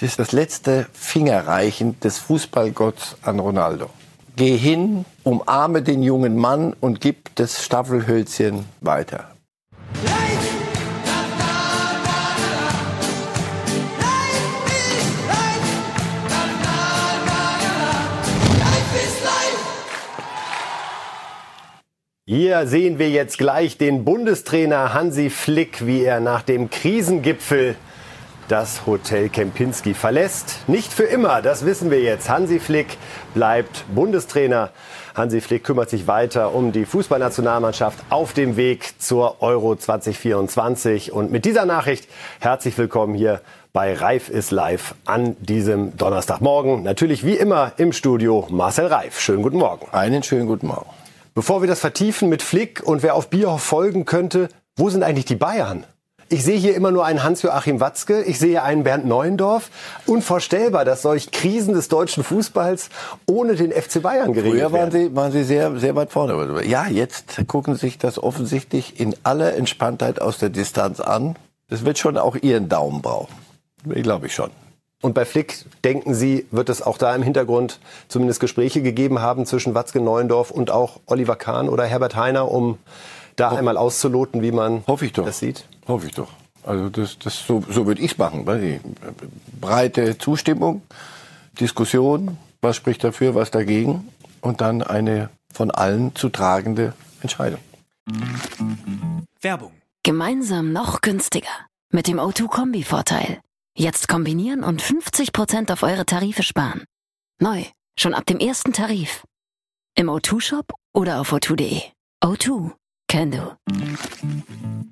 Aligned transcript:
Es 0.00 0.02
ist 0.02 0.20
das 0.20 0.30
letzte 0.30 0.86
Fingerreichen 0.92 1.98
des 1.98 2.18
Fußballgotts 2.18 3.16
an 3.22 3.40
Ronaldo. 3.40 3.90
Geh 4.36 4.56
hin, 4.56 5.04
umarme 5.24 5.82
den 5.82 6.04
jungen 6.04 6.36
Mann 6.36 6.72
und 6.78 7.00
gib 7.00 7.34
das 7.34 7.64
Staffelhölzchen 7.64 8.64
weiter. 8.80 9.32
Hier 22.24 22.68
sehen 22.68 23.00
wir 23.00 23.10
jetzt 23.10 23.36
gleich 23.36 23.78
den 23.78 24.04
Bundestrainer 24.04 24.94
Hansi 24.94 25.28
Flick, 25.28 25.84
wie 25.84 26.04
er 26.04 26.20
nach 26.20 26.42
dem 26.42 26.70
Krisengipfel 26.70 27.74
das 28.48 28.86
Hotel 28.86 29.28
Kempinski 29.28 29.94
verlässt. 29.94 30.68
Nicht 30.68 30.92
für 30.92 31.04
immer, 31.04 31.42
das 31.42 31.64
wissen 31.64 31.90
wir 31.90 32.00
jetzt. 32.00 32.30
Hansi 32.30 32.58
Flick 32.58 32.96
bleibt 33.34 33.84
Bundestrainer. 33.94 34.70
Hansi 35.14 35.40
Flick 35.40 35.64
kümmert 35.64 35.90
sich 35.90 36.06
weiter 36.06 36.54
um 36.54 36.72
die 36.72 36.86
Fußballnationalmannschaft 36.86 37.98
auf 38.08 38.32
dem 38.32 38.56
Weg 38.56 39.00
zur 39.00 39.42
Euro 39.42 39.76
2024. 39.76 41.12
Und 41.12 41.30
mit 41.30 41.44
dieser 41.44 41.66
Nachricht 41.66 42.08
herzlich 42.40 42.76
willkommen 42.78 43.14
hier 43.14 43.42
bei 43.74 43.92
Reif 43.92 44.30
ist 44.30 44.50
live 44.50 44.94
an 45.04 45.36
diesem 45.40 45.96
Donnerstagmorgen. 45.96 46.82
Natürlich 46.82 47.24
wie 47.24 47.34
immer 47.34 47.72
im 47.76 47.92
Studio 47.92 48.46
Marcel 48.50 48.86
Reif. 48.86 49.20
Schönen 49.20 49.42
guten 49.42 49.58
Morgen. 49.58 49.86
Einen 49.92 50.22
schönen 50.22 50.46
guten 50.46 50.68
Morgen. 50.68 50.88
Bevor 51.34 51.60
wir 51.60 51.68
das 51.68 51.80
vertiefen 51.80 52.30
mit 52.30 52.42
Flick 52.42 52.82
und 52.82 53.02
wer 53.02 53.14
auf 53.14 53.28
Bierhoff 53.28 53.62
folgen 53.62 54.06
könnte, 54.06 54.48
wo 54.74 54.88
sind 54.88 55.02
eigentlich 55.02 55.26
die 55.26 55.36
Bayern? 55.36 55.84
Ich 56.30 56.44
sehe 56.44 56.58
hier 56.58 56.74
immer 56.74 56.90
nur 56.90 57.06
einen 57.06 57.22
Hans-Joachim 57.22 57.80
Watzke, 57.80 58.22
ich 58.22 58.38
sehe 58.38 58.62
einen 58.62 58.82
Bernd 58.84 59.06
Neuendorf. 59.06 59.70
Unvorstellbar, 60.04 60.84
dass 60.84 61.00
solch 61.00 61.30
Krisen 61.30 61.72
des 61.72 61.88
deutschen 61.88 62.22
Fußballs 62.22 62.90
ohne 63.26 63.54
den 63.54 63.72
FC 63.72 64.02
Bayern 64.02 64.34
geregelt 64.34 64.60
Früher 64.60 64.72
waren 64.72 64.92
werden. 64.92 65.08
sie, 65.08 65.16
waren 65.16 65.32
sie 65.32 65.42
sehr, 65.42 65.78
sehr 65.78 65.96
weit 65.96 66.12
vorne. 66.12 66.64
Ja, 66.66 66.86
jetzt 66.86 67.40
gucken 67.46 67.74
sie 67.74 67.80
sich 67.80 67.96
das 67.98 68.22
offensichtlich 68.22 69.00
in 69.00 69.16
aller 69.22 69.54
Entspanntheit 69.54 70.20
aus 70.20 70.36
der 70.36 70.50
Distanz 70.50 71.00
an. 71.00 71.36
Das 71.70 71.86
wird 71.86 71.98
schon 71.98 72.18
auch 72.18 72.36
ihren 72.36 72.68
Daumen 72.68 73.00
brauchen. 73.00 73.34
Glaube 73.86 74.26
ich 74.26 74.34
schon. 74.34 74.50
Und 75.00 75.14
bei 75.14 75.24
Flick, 75.24 75.64
denken 75.84 76.12
Sie, 76.12 76.46
wird 76.50 76.68
es 76.68 76.82
auch 76.82 76.98
da 76.98 77.14
im 77.14 77.22
Hintergrund 77.22 77.78
zumindest 78.08 78.40
Gespräche 78.40 78.82
gegeben 78.82 79.20
haben 79.20 79.46
zwischen 79.46 79.74
Watzke 79.74 80.00
Neuendorf 80.00 80.50
und 80.50 80.70
auch 80.70 81.00
Oliver 81.06 81.36
Kahn 81.36 81.68
oder 81.68 81.84
Herbert 81.84 82.16
Heiner, 82.16 82.50
um 82.50 82.78
da 83.36 83.50
einmal 83.50 83.76
auszuloten, 83.76 84.42
wie 84.42 84.50
man 84.50 84.82
Hoffe 84.88 85.06
ich 85.06 85.12
doch. 85.12 85.24
das 85.24 85.38
sieht? 85.38 85.64
Hoffe 85.88 86.06
ich 86.06 86.14
doch. 86.14 86.30
Also 86.64 86.90
das, 86.90 87.18
das 87.18 87.46
so, 87.46 87.64
so 87.68 87.86
würde 87.86 88.02
ich 88.02 88.12
es 88.12 88.18
machen. 88.18 88.44
Breite 89.60 90.18
Zustimmung, 90.18 90.82
Diskussion, 91.58 92.36
was 92.60 92.76
spricht 92.76 93.02
dafür, 93.02 93.34
was 93.34 93.50
dagegen 93.50 94.06
und 94.42 94.60
dann 94.60 94.82
eine 94.82 95.30
von 95.52 95.70
allen 95.70 96.14
zu 96.14 96.28
tragende 96.28 96.92
Entscheidung. 97.22 97.60
Werbung. 99.40 99.72
Gemeinsam 100.02 100.72
noch 100.72 101.00
günstiger. 101.00 101.48
Mit 101.90 102.06
dem 102.06 102.18
O2-Kombi-Vorteil. 102.18 103.40
Jetzt 103.74 104.08
kombinieren 104.08 104.62
und 104.62 104.82
50% 104.82 105.72
auf 105.72 105.82
eure 105.82 106.04
Tarife 106.04 106.42
sparen. 106.42 106.84
Neu, 107.40 107.64
schon 107.98 108.12
ab 108.12 108.26
dem 108.26 108.38
ersten 108.38 108.72
Tarif. 108.72 109.24
Im 109.94 110.08
O2-Shop 110.08 110.72
oder 110.92 111.20
auf 111.20 111.32
o2.de. 111.32 111.82
O2, 112.22 112.72
can 113.08 113.30
do. 113.30 113.56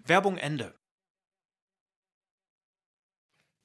Werbung 0.06 0.38
Ende. 0.38 0.74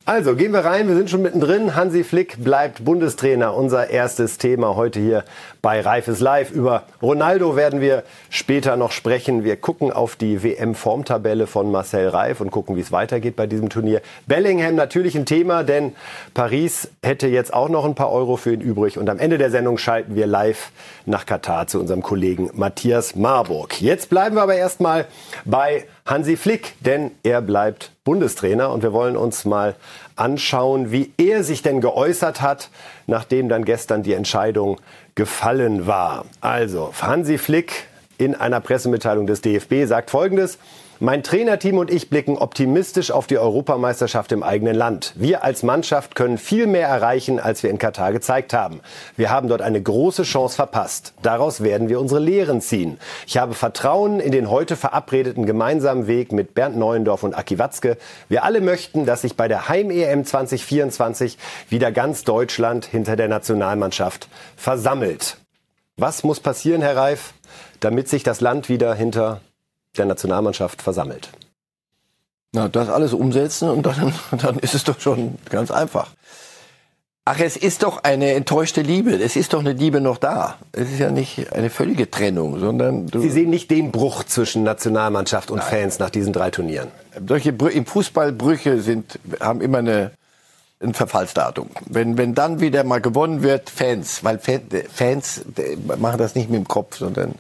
Also 0.04 0.36
gehen 0.36 0.52
wir 0.52 0.66
rein, 0.66 0.88
wir 0.88 0.96
sind 0.96 1.12
schon 1.12 1.22
mittendrin. 1.22 1.76
Hansi 1.76 2.04
Flick 2.04 2.44
bleibt 2.44 2.84
Bundestrainer. 2.84 3.54
Unser 3.56 3.92
erstes 3.92 4.40
Thema 4.40 4.76
heute 4.76 5.00
hier 5.00 5.24
bei 5.62 5.82
Reifes 5.82 6.20
Live. 6.20 6.52
Über 6.52 6.84
Ronaldo 7.02 7.56
werden 7.56 7.82
wir 7.82 8.04
später 8.30 8.76
noch 8.76 8.92
sprechen. 8.92 9.44
Wir 9.44 9.58
gucken 9.58 9.92
auf 9.92 10.16
die 10.16 10.44
WM-Formtabelle 10.44 11.48
von 11.48 11.72
Marcel 11.72 12.08
Reif 12.08 12.42
und 12.42 12.52
gucken, 12.52 12.76
wie 12.76 12.82
es 12.82 12.92
weitergeht 12.92 13.36
bei 13.36 13.48
diesem 13.48 13.70
Turnier. 13.70 14.02
Bellingham 14.26 14.76
natürlich 14.76 15.16
ein 15.16 15.26
Thema, 15.26 15.64
denn 15.64 15.96
Paris 16.34 16.90
hätte 17.04 17.28
jetzt 17.28 17.54
auch 17.54 17.70
noch 17.70 17.86
ein 17.86 17.96
paar 17.96 18.12
Euro 18.12 18.38
für 18.38 18.54
ihn 18.54 18.62
übrig. 18.62 18.98
Und 18.98 19.10
am 19.10 19.20
Ende 19.20 19.38
der 19.38 19.52
Sendung 19.52 19.78
schalten 19.78 20.16
wir 20.16 20.28
live 20.28 20.72
nach 21.06 21.26
Katar 21.26 21.68
zu 21.68 21.80
unserem 21.80 22.02
Kollegen 22.02 22.50
Matthias 22.54 23.16
Marburg. 23.16 23.82
Jetzt 23.82 24.10
bleiben 24.10 24.36
wir 24.36 24.44
aber 24.44 24.56
erstmal 24.56 25.06
bei 25.46 25.86
Hansi 26.06 26.36
Flick, 26.36 26.74
denn 26.80 27.12
er 27.24 27.42
bleibt 27.42 27.92
Bundestrainer 28.04 28.72
und 28.72 28.82
wir 28.82 28.94
wollen 28.94 29.16
uns 29.16 29.46
mal 29.46 29.76
anschauen, 30.22 30.92
wie 30.92 31.12
er 31.18 31.44
sich 31.44 31.64
denn 31.64 31.82
geäußert 31.82 32.42
hat, 32.42 32.70
nachdem 33.08 33.50
dann 33.50 33.66
gestern 33.66 34.04
die 34.04 34.14
Entscheidung 34.14 34.80
gefallen 35.16 35.88
war. 35.88 36.26
Also, 36.40 36.94
Hansi 37.02 37.40
Flick 37.40 37.88
in 38.20 38.36
einer 38.36 38.60
Pressemitteilung 38.60 39.26
des 39.26 39.42
DFB 39.42 39.86
sagt 39.86 40.12
Folgendes. 40.12 40.60
Mein 41.04 41.24
Trainerteam 41.24 41.80
und 41.80 41.90
ich 41.90 42.12
blicken 42.12 42.38
optimistisch 42.38 43.10
auf 43.10 43.26
die 43.26 43.40
Europameisterschaft 43.40 44.32
im 44.34 44.44
eigenen 44.44 44.76
Land. 44.76 45.14
Wir 45.16 45.44
als 45.44 45.64
Mannschaft 45.64 46.14
können 46.14 46.38
viel 46.38 46.68
mehr 46.68 46.88
erreichen, 46.88 47.40
als 47.40 47.64
wir 47.64 47.72
in 47.72 47.80
Katar 47.80 48.12
gezeigt 48.12 48.54
haben. 48.54 48.82
Wir 49.18 49.32
haben 49.32 49.48
dort 49.48 49.64
eine 49.64 49.82
große 49.82 50.22
Chance 50.22 50.58
verpasst. 50.58 51.16
Daraus 51.24 51.64
werden 51.64 51.90
wir 51.90 52.00
unsere 52.00 52.20
Lehren 52.20 52.62
ziehen. 52.62 53.00
Ich 53.26 53.40
habe 53.40 53.56
Vertrauen 53.56 54.20
in 54.20 54.32
den 54.32 54.52
heute 54.52 54.76
verabredeten 54.76 55.48
gemeinsamen 55.48 56.06
Weg 56.06 56.34
mit 56.34 56.54
Bernd 56.54 56.78
Neuendorf 56.78 57.24
und 57.24 57.34
Aki 57.34 57.58
Watzke. 57.58 57.98
Wir 58.30 58.44
alle 58.44 58.62
möchten, 58.62 59.08
dass 59.08 59.22
sich 59.22 59.36
bei 59.36 59.48
der 59.48 59.70
Heim-EM 59.70 60.24
2024 60.24 61.40
wieder 61.68 61.92
ganz 61.92 62.26
Deutschland 62.26 62.86
hinter 62.86 63.16
der 63.16 63.28
Nationalmannschaft 63.28 64.28
versammelt. 64.56 65.38
Was 65.98 66.24
muss 66.24 66.40
passieren, 66.40 66.84
Herr 66.84 66.96
Reif, 66.96 67.34
damit 67.80 68.08
sich 68.08 68.22
das 68.22 68.40
Land 68.40 68.70
wieder 68.70 68.94
hinter 68.94 69.42
der 69.98 70.06
Nationalmannschaft 70.06 70.82
versammelt? 70.82 71.30
Na, 72.54 72.68
das 72.68 72.90
alles 72.90 73.14
umsetzen 73.14 73.70
und 73.70 73.86
dann, 73.86 74.14
dann 74.42 74.60
ist 74.60 74.76
es 74.76 74.84
doch 74.84 75.00
schon 75.00 75.38
ganz 75.50 75.72
einfach. 75.72 76.10
Ach, 77.24 77.40
es 77.40 77.56
ist 77.56 77.84
doch 77.84 78.04
eine 78.04 78.34
enttäuschte 78.34 78.82
Liebe. 78.82 79.12
Es 79.14 79.36
ist 79.36 79.54
doch 79.54 79.60
eine 79.60 79.74
Liebe 79.74 80.02
noch 80.02 80.18
da. 80.18 80.58
Es 80.72 80.90
ist 80.90 81.00
ja 81.00 81.12
nicht 81.12 81.54
eine 81.54 81.70
völlige 81.70 82.10
Trennung, 82.10 82.60
sondern 82.60 83.08
Sie 83.10 83.30
sehen 83.30 83.52
nicht 83.52 83.70
den 83.70 83.92
Bruch 83.92 84.24
zwischen 84.24 84.64
Nationalmannschaft 84.64 85.52
und 85.52 85.64
Fans 85.64 86.00
nach 86.00 86.10
diesen 86.10 86.34
drei 86.34 86.50
Turnieren. 86.50 86.88
solche 87.28 87.54
Brü 87.54 87.70
im 87.70 87.86
Fußball 87.86 88.32
Brüche 88.32 88.82
sind, 88.82 89.20
haben 89.40 89.62
immer 89.62 89.78
eine, 89.78 90.12
ein 90.82 90.96
Verfallsdatum. 90.96 91.70
Wenn, 91.86 92.18
wenn 92.18 92.34
dann 92.34 92.60
wieder 92.60 92.84
mal 92.84 93.02
gewonnen 93.02 93.44
wird, 93.44 93.70
Fans, 93.70 94.24
weil 94.24 94.40
Fan, 94.40 94.62
Fans 94.92 95.46
machen 96.00 96.18
das 96.18 96.34
nicht 96.34 96.50
mit 96.50 96.60
dem 96.60 96.68
Kopf, 96.68 96.98
sondern 96.98 97.36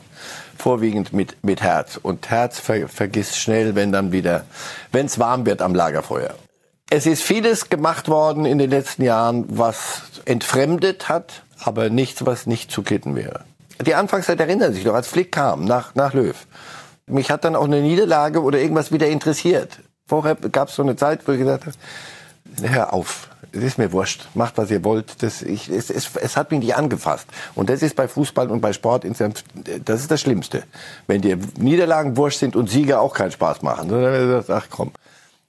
vorwiegend 0.61 1.11
mit, 1.11 1.43
mit 1.43 1.61
Herz. 1.61 1.99
Und 2.01 2.29
Herz 2.29 2.59
ver, 2.59 2.87
vergisst 2.87 3.37
schnell, 3.37 3.75
wenn 3.75 3.91
dann 3.91 4.11
wieder, 4.11 4.45
wenn 4.91 5.07
es 5.07 5.19
warm 5.19 5.45
wird 5.45 5.61
am 5.61 5.75
Lagerfeuer. 5.75 6.35
Es 6.89 7.05
ist 7.05 7.23
vieles 7.23 7.69
gemacht 7.69 8.09
worden 8.09 8.45
in 8.45 8.57
den 8.57 8.69
letzten 8.69 9.03
Jahren, 9.03 9.45
was 9.47 10.03
entfremdet 10.25 11.09
hat, 11.09 11.43
aber 11.63 11.89
nichts, 11.89 12.25
was 12.25 12.47
nicht 12.47 12.71
zu 12.71 12.83
kitten 12.83 13.15
wäre. 13.15 13.45
Die 13.85 13.95
Anfangszeit 13.95 14.39
erinnern 14.39 14.73
sich 14.73 14.83
doch, 14.83 14.93
als 14.93 15.07
Flick 15.07 15.31
kam 15.31 15.65
nach, 15.65 15.95
nach 15.95 16.13
Löw. 16.13 16.35
Mich 17.07 17.31
hat 17.31 17.43
dann 17.45 17.55
auch 17.55 17.65
eine 17.65 17.81
Niederlage 17.81 18.41
oder 18.41 18.59
irgendwas 18.59 18.91
wieder 18.91 19.07
interessiert. 19.07 19.79
Vorher 20.07 20.35
gab 20.35 20.67
es 20.69 20.75
so 20.75 20.83
eine 20.83 20.95
Zeit, 20.95 21.27
wo 21.27 21.31
ich 21.31 21.39
gesagt 21.39 21.65
habe, 21.65 21.75
hör 22.61 22.93
auf, 22.93 23.29
es 23.53 23.63
ist 23.63 23.77
mir 23.77 23.91
wurscht, 23.91 24.27
macht 24.33 24.57
was 24.57 24.71
ihr 24.71 24.83
wollt. 24.83 25.21
Das, 25.23 25.41
ich, 25.41 25.69
es, 25.69 25.89
es, 25.89 26.15
es 26.15 26.37
hat 26.37 26.51
mich 26.51 26.61
nicht 26.61 26.75
angefasst. 26.75 27.27
Und 27.55 27.69
das 27.69 27.81
ist 27.81 27.95
bei 27.95 28.07
Fußball 28.07 28.49
und 28.49 28.61
bei 28.61 28.73
Sport 28.73 29.03
insgesamt, 29.03 29.43
das 29.85 30.01
ist 30.01 30.11
das 30.11 30.21
Schlimmste. 30.21 30.63
Wenn 31.07 31.21
dir 31.21 31.37
Niederlagen 31.57 32.15
wurscht 32.17 32.39
sind 32.39 32.55
und 32.55 32.69
Siege 32.69 32.99
auch 32.99 33.13
keinen 33.13 33.31
Spaß 33.31 33.61
machen. 33.61 34.43
Ach 34.47 34.67
komm. 34.69 34.91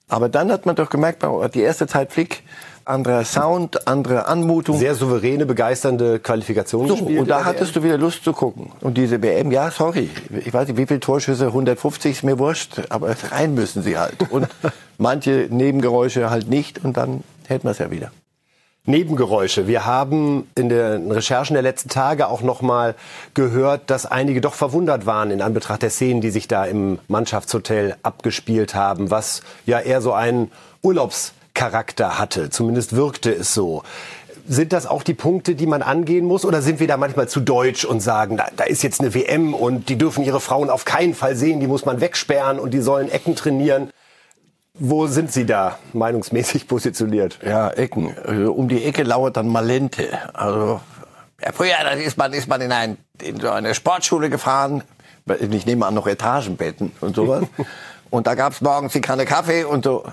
Aber 0.09 0.29
dann 0.29 0.51
hat 0.51 0.65
man 0.65 0.75
doch 0.75 0.89
gemerkt, 0.89 1.25
die 1.53 1.61
erste 1.61 1.87
Zeit 1.87 2.11
Flick, 2.11 2.43
anderer 2.85 3.23
Sound, 3.25 3.87
andere 3.87 4.27
Anmutung. 4.27 4.77
Sehr 4.77 4.95
souveräne, 4.95 5.45
begeisternde 5.45 6.19
Qualifikation 6.19 6.87
So, 6.87 6.95
gespielt. 6.95 7.19
und 7.19 7.29
da 7.29 7.45
hattest 7.45 7.75
du 7.75 7.83
wieder 7.83 7.97
Lust 7.97 8.23
zu 8.23 8.33
gucken. 8.33 8.71
Und 8.81 8.97
diese 8.97 9.21
WM, 9.21 9.51
ja, 9.51 9.71
sorry, 9.71 10.09
ich 10.45 10.53
weiß 10.53 10.67
nicht, 10.67 10.77
wie 10.77 10.85
viele 10.85 10.99
Torschüsse, 10.99 11.47
150 11.47 12.11
ist 12.11 12.23
mir 12.23 12.39
wurscht, 12.39 12.81
aber 12.89 13.15
rein 13.31 13.53
müssen 13.53 13.83
sie 13.83 13.97
halt. 13.97 14.29
Und 14.31 14.47
manche 14.97 15.47
Nebengeräusche 15.49 16.29
halt 16.29 16.49
nicht 16.49 16.83
und 16.83 16.97
dann 16.97 17.23
hätten 17.47 17.65
wir 17.65 17.71
es 17.71 17.79
ja 17.79 17.91
wieder. 17.91 18.11
Nebengeräusche. 18.85 19.65
Wir 19.65 19.85
haben 19.85 20.45
in 20.55 20.67
den 20.67 21.09
Recherchen 21.09 21.53
der 21.53 21.63
letzten 21.63 21.87
Tage 21.87 22.27
auch 22.27 22.41
noch 22.41 22.61
mal 22.61 22.95
gehört, 23.33 23.89
dass 23.89 24.05
einige 24.05 24.41
doch 24.41 24.55
verwundert 24.55 25.05
waren 25.05 25.31
in 25.31 25.41
Anbetracht 25.41 25.83
der 25.83 25.89
Szenen, 25.89 26.19
die 26.19 26.31
sich 26.31 26.49
da 26.49 26.65
im 26.65 26.99
Mannschaftshotel 27.07 27.95
abgespielt 28.03 28.75
haben, 28.75 29.09
was 29.09 29.41
ja 29.65 29.79
eher 29.79 30.01
so 30.01 30.11
einen 30.11 30.51
Urlaubscharakter 31.63 32.19
hatte. 32.19 32.49
Zumindest 32.49 32.95
wirkte 32.95 33.31
es 33.31 33.53
so. 33.53 33.83
Sind 34.45 34.73
das 34.73 34.85
auch 34.85 35.03
die 35.03 35.13
Punkte, 35.13 35.55
die 35.55 35.65
man 35.65 35.81
angehen 35.81 36.25
muss? 36.25 36.43
Oder 36.43 36.61
sind 36.61 36.81
wir 36.81 36.87
da 36.87 36.97
manchmal 36.97 37.29
zu 37.29 37.39
deutsch 37.39 37.85
und 37.85 38.01
sagen, 38.01 38.35
da, 38.35 38.47
da 38.57 38.65
ist 38.65 38.83
jetzt 38.83 38.99
eine 38.99 39.13
WM 39.13 39.53
und 39.53 39.87
die 39.87 39.97
dürfen 39.97 40.23
ihre 40.23 40.41
Frauen 40.41 40.69
auf 40.69 40.83
keinen 40.83 41.13
Fall 41.13 41.35
sehen, 41.37 41.61
die 41.61 41.67
muss 41.67 41.85
man 41.85 42.01
wegsperren 42.01 42.59
und 42.59 42.73
die 42.73 42.81
sollen 42.81 43.09
Ecken 43.09 43.35
trainieren? 43.35 43.91
Wo 44.73 45.07
sind 45.07 45.31
Sie 45.31 45.45
da 45.45 45.77
meinungsmäßig 45.93 46.67
positioniert? 46.67 47.39
Ja, 47.45 47.69
Ecken. 47.69 48.15
Also 48.25 48.51
um 48.51 48.67
die 48.67 48.83
Ecke 48.83 49.03
lauert 49.03 49.37
dann 49.37 49.47
Malente. 49.47 50.09
Also 50.33 50.81
ja, 51.41 51.51
früher 51.53 51.91
ist 51.93 52.17
man, 52.17 52.33
ist 52.33 52.49
man 52.49 52.59
in, 52.59 52.71
ein, 52.71 52.97
in 53.21 53.39
so 53.39 53.49
eine 53.49 53.73
Sportschule 53.75 54.29
gefahren. 54.29 54.83
Ich 55.39 55.65
nehme 55.65 55.85
an, 55.85 55.93
noch 55.93 56.07
Etagenbetten 56.07 56.91
und 56.99 57.15
sowas. 57.15 57.45
und 58.09 58.27
da 58.27 58.35
gab 58.35 58.51
es 58.51 58.59
morgens 58.59 58.91
die 58.91 58.99
Kanne 58.99 59.25
Kaffee 59.25 59.63
und 59.63 59.85
so. 59.85 60.03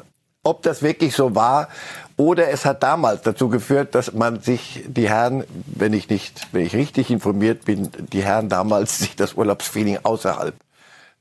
Ob 0.43 0.63
das 0.63 0.83
wirklich 0.83 1.15
so 1.15 1.35
war 1.35 1.69
oder 2.17 2.49
es 2.49 2.65
hat 2.65 2.83
damals 2.83 3.23
dazu 3.23 3.49
geführt, 3.49 3.95
dass 3.95 4.13
man 4.13 4.41
sich 4.41 4.85
die 4.87 5.09
Herren, 5.09 5.45
wenn 5.67 5.93
ich 5.93 6.09
nicht, 6.09 6.49
wenn 6.53 6.65
ich 6.65 6.75
richtig 6.75 7.11
informiert 7.11 7.65
bin, 7.65 7.91
die 8.13 8.23
Herren 8.23 8.49
damals 8.49 8.99
sich 8.99 9.17
das 9.17 9.35
Urlaubsfeeling 9.35 9.99
außerhalb 10.03 10.55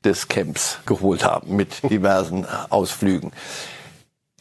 des 0.04 0.28
Camps 0.28 0.78
geholt 0.86 1.24
haben 1.24 1.56
mit 1.56 1.82
diversen 1.90 2.46
Ausflügen. 2.70 3.32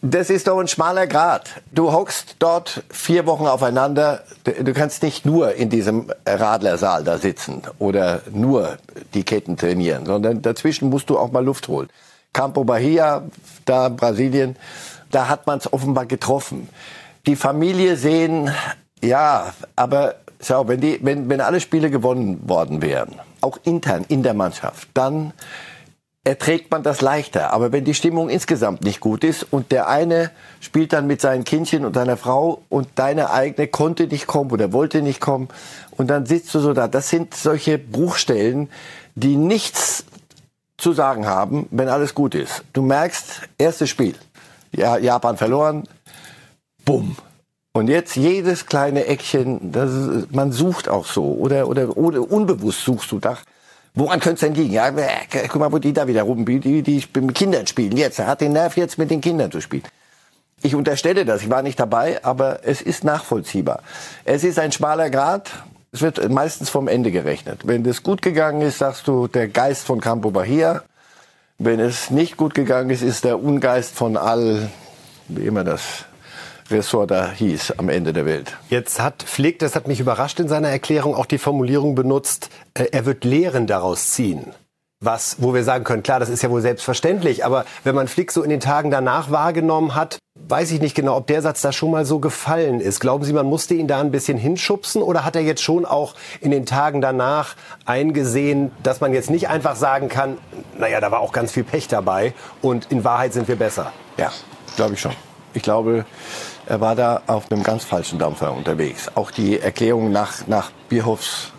Das 0.02 0.30
ist 0.30 0.48
doch 0.48 0.58
ein 0.58 0.70
schmaler 0.70 1.08
Grad. 1.08 1.50
Du 1.74 1.92
hockst 1.92 2.38
dort 2.40 2.84
vier 2.90 3.26
Wochen 3.26 3.48
aufeinander. 3.48 4.24
Du 4.46 4.74
kannst 4.74 5.04
nicht 5.04 5.26
nur 5.26 5.56
in 5.56 5.70
diesem 5.70 6.10
Radlersaal 6.26 7.04
da 7.04 7.18
sitzen 7.18 7.64
oder 7.80 8.22
nur 8.32 8.78
die 9.14 9.26
Ketten 9.26 9.58
trainieren, 9.58 10.06
sondern 10.06 10.42
dazwischen 10.42 10.90
musst 10.90 11.10
du 11.10 11.18
auch 11.18 11.34
mal 11.34 11.44
Luft 11.44 11.68
holen. 11.68 11.90
Campo 12.34 12.64
Bahia, 12.64 13.24
da 13.66 13.90
Brasilien, 13.90 14.56
da 15.12 15.28
hat 15.28 15.48
man 15.48 15.60
es 15.60 15.72
offenbar 15.72 16.06
getroffen. 16.06 16.70
Die 17.26 17.36
Familie 17.36 17.96
sehen, 17.96 18.52
ja, 19.04 19.54
aber 19.76 20.16
schau, 20.42 20.68
wenn, 20.68 20.82
die, 20.82 21.00
wenn, 21.02 21.30
wenn 21.30 21.42
alle 21.42 21.60
Spiele 21.60 21.90
gewonnen 21.90 22.48
worden 22.48 22.82
wären, 22.82 23.16
auch 23.42 23.58
intern 23.64 24.06
in 24.08 24.24
der 24.24 24.34
Mannschaft, 24.34 24.90
dann 24.94 25.34
erträgt 26.24 26.70
man 26.70 26.84
das 26.84 27.02
leichter. 27.02 27.54
Aber 27.54 27.72
wenn 27.72 27.86
die 27.86 27.94
Stimmung 27.94 28.30
insgesamt 28.30 28.84
nicht 28.84 29.00
gut 29.00 29.24
ist 29.24 29.44
und 29.52 29.72
der 29.72 29.88
eine 29.88 30.32
spielt 30.60 30.94
dann 30.94 31.08
mit 31.08 31.22
seinen 31.22 31.44
Kindchen 31.44 31.86
und 31.86 31.96
seiner 31.96 32.18
Frau 32.18 32.62
und 32.70 32.88
deine 32.96 33.32
eigene 33.32 33.68
konnte 33.68 34.08
nicht 34.08 34.28
kommen 34.28 34.52
oder 34.52 34.74
wollte 34.74 35.02
nicht 35.02 35.22
kommen 35.22 35.48
und 35.92 36.10
dann 36.10 36.26
sitzt 36.26 36.54
du 36.54 36.60
so 36.60 36.74
da. 36.74 36.88
Das 36.88 37.10
sind 37.10 37.34
solche 37.34 37.78
Bruchstellen, 37.78 38.70
die 39.16 39.38
nichts 39.38 40.06
zu 40.80 40.94
sagen 40.94 41.26
haben, 41.26 41.68
wenn 41.72 41.90
alles 41.90 42.16
gut 42.16 42.36
ist. 42.36 42.64
Du 42.74 42.82
merkst, 42.82 43.42
erstes 43.58 43.90
Spiel, 43.90 44.16
ja, 44.72 44.98
Japan 44.98 45.38
verloren, 45.38 45.84
bumm. 46.86 47.16
Und 47.72 47.88
jetzt 47.88 48.16
jedes 48.16 48.66
kleine 48.66 49.06
Eckchen, 49.06 49.72
das 49.72 49.94
ist, 49.94 50.36
man 50.36 50.52
sucht 50.52 50.90
auch 50.90 51.06
so 51.06 51.34
oder, 51.34 51.68
oder, 51.68 51.96
oder 51.98 52.32
unbewusst 52.32 52.84
suchst 52.84 53.12
du 53.12 53.20
da. 53.20 53.38
Woran 53.94 54.20
könnte 54.20 54.36
es 54.36 54.40
denn 54.42 54.56
liegen? 54.56 54.74
Ja, 54.74 54.88
äh, 54.90 55.48
guck 55.48 55.58
mal, 55.58 55.72
wo 55.72 55.78
die 55.78 55.94
da 55.94 56.08
wieder 56.08 56.24
rum, 56.24 56.46
die, 56.46 56.60
die, 56.60 56.82
die 56.82 57.04
mit 57.20 57.36
Kindern 57.36 57.68
spielen. 57.68 57.96
Jetzt, 57.96 58.20
er 58.20 58.28
hat 58.28 58.42
den 58.42 58.54
Nerv 58.54 58.78
jetzt 58.78 58.98
mit 58.98 59.12
den 59.12 59.22
Kindern 59.22 59.52
zu 59.52 59.62
spielen. 59.62 59.84
Ich 60.62 60.76
unterstelle 60.76 61.26
das, 61.26 61.42
ich 61.42 61.50
war 61.50 61.62
nicht 61.62 61.80
dabei, 61.80 62.24
aber 62.24 62.60
es 62.64 62.82
ist 62.82 63.04
nachvollziehbar. 63.04 63.82
Es 64.26 64.44
ist 64.44 64.60
ein 64.60 64.72
schmaler 64.72 65.10
Grad. 65.10 65.50
Es 65.92 66.02
wird 66.02 66.30
meistens 66.30 66.70
vom 66.70 66.88
Ende 66.88 67.12
gerechnet. 67.12 67.62
Wenn 67.66 67.84
das 67.84 68.04
gut 68.04 68.22
gegangen 68.22 68.62
ist, 68.62 68.78
sagst 68.78 69.08
du, 69.08 69.28
der 69.28 69.48
Geist 69.48 69.86
von 69.86 70.00
Campo 70.00 70.30
Bahia. 70.30 70.84
Wenn 71.58 71.80
es 71.80 72.12
nicht 72.12 72.38
gut 72.38 72.54
gegangen 72.54 72.90
ist, 72.90 73.02
ist 73.02 73.24
der 73.24 73.42
Ungeist 73.42 73.96
von 73.96 74.16
all, 74.16 74.70
wie 75.28 75.46
immer 75.46 75.64
das 75.64 76.06
Ressort 76.70 77.10
da 77.10 77.32
hieß 77.32 77.74
am 77.78 77.90
Ende 77.90 78.14
der 78.14 78.26
Welt. 78.26 78.56
Jetzt 78.70 79.00
hat 79.00 79.24
Flick, 79.24 79.58
das 79.60 79.76
hat 79.76 79.88
mich 79.88 80.00
überrascht 80.00 80.40
in 80.40 80.48
seiner 80.48 80.70
Erklärung, 80.70 81.16
auch 81.16 81.26
die 81.26 81.40
Formulierung 81.40 81.96
benutzt, 81.96 82.50
äh, 82.76 82.86
er 82.92 83.06
wird 83.06 83.24
Lehren 83.24 83.66
daraus 83.66 84.12
ziehen. 84.12 84.54
Was, 85.02 85.38
wo 85.40 85.54
wir 85.54 85.64
sagen 85.64 85.86
können, 85.86 86.04
klar, 86.04 86.20
das 86.20 86.30
ist 86.30 86.44
ja 86.44 86.50
wohl 86.50 86.62
selbstverständlich, 86.62 87.46
aber 87.46 87.66
wenn 87.84 87.96
man 87.96 88.08
Flick 88.08 88.32
so 88.32 88.44
in 88.44 88.50
den 88.50 88.60
Tagen 88.60 88.92
danach 88.92 89.32
wahrgenommen 89.32 89.96
hat, 89.96 90.20
weiß 90.48 90.72
ich 90.72 90.82
nicht 90.82 90.96
genau, 90.96 91.16
ob 91.18 91.28
der 91.28 91.42
Satz 91.42 91.62
da 91.62 91.72
schon 91.72 91.92
mal 91.92 92.06
so 92.06 92.20
gefallen 92.20 92.80
ist. 92.80 93.00
Glauben 93.00 93.24
Sie, 93.24 93.34
man 93.34 93.46
musste 93.46 93.74
ihn 93.74 93.88
da 93.88 94.00
ein 94.00 94.12
bisschen 94.12 94.38
hinschubsen 94.38 95.02
oder 95.02 95.26
hat 95.26 95.36
er 95.36 95.42
jetzt 95.42 95.62
schon 95.62 95.86
auch 95.86 96.16
in 96.42 96.52
den 96.52 96.66
Tagen 96.66 97.02
danach 97.02 97.56
eingesehen, 97.86 98.72
dass 98.84 99.02
man 99.02 99.14
jetzt 99.14 99.30
nicht 99.30 99.50
einfach 99.50 99.76
sagen 99.76 100.10
kann, 100.10 100.38
naja, 100.78 101.00
da 101.02 101.12
war 101.12 101.20
auch 101.20 101.32
ganz 101.32 101.52
viel 101.52 101.64
Pech 101.64 101.88
dabei 101.88 102.34
und 102.62 102.92
in 102.92 103.04
Wahrheit 103.04 103.34
sind 103.34 103.48
wir 103.48 103.56
besser? 103.56 103.92
Ja, 104.18 104.32
glaube 104.76 104.94
ich 104.94 105.02
schon. 105.02 105.14
Ich 105.54 105.64
glaube, 105.64 106.06
er 106.66 106.82
war 106.82 106.96
da 106.96 107.22
auf 107.28 107.52
einem 107.52 107.64
ganz 107.64 107.84
falschen 107.84 108.20
Dampfer 108.20 108.54
unterwegs. 108.54 109.10
Auch 109.16 109.32
die 109.32 109.60
Erklärung 109.60 110.12
nach, 110.12 110.48
nach 110.48 110.72
Bierhoffs 110.88 111.52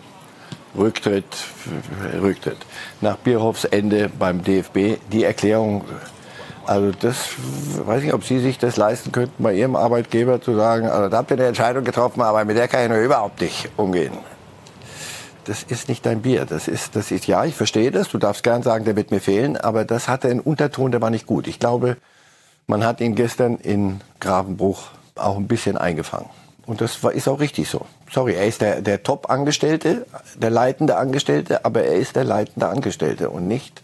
Rücktritt, 0.77 1.25
Rücktritt, 2.21 2.59
nach 3.01 3.17
Bierhoffs 3.17 3.65
Ende 3.65 4.09
beim 4.09 4.41
DFB, 4.43 4.99
die 5.11 5.23
Erklärung, 5.25 5.83
also 6.65 6.91
das, 6.91 7.29
weiß 7.85 8.03
ich, 8.03 8.13
ob 8.13 8.23
Sie 8.23 8.39
sich 8.39 8.57
das 8.57 8.77
leisten 8.77 9.11
könnten, 9.11 9.43
bei 9.43 9.53
Ihrem 9.53 9.75
Arbeitgeber 9.75 10.41
zu 10.41 10.55
sagen, 10.55 10.87
also 10.87 11.09
da 11.09 11.17
habt 11.17 11.31
ihr 11.31 11.37
eine 11.37 11.47
Entscheidung 11.47 11.83
getroffen, 11.83 12.21
aber 12.21 12.45
mit 12.45 12.57
der 12.57 12.67
kann 12.67 12.83
ich 12.83 12.89
nur 12.89 12.99
überhaupt 12.99 13.41
nicht 13.41 13.69
umgehen. 13.77 14.13
Das 15.45 15.63
ist 15.63 15.89
nicht 15.89 16.05
dein 16.05 16.21
Bier. 16.21 16.45
Das 16.45 16.67
ist, 16.67 16.95
das 16.95 17.11
ist, 17.11 17.25
ja, 17.25 17.45
ich 17.45 17.55
verstehe 17.55 17.91
das. 17.91 18.09
Du 18.09 18.19
darfst 18.19 18.43
gern 18.43 18.61
sagen, 18.61 18.85
der 18.85 18.95
wird 18.95 19.11
mir 19.11 19.19
fehlen, 19.19 19.57
aber 19.57 19.85
das 19.85 20.07
hatte 20.07 20.29
einen 20.29 20.39
Unterton, 20.39 20.91
der 20.91 21.01
war 21.01 21.09
nicht 21.09 21.25
gut. 21.25 21.47
Ich 21.47 21.59
glaube, 21.59 21.97
man 22.67 22.85
hat 22.85 23.01
ihn 23.01 23.15
gestern 23.15 23.57
in 23.57 24.01
Gravenbruch 24.19 24.83
auch 25.15 25.37
ein 25.37 25.47
bisschen 25.47 25.77
eingefangen. 25.77 26.29
Und 26.67 26.79
das 26.79 27.03
war, 27.03 27.11
ist 27.11 27.27
auch 27.27 27.39
richtig 27.39 27.69
so. 27.69 27.85
Sorry, 28.11 28.35
er 28.35 28.45
ist 28.45 28.61
der, 28.61 28.81
der 28.81 29.03
Top-Angestellte, 29.03 30.05
der 30.35 30.51
leitende 30.51 30.95
Angestellte, 30.97 31.65
aber 31.65 31.83
er 31.83 31.95
ist 31.95 32.15
der 32.15 32.23
leitende 32.23 32.67
Angestellte 32.67 33.29
und 33.29 33.47
nicht 33.47 33.81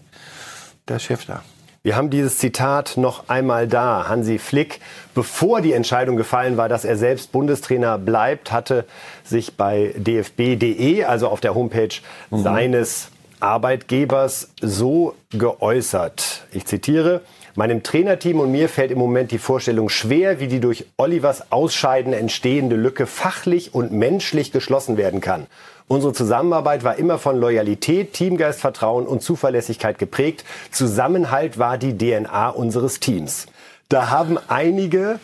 der 0.88 1.00
Chef 1.00 1.26
da. 1.26 1.42
Wir 1.88 1.96
haben 1.96 2.10
dieses 2.10 2.38
Zitat 2.38 2.98
noch 2.98 3.30
einmal 3.30 3.66
da. 3.66 4.10
Hansi 4.10 4.40
Flick, 4.40 4.82
bevor 5.16 5.62
die 5.62 5.72
Entscheidung 5.72 6.18
gefallen 6.18 6.58
war, 6.58 6.68
dass 6.68 6.84
er 6.84 6.98
selbst 6.98 7.32
Bundestrainer 7.32 7.98
bleibt, 7.98 8.52
hatte 8.52 8.84
sich 9.24 9.56
bei 9.56 9.94
dfb.de, 9.96 11.06
also 11.06 11.30
auf 11.30 11.40
der 11.40 11.56
Homepage 11.56 11.96
mhm. 12.30 12.44
seines 12.44 13.08
Arbeitgebers, 13.40 14.50
so 14.60 15.16
geäußert. 15.30 16.46
Ich 16.52 16.66
zitiere. 16.66 17.22
Meinem 17.56 17.84
Trainerteam 17.84 18.42
und 18.42 18.52
mir 18.52 18.68
fällt 18.68 18.92
im 18.92 19.00
Moment 19.00 19.32
die 19.32 19.38
Vorstellung 19.38 19.88
schwer, 19.88 20.42
wie 20.42 20.48
die 20.48 20.60
durch 20.60 20.88
Olivers 20.98 21.54
Ausscheiden 21.54 22.12
entstehende 22.12 22.76
Lücke 22.76 23.06
fachlich 23.06 23.74
und 23.74 23.94
menschlich 23.94 24.52
geschlossen 24.52 24.98
werden 24.98 25.22
kann. 25.22 25.48
Unsere 25.88 26.12
Zusammenarbeit 26.12 26.84
war 26.84 26.98
immer 26.98 27.18
von 27.18 27.38
Loyalität, 27.38 28.12
Teamgeist, 28.12 28.60
Vertrauen 28.60 29.08
und 29.08 29.22
Zuverlässigkeit 29.22 29.98
geprägt. 29.98 30.44
Zusammenhalt 30.70 31.58
war 31.58 31.78
die 31.78 31.98
DNA 31.98 32.50
unseres 32.50 33.00
Teams. 33.00 33.48
Da 33.88 34.10
haben 34.10 34.38
einige 34.50 35.20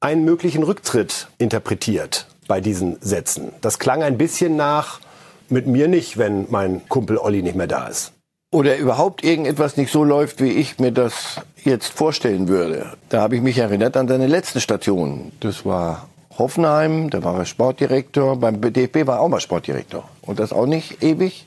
einen 0.00 0.24
möglichen 0.24 0.64
Rücktritt 0.64 1.28
interpretiert 1.38 2.26
bei 2.48 2.60
diesen 2.60 2.96
Sätzen. 3.00 3.52
Das 3.60 3.78
klang 3.78 4.02
ein 4.02 4.18
bisschen 4.18 4.56
nach 4.56 5.00
mit 5.48 5.68
mir 5.68 5.86
nicht, 5.86 6.18
wenn 6.18 6.46
mein 6.50 6.88
Kumpel 6.88 7.16
Olli 7.16 7.42
nicht 7.42 7.54
mehr 7.54 7.68
da 7.68 7.86
ist 7.86 8.12
oder 8.52 8.76
überhaupt 8.76 9.22
irgendetwas 9.22 9.76
nicht 9.76 9.92
so 9.92 10.02
läuft, 10.02 10.40
wie 10.40 10.50
ich 10.50 10.78
mir 10.78 10.90
das 10.90 11.40
jetzt 11.62 11.92
vorstellen 11.92 12.48
würde. 12.48 12.92
Da 13.08 13.20
habe 13.20 13.36
ich 13.36 13.42
mich 13.42 13.58
erinnert 13.58 13.96
an 13.96 14.08
seine 14.08 14.26
letzte 14.26 14.60
Station. 14.60 15.30
Das 15.40 15.64
war 15.64 16.08
Hoffenheim, 16.40 17.08
da 17.10 17.22
war 17.22 17.38
er 17.38 17.44
Sportdirektor. 17.44 18.36
Beim 18.36 18.60
DFB 18.60 19.06
war 19.06 19.18
er 19.18 19.20
auch 19.20 19.28
mal 19.28 19.38
Sportdirektor. 19.38 20.08
Und 20.22 20.40
das 20.40 20.52
auch 20.52 20.66
nicht 20.66 21.04
ewig. 21.04 21.46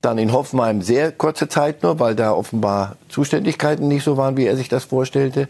Dann 0.00 0.16
in 0.16 0.32
Hoffenheim 0.32 0.80
sehr 0.80 1.12
kurze 1.12 1.48
Zeit 1.48 1.82
nur, 1.82 2.00
weil 2.00 2.14
da 2.14 2.32
offenbar 2.32 2.96
Zuständigkeiten 3.10 3.86
nicht 3.86 4.04
so 4.04 4.16
waren, 4.16 4.38
wie 4.38 4.46
er 4.46 4.56
sich 4.56 4.70
das 4.70 4.84
vorstellte. 4.84 5.48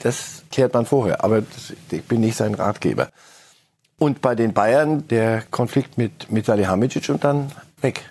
Das 0.00 0.42
klärt 0.50 0.74
man 0.74 0.84
vorher. 0.84 1.22
Aber 1.22 1.42
das, 1.42 1.72
ich 1.90 2.02
bin 2.02 2.20
nicht 2.20 2.36
sein 2.36 2.54
Ratgeber. 2.54 3.10
Und 3.96 4.20
bei 4.20 4.34
den 4.34 4.52
Bayern 4.52 5.06
der 5.06 5.44
Konflikt 5.52 5.96
mit, 5.96 6.32
mit 6.32 6.46
Salihamidzic 6.46 7.08
und 7.10 7.22
dann 7.22 7.52
weg 7.80 8.02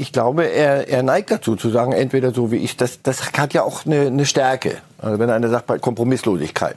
ich 0.00 0.12
glaube, 0.12 0.44
er, 0.44 0.88
er 0.88 1.02
neigt 1.02 1.30
dazu 1.30 1.56
zu 1.56 1.68
sagen, 1.68 1.92
entweder 1.92 2.32
so 2.32 2.50
wie 2.50 2.56
ich, 2.56 2.76
das, 2.76 3.02
das 3.02 3.32
hat 3.34 3.52
ja 3.52 3.62
auch 3.62 3.84
eine, 3.84 4.06
eine 4.06 4.24
Stärke. 4.24 4.78
Also 4.98 5.18
wenn 5.18 5.30
einer 5.30 5.50
sagt, 5.50 5.80
Kompromisslosigkeit. 5.82 6.76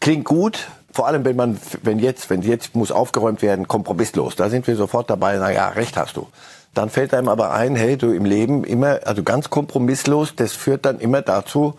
Klingt 0.00 0.24
gut, 0.24 0.68
vor 0.92 1.06
allem 1.06 1.24
wenn 1.24 1.36
man, 1.36 1.58
wenn 1.82 1.98
jetzt, 1.98 2.30
wenn 2.30 2.42
jetzt 2.42 2.74
muss 2.74 2.92
aufgeräumt 2.92 3.42
werden, 3.42 3.68
kompromisslos. 3.68 4.36
Da 4.36 4.48
sind 4.48 4.66
wir 4.66 4.76
sofort 4.76 5.10
dabei, 5.10 5.36
na 5.36 5.50
ja, 5.50 5.68
recht 5.68 5.96
hast 5.96 6.16
du. 6.16 6.28
Dann 6.74 6.88
fällt 6.88 7.12
einem 7.12 7.28
aber 7.28 7.52
ein, 7.52 7.76
hey, 7.76 7.96
du 7.96 8.12
im 8.12 8.24
Leben 8.24 8.64
immer, 8.64 9.00
also 9.04 9.22
ganz 9.22 9.50
kompromisslos, 9.50 10.34
das 10.36 10.52
führt 10.52 10.86
dann 10.86 11.00
immer 11.00 11.22
dazu, 11.22 11.74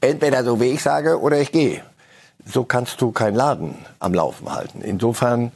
entweder 0.00 0.44
so 0.44 0.60
wie 0.60 0.66
ich 0.66 0.82
sage 0.82 1.20
oder 1.20 1.40
ich 1.40 1.52
gehe. 1.52 1.80
So 2.44 2.64
kannst 2.64 3.00
du 3.00 3.12
keinen 3.12 3.36
Laden 3.36 3.76
am 4.00 4.14
Laufen 4.14 4.52
halten. 4.52 4.80
Insofern, 4.82 5.52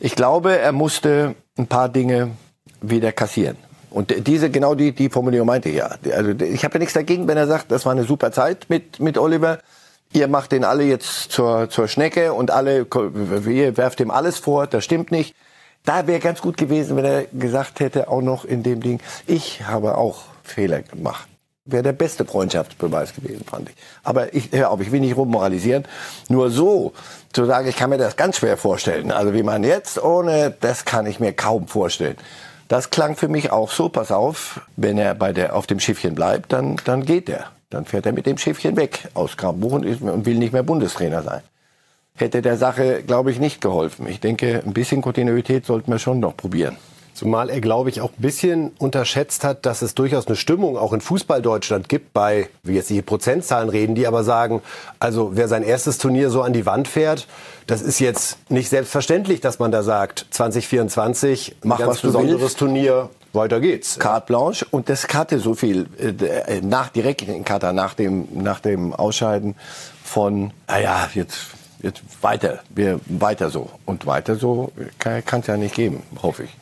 ich 0.00 0.14
glaube, 0.14 0.58
er 0.58 0.72
musste 0.72 1.34
ein 1.56 1.66
paar 1.66 1.88
Dinge 1.88 2.32
wieder 2.82 3.12
kassieren. 3.12 3.56
Und 3.90 4.26
diese, 4.26 4.50
genau 4.50 4.74
die, 4.74 4.92
die 4.92 5.08
Formulierung 5.08 5.46
meinte 5.46 5.70
ich 5.70 5.76
ja. 5.76 5.92
Also 6.12 6.32
ich 6.32 6.64
habe 6.64 6.74
ja 6.74 6.80
nichts 6.80 6.92
dagegen, 6.92 7.26
wenn 7.28 7.38
er 7.38 7.46
sagt, 7.46 7.70
das 7.72 7.86
war 7.86 7.92
eine 7.92 8.04
super 8.04 8.30
Zeit 8.32 8.66
mit, 8.68 9.00
mit 9.00 9.16
Oliver. 9.16 9.60
Ihr 10.16 10.28
macht 10.28 10.52
den 10.52 10.64
alle 10.64 10.84
jetzt 10.84 11.30
zur, 11.30 11.68
zur 11.68 11.88
Schnecke 11.88 12.32
und 12.32 12.50
alle, 12.50 12.86
ihr 13.50 13.76
werft 13.76 14.00
ihm 14.00 14.10
alles 14.10 14.38
vor, 14.38 14.66
das 14.66 14.82
stimmt 14.82 15.10
nicht. 15.10 15.36
Da 15.84 16.06
wäre 16.06 16.20
ganz 16.20 16.40
gut 16.40 16.56
gewesen, 16.56 16.96
wenn 16.96 17.04
er 17.04 17.24
gesagt 17.24 17.80
hätte, 17.80 18.08
auch 18.08 18.22
noch 18.22 18.46
in 18.46 18.62
dem 18.62 18.80
Ding, 18.80 18.98
ich 19.26 19.66
habe 19.66 19.98
auch 19.98 20.22
Fehler 20.42 20.80
gemacht. 20.80 21.28
wäre 21.66 21.82
der 21.82 21.92
beste 21.92 22.24
Freundschaftsbeweis 22.24 23.14
gewesen, 23.14 23.44
fand 23.44 23.68
ich. 23.68 23.74
Aber 24.04 24.32
ich, 24.32 24.52
hör 24.52 24.70
auf, 24.70 24.80
ich 24.80 24.90
will 24.90 25.00
nicht 25.00 25.18
rummoralisieren. 25.18 25.84
Nur 26.30 26.48
so 26.48 26.94
zu 27.34 27.44
sagen, 27.44 27.68
ich 27.68 27.76
kann 27.76 27.90
mir 27.90 27.98
das 27.98 28.16
ganz 28.16 28.38
schwer 28.38 28.56
vorstellen. 28.56 29.12
Also 29.12 29.34
wie 29.34 29.42
man 29.42 29.64
jetzt 29.64 30.02
ohne, 30.02 30.56
das 30.62 30.86
kann 30.86 31.04
ich 31.04 31.20
mir 31.20 31.34
kaum 31.34 31.68
vorstellen. 31.68 32.16
Das 32.68 32.88
klang 32.88 33.16
für 33.16 33.28
mich 33.28 33.52
auch 33.52 33.70
so, 33.70 33.90
pass 33.90 34.10
auf, 34.10 34.62
wenn 34.76 34.96
er 34.96 35.14
bei 35.14 35.34
der, 35.34 35.54
auf 35.54 35.66
dem 35.66 35.78
Schiffchen 35.78 36.14
bleibt, 36.14 36.54
dann, 36.54 36.76
dann 36.86 37.04
geht 37.04 37.28
er. 37.28 37.50
Dann 37.70 37.84
fährt 37.84 38.06
er 38.06 38.12
mit 38.12 38.26
dem 38.26 38.38
Schiffchen 38.38 38.76
weg 38.76 39.08
aus 39.14 39.36
Grabbuch 39.36 39.72
und, 39.72 40.26
will 40.26 40.38
nicht 40.38 40.52
mehr 40.52 40.62
Bundestrainer 40.62 41.22
sein. 41.22 41.42
Hätte 42.14 42.40
der 42.40 42.56
Sache, 42.56 43.02
glaube 43.02 43.30
ich, 43.30 43.38
nicht 43.38 43.60
geholfen. 43.60 44.06
Ich 44.08 44.20
denke, 44.20 44.62
ein 44.64 44.72
bisschen 44.72 45.02
Kontinuität 45.02 45.66
sollten 45.66 45.90
wir 45.90 45.98
schon 45.98 46.20
noch 46.20 46.36
probieren. 46.36 46.76
Zumal 47.16 47.48
er, 47.48 47.62
glaube 47.62 47.88
ich, 47.88 48.02
auch 48.02 48.10
ein 48.10 48.20
bisschen 48.20 48.72
unterschätzt 48.78 49.42
hat, 49.42 49.64
dass 49.64 49.80
es 49.80 49.94
durchaus 49.94 50.26
eine 50.26 50.36
Stimmung 50.36 50.76
auch 50.76 50.92
in 50.92 51.00
Fußball-Deutschland 51.00 51.88
gibt, 51.88 52.12
bei, 52.12 52.50
wie 52.62 52.74
jetzt 52.74 52.90
die 52.90 53.00
Prozentzahlen 53.00 53.70
reden, 53.70 53.94
die 53.94 54.06
aber 54.06 54.22
sagen, 54.22 54.60
also 55.00 55.30
wer 55.32 55.48
sein 55.48 55.62
erstes 55.62 55.96
Turnier 55.96 56.28
so 56.28 56.42
an 56.42 56.52
die 56.52 56.66
Wand 56.66 56.88
fährt, 56.88 57.26
das 57.66 57.80
ist 57.80 58.00
jetzt 58.00 58.36
nicht 58.50 58.68
selbstverständlich, 58.68 59.40
dass 59.40 59.58
man 59.58 59.72
da 59.72 59.82
sagt, 59.82 60.26
2024, 60.28 61.56
Mach, 61.64 61.80
was 61.80 62.02
besonderes. 62.02 62.54
Turnier, 62.54 63.08
weiter 63.36 63.60
geht's. 63.60 63.98
Carte 63.98 64.26
Blanche 64.26 64.66
und 64.70 64.88
das 64.88 65.06
hatte 65.14 65.38
so 65.38 65.54
viel 65.54 65.86
äh, 65.98 66.60
nach 66.60 66.88
direkt 66.88 67.22
in 67.22 67.44
Katar 67.44 67.72
nach 67.72 67.94
dem 67.94 68.26
nach 68.32 68.60
dem 68.60 68.92
Ausscheiden 68.92 69.54
von 70.02 70.52
naja 70.66 71.08
jetzt 71.14 71.38
jetzt 71.82 72.02
weiter 72.22 72.60
wir 72.74 73.00
weiter 73.06 73.50
so 73.50 73.70
und 73.84 74.06
weiter 74.06 74.34
so 74.36 74.72
kann 74.98 75.40
es 75.40 75.46
ja 75.46 75.56
nicht 75.56 75.74
geben 75.74 76.02
hoffe 76.22 76.44
ich 76.44 76.56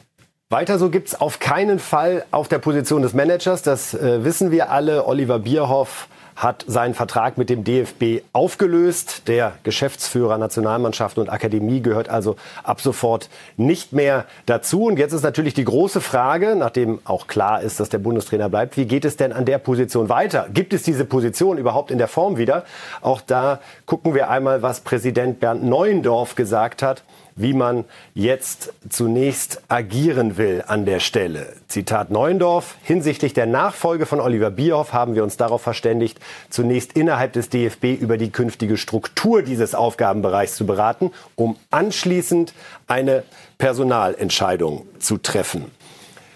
Weiter 0.50 0.78
so 0.78 0.88
gibt's 0.90 1.21
auf 1.21 1.40
keinen 1.40 1.78
Fall 1.81 2.26
auf 2.31 2.49
der 2.49 2.59
Position 2.59 3.02
des 3.02 3.12
Managers. 3.12 3.62
Das 3.62 3.93
äh, 3.95 4.23
wissen 4.25 4.50
wir 4.52 4.71
alle. 4.71 5.07
Oliver 5.07 5.40
Bierhoff 5.40 6.07
hat 6.36 6.64
seinen 6.66 6.94
Vertrag 6.94 7.38
mit 7.38 7.50
dem 7.50 7.64
DFB 7.64 8.22
aufgelöst. 8.32 9.28
Der 9.28 9.52
Geschäftsführer 9.62 10.38
Nationalmannschaft 10.38 11.18
und 11.18 11.30
Akademie 11.30 11.80
gehört 11.80 12.08
also 12.08 12.36
ab 12.62 12.80
sofort 12.80 13.28
nicht 13.56 13.92
mehr 13.92 14.24
dazu. 14.46 14.84
Und 14.84 14.98
jetzt 14.98 15.12
ist 15.12 15.22
natürlich 15.22 15.54
die 15.54 15.64
große 15.64 16.00
Frage, 16.00 16.56
nachdem 16.56 16.98
auch 17.04 17.26
klar 17.26 17.62
ist, 17.62 17.80
dass 17.80 17.88
der 17.88 17.98
Bundestrainer 17.98 18.48
bleibt, 18.48 18.76
wie 18.76 18.86
geht 18.86 19.04
es 19.04 19.16
denn 19.16 19.32
an 19.32 19.44
der 19.44 19.58
Position 19.58 20.08
weiter? 20.08 20.48
Gibt 20.52 20.72
es 20.72 20.82
diese 20.82 21.04
Position 21.04 21.58
überhaupt 21.58 21.90
in 21.90 21.98
der 21.98 22.08
Form 22.08 22.36
wieder? 22.36 22.64
Auch 23.00 23.20
da 23.20 23.60
gucken 23.86 24.14
wir 24.14 24.30
einmal, 24.30 24.62
was 24.62 24.80
Präsident 24.80 25.40
Bernd 25.40 25.64
Neuendorf 25.64 26.34
gesagt 26.34 26.82
hat 26.82 27.02
wie 27.36 27.52
man 27.52 27.84
jetzt 28.14 28.72
zunächst 28.88 29.62
agieren 29.68 30.36
will 30.36 30.62
an 30.66 30.84
der 30.84 31.00
Stelle. 31.00 31.54
Zitat 31.68 32.10
Neuendorf, 32.10 32.76
hinsichtlich 32.82 33.34
der 33.34 33.46
Nachfolge 33.46 34.06
von 34.06 34.20
Oliver 34.20 34.50
Bierhoff 34.50 34.92
haben 34.92 35.14
wir 35.14 35.24
uns 35.24 35.36
darauf 35.36 35.62
verständigt, 35.62 36.20
zunächst 36.50 36.92
innerhalb 36.94 37.32
des 37.32 37.48
DFB 37.48 38.00
über 38.00 38.16
die 38.16 38.30
künftige 38.30 38.76
Struktur 38.76 39.42
dieses 39.42 39.74
Aufgabenbereichs 39.74 40.56
zu 40.56 40.66
beraten, 40.66 41.10
um 41.34 41.56
anschließend 41.70 42.54
eine 42.86 43.24
Personalentscheidung 43.58 44.86
zu 44.98 45.18
treffen. 45.18 45.70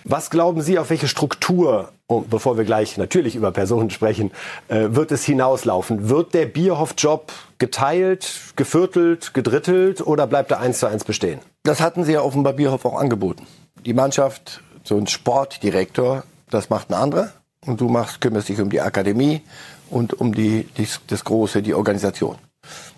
Was 0.05 0.31
glauben 0.31 0.63
Sie, 0.63 0.79
auf 0.79 0.91
welche 0.91 1.09
Struktur, 1.09 1.93
und 2.09 2.31
bevor 2.31 2.57
wir 2.57 2.65
gleich 2.65 2.97
natürlich 2.97 3.37
über 3.37 3.53
Personen 3.53 3.91
sprechen, 3.91 4.33
äh, 4.69 4.89
wird 4.91 5.13
es 5.13 5.25
hinauslaufen? 5.25 6.09
Wird 6.09 6.35
der 6.35 6.47
Bierhoff-Job 6.47 7.33
geteilt, 7.59 8.55
geviertelt, 8.57 9.35
gedrittelt 9.35 10.01
oder 10.01 10.27
bleibt 10.27 10.51
er 10.51 10.61
eins 10.61 10.81
zu 10.81 10.87
eins 10.87 11.05
bestehen? 11.05 11.41
das 11.69 11.83
hatten 11.83 12.03
sie 12.03 12.13
ja 12.13 12.23
offenbar 12.23 12.55
Bierhoff 12.55 12.85
auch 12.87 12.99
angeboten 12.99 13.47
die 13.85 13.93
Mannschaft 13.93 14.63
so 14.85 14.97
ein 14.97 15.07
Sportdirektor 15.07 16.25
das 16.51 16.71
macht 16.71 16.91
ein 16.91 16.95
anderer 16.95 17.33
und 17.67 17.81
du 17.81 17.89
machst 17.89 18.23
kümmerst 18.23 18.49
dich 18.49 18.61
um 18.61 18.71
die 18.71 18.81
Akademie 18.81 19.43
und 19.91 20.15
um 20.15 20.35
die, 20.35 20.65
die 20.79 20.89
das 21.09 21.25
große 21.25 21.63
die 21.63 21.75
Organisation 21.75 22.37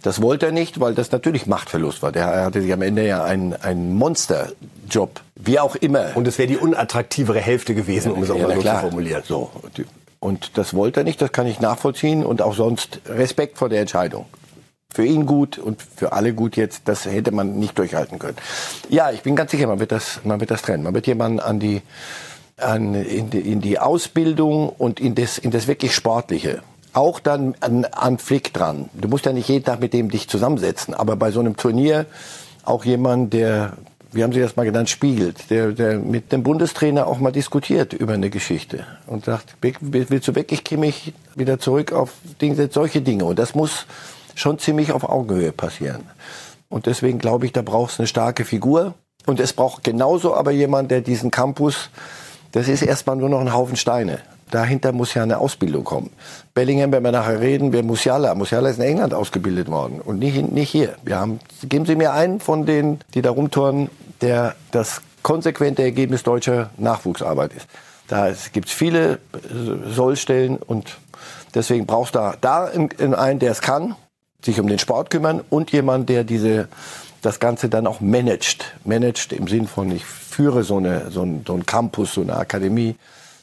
das 0.02 0.22
wollte 0.22 0.46
er 0.46 0.52
nicht, 0.52 0.80
weil 0.80 0.94
das 0.94 1.10
natürlich 1.12 1.46
Machtverlust 1.46 2.02
war. 2.02 2.12
Der 2.12 2.44
hatte 2.44 2.62
sich 2.62 2.72
am 2.72 2.82
Ende 2.82 3.06
ja 3.06 3.24
einen, 3.24 3.54
einen 3.54 3.94
Monsterjob, 3.94 5.20
wie 5.36 5.58
auch 5.58 5.76
immer. 5.76 6.16
Und 6.16 6.26
es 6.28 6.38
wäre 6.38 6.48
die 6.48 6.56
unattraktivere 6.56 7.40
Hälfte 7.40 7.74
gewesen, 7.74 8.12
um 8.12 8.22
es 8.22 8.30
auch 8.30 8.36
Ja, 8.36 8.48
mal 8.48 8.54
so 8.56 8.60
klar. 8.62 8.76
zu 8.76 8.88
formulieren. 8.88 9.22
So. 9.26 9.50
Und 10.18 10.58
das 10.58 10.74
wollte 10.74 11.00
er 11.00 11.04
nicht, 11.04 11.20
das 11.22 11.32
kann 11.32 11.46
ich 11.46 11.60
nachvollziehen 11.60 12.24
und 12.24 12.42
auch 12.42 12.54
sonst 12.54 13.00
Respekt 13.06 13.58
vor 13.58 13.68
der 13.68 13.80
Entscheidung. 13.80 14.26
Für 14.92 15.04
ihn 15.04 15.24
gut 15.24 15.56
und 15.56 15.80
für 15.82 16.12
alle 16.12 16.34
gut 16.34 16.56
jetzt, 16.56 16.82
das 16.86 17.04
hätte 17.06 17.30
man 17.30 17.58
nicht 17.58 17.78
durchhalten 17.78 18.18
können. 18.18 18.36
Ja, 18.88 19.10
ich 19.12 19.22
bin 19.22 19.36
ganz 19.36 19.52
sicher, 19.52 19.66
man 19.68 19.78
wird 19.78 19.92
das, 19.92 20.20
man 20.24 20.40
wird 20.40 20.50
das 20.50 20.62
trennen. 20.62 20.82
Man 20.82 20.94
wird 20.94 21.06
jemanden 21.06 21.38
an 21.38 21.60
die, 21.60 21.80
an, 22.56 22.94
in, 22.94 23.30
die, 23.30 23.38
in 23.38 23.60
die 23.60 23.78
Ausbildung 23.78 24.68
und 24.68 24.98
in 24.98 25.14
das, 25.14 25.38
in 25.38 25.52
das 25.52 25.68
wirklich 25.68 25.94
Sportliche. 25.94 26.62
Auch 26.92 27.20
dann 27.20 27.54
an, 27.60 27.84
an 27.84 28.18
Flick 28.18 28.52
dran. 28.52 28.90
Du 28.94 29.08
musst 29.08 29.26
ja 29.26 29.32
nicht 29.32 29.48
jeden 29.48 29.64
Tag 29.64 29.80
mit 29.80 29.92
dem 29.92 30.10
dich 30.10 30.28
zusammensetzen, 30.28 30.94
aber 30.94 31.16
bei 31.16 31.30
so 31.30 31.40
einem 31.40 31.56
Turnier 31.56 32.06
auch 32.64 32.84
jemand, 32.84 33.32
der, 33.32 33.74
wie 34.12 34.22
haben 34.24 34.32
Sie 34.32 34.40
das 34.40 34.56
mal 34.56 34.64
genannt, 34.64 34.90
spiegelt, 34.90 35.50
der, 35.50 35.72
der 35.72 35.98
mit 35.98 36.32
dem 36.32 36.42
Bundestrainer 36.42 37.06
auch 37.06 37.18
mal 37.18 37.30
diskutiert 37.30 37.92
über 37.92 38.14
eine 38.14 38.30
Geschichte 38.30 38.86
und 39.06 39.24
sagt, 39.24 39.56
willst 39.60 40.28
du 40.28 40.34
wirklich, 40.34 40.64
kriege 40.64 40.86
ich 40.86 41.14
wieder 41.36 41.58
zurück 41.58 41.92
auf 41.92 42.12
Dinge, 42.40 42.68
solche 42.72 43.00
Dinge. 43.02 43.24
Und 43.24 43.38
das 43.38 43.54
muss 43.54 43.86
schon 44.34 44.58
ziemlich 44.58 44.92
auf 44.92 45.04
Augenhöhe 45.04 45.52
passieren. 45.52 46.02
Und 46.68 46.86
deswegen 46.86 47.18
glaube 47.18 47.46
ich, 47.46 47.52
da 47.52 47.62
braucht 47.62 47.92
es 47.92 47.98
eine 48.00 48.06
starke 48.06 48.44
Figur. 48.44 48.94
Und 49.26 49.38
es 49.38 49.52
braucht 49.52 49.84
genauso 49.84 50.34
aber 50.34 50.50
jemand, 50.50 50.90
der 50.90 51.02
diesen 51.02 51.30
Campus, 51.30 51.90
das 52.52 52.68
ist 52.68 52.82
erstmal 52.82 53.16
nur 53.16 53.28
noch 53.28 53.40
ein 53.40 53.52
Haufen 53.52 53.76
Steine. 53.76 54.20
Dahinter 54.50 54.92
muss 54.92 55.14
ja 55.14 55.22
eine 55.22 55.38
Ausbildung 55.38 55.84
kommen. 55.84 56.10
Bellingham, 56.54 56.92
wenn 56.92 57.02
wir 57.02 57.12
nachher 57.12 57.40
reden, 57.40 57.72
wer 57.72 57.82
Musiala. 57.82 58.34
Musiala 58.34 58.68
ist 58.70 58.78
in 58.78 58.84
England 58.84 59.14
ausgebildet 59.14 59.68
worden 59.68 60.00
und 60.00 60.18
nicht, 60.18 60.50
nicht 60.50 60.70
hier. 60.70 60.96
Wir 61.04 61.18
haben, 61.18 61.40
geben 61.64 61.86
Sie 61.86 61.96
mir 61.96 62.12
einen 62.12 62.40
von 62.40 62.66
denen, 62.66 63.00
die 63.14 63.22
da 63.22 63.30
rumtouren, 63.30 63.90
der 64.20 64.54
das 64.70 65.02
konsequente 65.22 65.82
Ergebnis 65.82 66.22
deutscher 66.22 66.70
Nachwuchsarbeit 66.78 67.52
ist. 67.54 67.66
Da 68.08 68.32
gibt 68.52 68.68
es 68.68 68.74
viele 68.74 69.20
Sollstellen 69.86 70.56
und 70.56 70.98
deswegen 71.54 71.86
brauchst 71.86 72.14
du 72.14 72.18
da, 72.18 72.34
da 72.40 72.66
in, 72.66 72.88
in 72.98 73.14
einen, 73.14 73.38
der 73.38 73.52
es 73.52 73.60
kann, 73.60 73.94
sich 74.44 74.58
um 74.58 74.66
den 74.66 74.78
Sport 74.78 75.10
kümmern 75.10 75.42
und 75.48 75.70
jemand, 75.70 76.08
der 76.08 76.24
diese 76.24 76.68
das 77.22 77.38
Ganze 77.38 77.68
dann 77.68 77.86
auch 77.86 78.00
managt. 78.00 78.72
Managt 78.84 79.32
im 79.32 79.46
Sinn 79.46 79.66
von, 79.66 79.90
ich 79.90 80.04
führe 80.04 80.64
so, 80.64 80.78
eine, 80.78 81.10
so, 81.10 81.22
ein, 81.22 81.44
so 81.46 81.52
einen 81.52 81.66
Campus, 81.66 82.14
so 82.14 82.22
eine 82.22 82.36
Akademie 82.36 82.96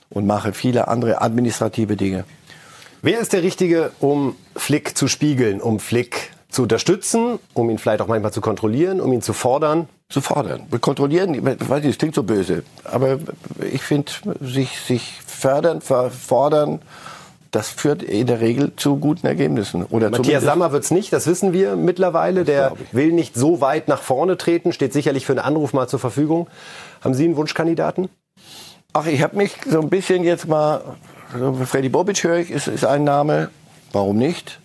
und 0.09 0.25
mache 0.25 0.53
viele 0.53 0.87
andere 0.87 1.21
administrative 1.21 1.95
Dinge. 1.95 2.25
Wer 3.01 3.19
ist 3.19 3.33
der 3.33 3.43
Richtige, 3.43 3.91
um 3.99 4.35
Flick 4.55 4.97
zu 4.97 5.07
spiegeln, 5.07 5.61
um 5.61 5.79
Flick 5.79 6.31
zu 6.49 6.63
unterstützen, 6.63 7.39
um 7.53 7.69
ihn 7.69 7.77
vielleicht 7.77 8.01
auch 8.01 8.07
manchmal 8.07 8.31
zu 8.31 8.41
kontrollieren, 8.41 8.99
um 9.01 9.13
ihn 9.13 9.21
zu 9.21 9.33
fordern? 9.33 9.87
Zu 10.09 10.21
fordern. 10.21 10.67
Kontrollieren, 10.81 11.33
ich 11.33 11.43
weiß 11.43 11.83
nicht, 11.83 11.95
das 11.95 11.97
klingt 11.97 12.15
so 12.15 12.23
böse, 12.23 12.63
aber 12.85 13.19
ich 13.71 13.81
finde, 13.81 14.11
sich, 14.41 14.79
sich 14.79 15.13
fördern, 15.25 15.81
fordern, 15.81 16.81
das 17.51 17.69
führt 17.69 18.03
in 18.03 18.27
der 18.27 18.39
Regel 18.39 18.73
zu 18.75 18.97
guten 18.97 19.27
Ergebnissen. 19.27 19.83
Oder 19.85 20.09
Matthias 20.09 20.43
Sammer 20.43 20.71
wird's 20.71 20.91
nicht, 20.91 21.11
das 21.13 21.27
wissen 21.27 21.53
wir 21.53 21.75
mittlerweile. 21.75 22.43
Der 22.43 22.73
will 22.91 23.11
nicht 23.11 23.35
so 23.35 23.61
weit 23.61 23.87
nach 23.87 24.01
vorne 24.01 24.37
treten, 24.37 24.73
steht 24.73 24.93
sicherlich 24.93 25.25
für 25.25 25.33
einen 25.33 25.39
Anruf 25.39 25.73
mal 25.73 25.87
zur 25.87 25.99
Verfügung. 25.99 26.47
Haben 27.01 27.13
Sie 27.13 27.25
einen 27.25 27.35
Wunschkandidaten? 27.35 28.09
Ach, 28.93 29.05
ich 29.05 29.21
habe 29.21 29.35
mich 29.37 29.55
so 29.69 29.81
ein 29.81 29.89
bisschen 29.89 30.23
jetzt 30.23 30.47
mal, 30.47 30.81
so 31.37 31.53
Freddy 31.65 31.89
Bobic 31.89 32.23
höre 32.23 32.37
ich, 32.37 32.51
ist, 32.51 32.67
ist 32.67 32.85
ein 32.85 33.03
Name. 33.03 33.49
Warum 33.91 34.17
nicht? 34.17 34.59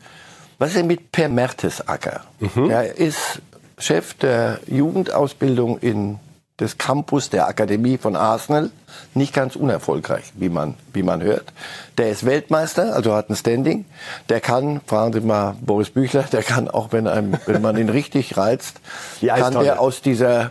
Was 0.58 0.70
ist 0.70 0.76
denn 0.78 0.86
mit 0.86 1.12
Per 1.12 1.28
Mertesacker? 1.28 2.20
Er 2.68 2.96
ist 2.96 3.40
Chef 3.78 4.14
der 4.14 4.60
Jugendausbildung 4.66 5.78
in 5.78 6.18
des 6.60 6.78
Campus 6.78 7.30
der 7.30 7.48
Akademie 7.48 7.98
von 7.98 8.14
Arsenal. 8.14 8.70
Nicht 9.14 9.34
ganz 9.34 9.56
unerfolgreich, 9.56 10.32
wie 10.36 10.48
man, 10.48 10.74
wie 10.92 11.02
man 11.02 11.20
hört. 11.22 11.52
Der 11.98 12.10
ist 12.10 12.24
Weltmeister, 12.24 12.94
also 12.94 13.14
hat 13.14 13.28
ein 13.30 13.36
Standing. 13.36 13.86
Der 14.28 14.40
kann, 14.40 14.80
fragen 14.86 15.12
Sie 15.12 15.20
mal 15.20 15.56
Boris 15.60 15.90
Büchler, 15.90 16.22
der 16.24 16.42
kann 16.42 16.68
auch, 16.68 16.92
wenn, 16.92 17.08
einem, 17.08 17.34
wenn 17.46 17.60
man 17.60 17.76
ihn 17.76 17.88
richtig 17.90 18.36
reizt, 18.36 18.80
Die 19.20 19.26
kann 19.28 19.42
Eistonne. 19.42 19.64
der 19.64 19.80
aus 19.80 20.02
dieser, 20.02 20.50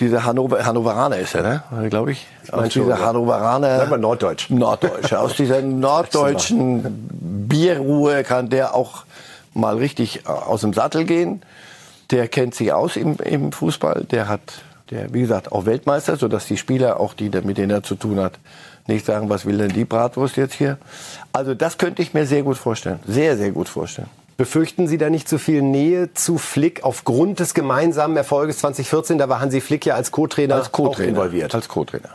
dieser 0.00 0.24
Hannover, 0.24 0.64
Hannoveraner 0.64 1.18
ist 1.18 1.34
er, 1.34 1.42
ne? 1.42 1.88
glaube 1.88 2.12
ich. 2.12 2.26
Aus 2.50 2.72
schon, 2.72 2.84
dieser 2.84 2.98
ja. 2.98 3.06
Hannoveraner. 3.06 3.78
Sag 3.78 3.90
mal 3.90 3.98
Norddeutsch. 3.98 4.50
Norddeutsch. 4.50 5.12
Aus 5.12 5.36
dieser 5.36 5.62
norddeutschen 5.62 7.08
Bierruhe 7.48 8.24
kann 8.24 8.48
der 8.48 8.74
auch 8.74 9.04
mal 9.54 9.76
richtig 9.76 10.26
aus 10.26 10.62
dem 10.62 10.72
Sattel 10.72 11.04
gehen. 11.04 11.42
Der 12.10 12.28
kennt 12.28 12.54
sich 12.54 12.72
aus 12.72 12.96
im, 12.96 13.16
im 13.18 13.52
Fußball. 13.52 14.04
Der 14.10 14.28
hat, 14.28 14.40
der, 14.90 15.12
wie 15.12 15.20
gesagt, 15.20 15.52
auch 15.52 15.66
Weltmeister, 15.66 16.16
sodass 16.16 16.46
die 16.46 16.56
Spieler, 16.56 16.98
auch 16.98 17.14
die, 17.14 17.28
mit 17.28 17.58
denen 17.58 17.70
er 17.70 17.82
zu 17.82 17.94
tun 17.94 18.18
hat, 18.18 18.32
nicht 18.86 19.06
sagen, 19.06 19.28
was 19.28 19.46
will 19.46 19.58
denn 19.58 19.68
die 19.68 19.84
Bratwurst 19.84 20.36
jetzt 20.36 20.54
hier. 20.54 20.78
Also 21.32 21.54
das 21.54 21.78
könnte 21.78 22.02
ich 22.02 22.14
mir 22.14 22.26
sehr 22.26 22.42
gut 22.42 22.56
vorstellen. 22.56 22.98
Sehr, 23.06 23.36
sehr 23.36 23.52
gut 23.52 23.68
vorstellen. 23.68 24.08
Befürchten 24.44 24.88
Sie 24.88 24.96
da 24.96 25.10
nicht 25.10 25.28
zu 25.28 25.36
viel 25.36 25.60
Nähe 25.60 26.14
zu 26.14 26.38
Flick 26.38 26.82
aufgrund 26.82 27.40
des 27.40 27.52
gemeinsamen 27.52 28.16
Erfolges 28.16 28.56
2014? 28.60 29.18
Da 29.18 29.28
war 29.28 29.38
Hansi 29.38 29.60
Flick 29.60 29.84
ja 29.84 29.96
als 29.96 30.12
Co-Trainer 30.12 30.54
als 30.54 30.72
Co-Trainer 30.72 31.08
involviert. 31.10 31.54
Als 31.54 31.68
Co-Trainer. 31.68 32.08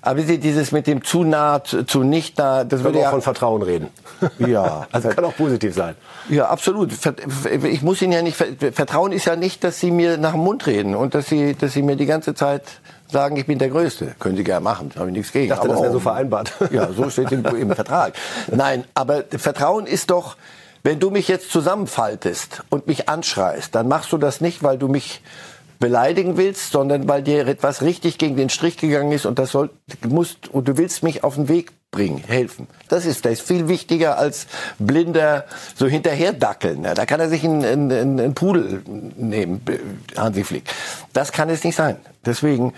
Aber 0.00 0.22
Sie, 0.22 0.38
dieses 0.38 0.70
mit 0.70 0.86
dem 0.86 1.02
zu 1.02 1.24
nah, 1.24 1.60
zu, 1.64 2.04
nicht 2.04 2.38
nah, 2.38 2.62
das 2.62 2.84
würde 2.84 2.98
wir 2.98 3.00
auch 3.00 3.04
ja 3.06 3.10
von 3.10 3.22
Vertrauen 3.22 3.62
reden. 3.62 3.88
Ja, 4.38 4.86
Also 4.92 5.08
kann 5.08 5.24
auch 5.24 5.34
positiv 5.36 5.74
sein. 5.74 5.96
Ja, 6.28 6.46
absolut. 6.50 6.92
Ich 7.64 7.82
muss 7.82 8.00
Ihnen 8.00 8.12
ja 8.12 8.22
nicht, 8.22 8.36
ver- 8.36 8.70
Vertrauen 8.72 9.10
ist 9.10 9.24
ja 9.24 9.34
nicht, 9.34 9.64
dass 9.64 9.80
Sie 9.80 9.90
mir 9.90 10.18
nach 10.18 10.34
dem 10.34 10.42
Mund 10.42 10.68
reden 10.68 10.94
und 10.94 11.16
dass 11.16 11.26
Sie, 11.26 11.56
dass 11.56 11.72
Sie 11.72 11.82
mir 11.82 11.96
die 11.96 12.06
ganze 12.06 12.32
Zeit 12.36 12.62
sagen, 13.10 13.36
ich 13.36 13.46
bin 13.46 13.58
der 13.58 13.70
Größte. 13.70 14.14
Können 14.20 14.36
Sie 14.36 14.44
gerne 14.44 14.62
machen, 14.62 14.92
habe 14.96 15.08
ich 15.08 15.14
nichts 15.16 15.32
gegen. 15.32 15.46
Ich 15.46 15.50
dachte, 15.50 15.62
Aber 15.64 15.70
das 15.72 15.80
wäre 15.80 15.90
auch- 15.90 15.94
so 15.94 15.98
vereinbart. 16.00 16.52
Ja, 16.70 16.92
so 16.92 17.10
steht 17.10 17.32
im, 17.32 17.44
im 17.44 17.72
Vertrag. 17.74 18.12
Nein, 18.54 18.84
aber 18.94 19.24
Vertrauen 19.36 19.86
ist 19.88 20.12
doch, 20.12 20.36
wenn 20.82 20.98
du 20.98 21.10
mich 21.10 21.28
jetzt 21.28 21.50
zusammenfaltest 21.50 22.62
und 22.70 22.86
mich 22.86 23.08
anschreist, 23.08 23.74
dann 23.74 23.88
machst 23.88 24.12
du 24.12 24.18
das 24.18 24.40
nicht, 24.40 24.62
weil 24.62 24.78
du 24.78 24.88
mich 24.88 25.22
beleidigen 25.78 26.36
willst, 26.36 26.72
sondern 26.72 27.08
weil 27.08 27.22
dir 27.22 27.46
etwas 27.46 27.82
richtig 27.82 28.18
gegen 28.18 28.36
den 28.36 28.50
Strich 28.50 28.76
gegangen 28.76 29.12
ist 29.12 29.24
und 29.26 29.38
das 29.38 29.50
soll, 29.50 29.70
du 30.02 30.10
musst 30.10 30.48
und 30.48 30.68
du 30.68 30.76
willst 30.76 31.02
mich 31.02 31.24
auf 31.24 31.36
den 31.36 31.48
Weg 31.48 31.72
bringen, 31.90 32.22
helfen. 32.24 32.68
Das 32.88 33.06
ist, 33.06 33.24
das 33.24 33.32
ist 33.32 33.42
viel 33.42 33.66
wichtiger 33.66 34.18
als 34.18 34.46
blinder 34.78 35.46
so 35.74 35.86
hinterherdackeln. 35.86 36.84
Ja, 36.84 36.94
da 36.94 37.06
kann 37.06 37.18
er 37.18 37.28
sich 37.28 37.44
einen, 37.44 37.64
einen, 37.64 38.20
einen 38.20 38.34
Pudel 38.34 38.82
nehmen, 39.16 39.62
Hansi 40.16 40.44
Flick. 40.44 40.64
Das 41.12 41.32
kann 41.32 41.48
es 41.48 41.64
nicht 41.64 41.76
sein. 41.76 41.96
Deswegen, 42.24 42.74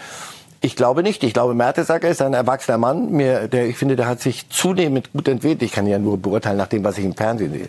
ich 0.62 0.76
glaube 0.76 1.02
nicht. 1.02 1.22
Ich 1.24 1.34
glaube, 1.34 1.54
Mertesacker 1.54 2.08
ist 2.08 2.22
ein 2.22 2.34
erwachsener 2.34 2.78
Mann. 2.78 3.10
Mir, 3.10 3.48
der, 3.48 3.66
ich 3.66 3.76
finde, 3.76 3.96
der 3.96 4.06
hat 4.06 4.20
sich 4.20 4.48
zunehmend 4.48 5.12
gut 5.12 5.28
entwickelt. 5.28 5.62
Ich 5.62 5.72
kann 5.72 5.86
ja 5.86 5.98
nur 5.98 6.18
beurteilen 6.18 6.56
nach 6.56 6.68
dem, 6.68 6.84
was 6.84 6.98
ich 6.98 7.04
im 7.04 7.14
Fernsehen 7.14 7.52
sehe. 7.52 7.68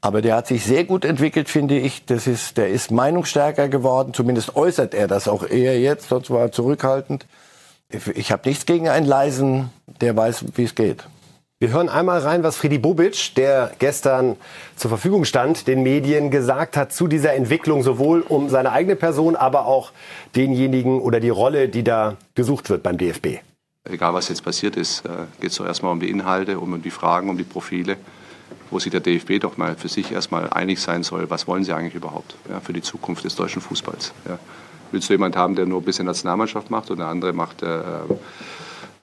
Aber 0.00 0.20
der 0.22 0.34
hat 0.34 0.46
sich 0.48 0.64
sehr 0.64 0.84
gut 0.84 1.04
entwickelt, 1.04 1.48
finde 1.48 1.78
ich. 1.78 2.04
Das 2.06 2.26
ist, 2.26 2.56
der 2.56 2.70
ist 2.70 2.90
meinungsstärker 2.90 3.68
geworden. 3.68 4.14
Zumindest 4.14 4.56
äußert 4.56 4.94
er 4.94 5.06
das 5.06 5.28
auch 5.28 5.46
eher 5.48 5.78
jetzt. 5.78 6.08
Sonst 6.08 6.30
war 6.30 6.40
er 6.40 6.52
zurückhaltend. 6.52 7.26
Ich, 7.88 8.08
ich 8.08 8.32
habe 8.32 8.48
nichts 8.48 8.66
gegen 8.66 8.88
einen 8.88 9.06
leisen, 9.06 9.70
der 10.00 10.16
weiß, 10.16 10.46
wie 10.56 10.64
es 10.64 10.74
geht. 10.74 11.04
Wir 11.62 11.70
hören 11.70 11.88
einmal 11.88 12.18
rein, 12.18 12.42
was 12.42 12.56
Friedi 12.56 12.78
Bobic, 12.78 13.36
der 13.36 13.70
gestern 13.78 14.34
zur 14.74 14.88
Verfügung 14.88 15.24
stand, 15.24 15.68
den 15.68 15.84
Medien 15.84 16.32
gesagt 16.32 16.76
hat 16.76 16.92
zu 16.92 17.06
dieser 17.06 17.34
Entwicklung, 17.34 17.84
sowohl 17.84 18.22
um 18.22 18.48
seine 18.48 18.72
eigene 18.72 18.96
Person, 18.96 19.36
aber 19.36 19.66
auch 19.66 19.92
denjenigen 20.34 21.00
oder 21.00 21.20
die 21.20 21.28
Rolle, 21.28 21.68
die 21.68 21.84
da 21.84 22.16
gesucht 22.34 22.68
wird 22.68 22.82
beim 22.82 22.98
DFB. 22.98 23.38
Egal 23.88 24.12
was 24.12 24.28
jetzt 24.28 24.42
passiert 24.42 24.74
ist, 24.74 25.04
geht 25.40 25.52
es 25.52 25.56
doch 25.56 25.64
erstmal 25.64 25.92
um 25.92 26.00
die 26.00 26.10
Inhalte, 26.10 26.58
um 26.58 26.82
die 26.82 26.90
Fragen, 26.90 27.30
um 27.30 27.38
die 27.38 27.44
Profile, 27.44 27.96
wo 28.72 28.80
sich 28.80 28.90
der 28.90 28.98
DFB 28.98 29.38
doch 29.38 29.56
mal 29.56 29.76
für 29.76 29.88
sich 29.88 30.10
erstmal 30.10 30.50
einig 30.50 30.80
sein 30.80 31.04
soll, 31.04 31.30
was 31.30 31.46
wollen 31.46 31.62
sie 31.62 31.72
eigentlich 31.72 31.94
überhaupt 31.94 32.34
ja, 32.50 32.58
für 32.58 32.72
die 32.72 32.82
Zukunft 32.82 33.22
des 33.22 33.36
deutschen 33.36 33.62
Fußballs. 33.62 34.12
Ja. 34.28 34.40
Willst 34.90 35.08
du 35.08 35.14
jemanden 35.14 35.38
haben, 35.38 35.54
der 35.54 35.66
nur 35.66 35.80
ein 35.80 35.84
bisschen 35.84 36.06
Nationalmannschaft 36.06 36.72
macht 36.72 36.90
und 36.90 36.98
der 36.98 37.06
andere 37.06 37.32
macht, 37.32 37.62
äh, 37.62 37.82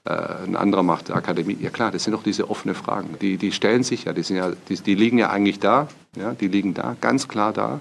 äh, 0.04 0.10
ein 0.46 0.56
anderer 0.56 0.82
macht 0.82 1.10
Akademie? 1.10 1.58
Ja 1.60 1.70
klar, 1.70 1.90
das 1.90 2.04
sind 2.04 2.12
doch 2.12 2.22
diese 2.22 2.50
offenen 2.50 2.74
Fragen. 2.74 3.16
Die, 3.20 3.36
die 3.36 3.52
stellen 3.52 3.82
sich 3.82 4.04
ja, 4.04 4.12
die, 4.12 4.22
sind 4.22 4.36
ja 4.36 4.52
die, 4.68 4.76
die 4.76 4.94
liegen 4.94 5.18
ja 5.18 5.30
eigentlich 5.30 5.60
da, 5.60 5.88
ja, 6.16 6.32
die 6.32 6.48
liegen 6.48 6.74
da, 6.74 6.96
ganz 7.00 7.28
klar 7.28 7.52
da 7.52 7.80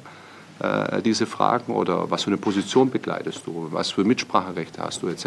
äh, 0.59 1.01
diese 1.01 1.25
Fragen 1.25 1.73
oder 1.73 2.11
was 2.11 2.23
für 2.23 2.27
eine 2.27 2.38
Position 2.38 2.89
begleitest 2.89 3.45
du, 3.47 3.67
was 3.71 3.91
für 3.91 4.03
Mitspracherechte 4.03 4.81
hast 4.81 5.01
du 5.01 5.07
etc. 5.07 5.25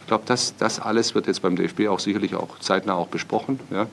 Ich 0.00 0.06
glaube, 0.06 0.24
das, 0.26 0.56
das 0.56 0.80
alles 0.80 1.14
wird 1.14 1.26
jetzt 1.26 1.42
beim 1.42 1.56
DFB 1.56 1.88
auch 1.88 2.00
sicherlich 2.00 2.34
auch 2.34 2.58
zeitnah 2.58 2.94
auch 2.94 3.08
besprochen. 3.08 3.60
Ja? 3.70 3.86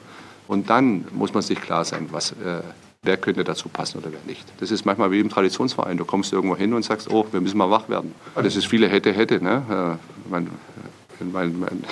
Und 0.48 0.70
dann 0.70 1.06
muss 1.14 1.34
man 1.34 1.44
sich 1.44 1.62
klar 1.62 1.86
sein, 1.86 2.10
was, 2.12 2.32
äh, 2.32 2.62
wer 3.04 3.18
könnte 3.18 3.44
dazu 3.44 3.70
passen 3.70 4.00
oder 4.00 4.12
wer 4.12 4.20
nicht. 4.26 4.46
Das 4.60 4.72
ist 4.72 4.86
manchmal 4.86 5.12
wie 5.12 5.20
im 5.20 5.30
Traditionsverein. 5.30 5.98
Du 5.98 6.06
kommst 6.06 6.34
irgendwo 6.34 6.56
hin 6.56 6.74
und 6.74 6.84
sagst, 6.84 7.10
oh, 7.10 7.26
wir 7.32 7.42
müssen 7.42 7.58
mal 7.58 7.70
wach 7.70 7.90
werden. 7.90 8.14
Das 8.36 8.56
ist 8.56 8.68
viele 8.68 8.88
hätte, 8.88 9.12
hätte. 9.14 9.44
Ne? 9.44 9.98
Äh, 9.98 10.30
mein, 10.30 10.50
mein, 11.20 11.60
mein, 11.60 11.84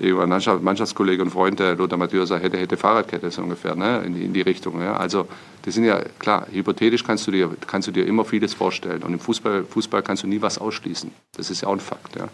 mein 0.00 0.28
Mannschaft, 0.28 0.62
Mannschaftskollege 0.62 1.22
und 1.22 1.30
Freund, 1.30 1.60
der 1.60 1.76
Lothar 1.76 1.98
Matthäus, 1.98 2.30
hätte, 2.30 2.56
hätte 2.56 2.76
Fahrradkette 2.76 3.30
so 3.30 3.42
ungefähr, 3.42 3.74
ne? 3.74 4.02
in, 4.04 4.14
die, 4.14 4.24
in 4.24 4.32
die 4.32 4.40
Richtung. 4.40 4.80
Ja? 4.80 4.96
Also 4.96 5.28
das 5.62 5.74
sind 5.74 5.84
ja, 5.84 6.00
klar, 6.18 6.46
hypothetisch 6.50 7.04
kannst 7.04 7.26
du, 7.26 7.30
dir, 7.30 7.50
kannst 7.66 7.88
du 7.88 7.92
dir 7.92 8.06
immer 8.06 8.24
vieles 8.24 8.54
vorstellen. 8.54 9.02
Und 9.02 9.12
im 9.12 9.20
Fußball, 9.20 9.64
Fußball 9.64 10.02
kannst 10.02 10.22
du 10.22 10.26
nie 10.26 10.40
was 10.40 10.58
ausschließen. 10.58 11.10
Das 11.36 11.50
ist 11.50 11.60
ja 11.60 11.68
auch 11.68 11.74
ein 11.74 11.80
Fakt. 11.80 12.16
Ja? 12.16 12.28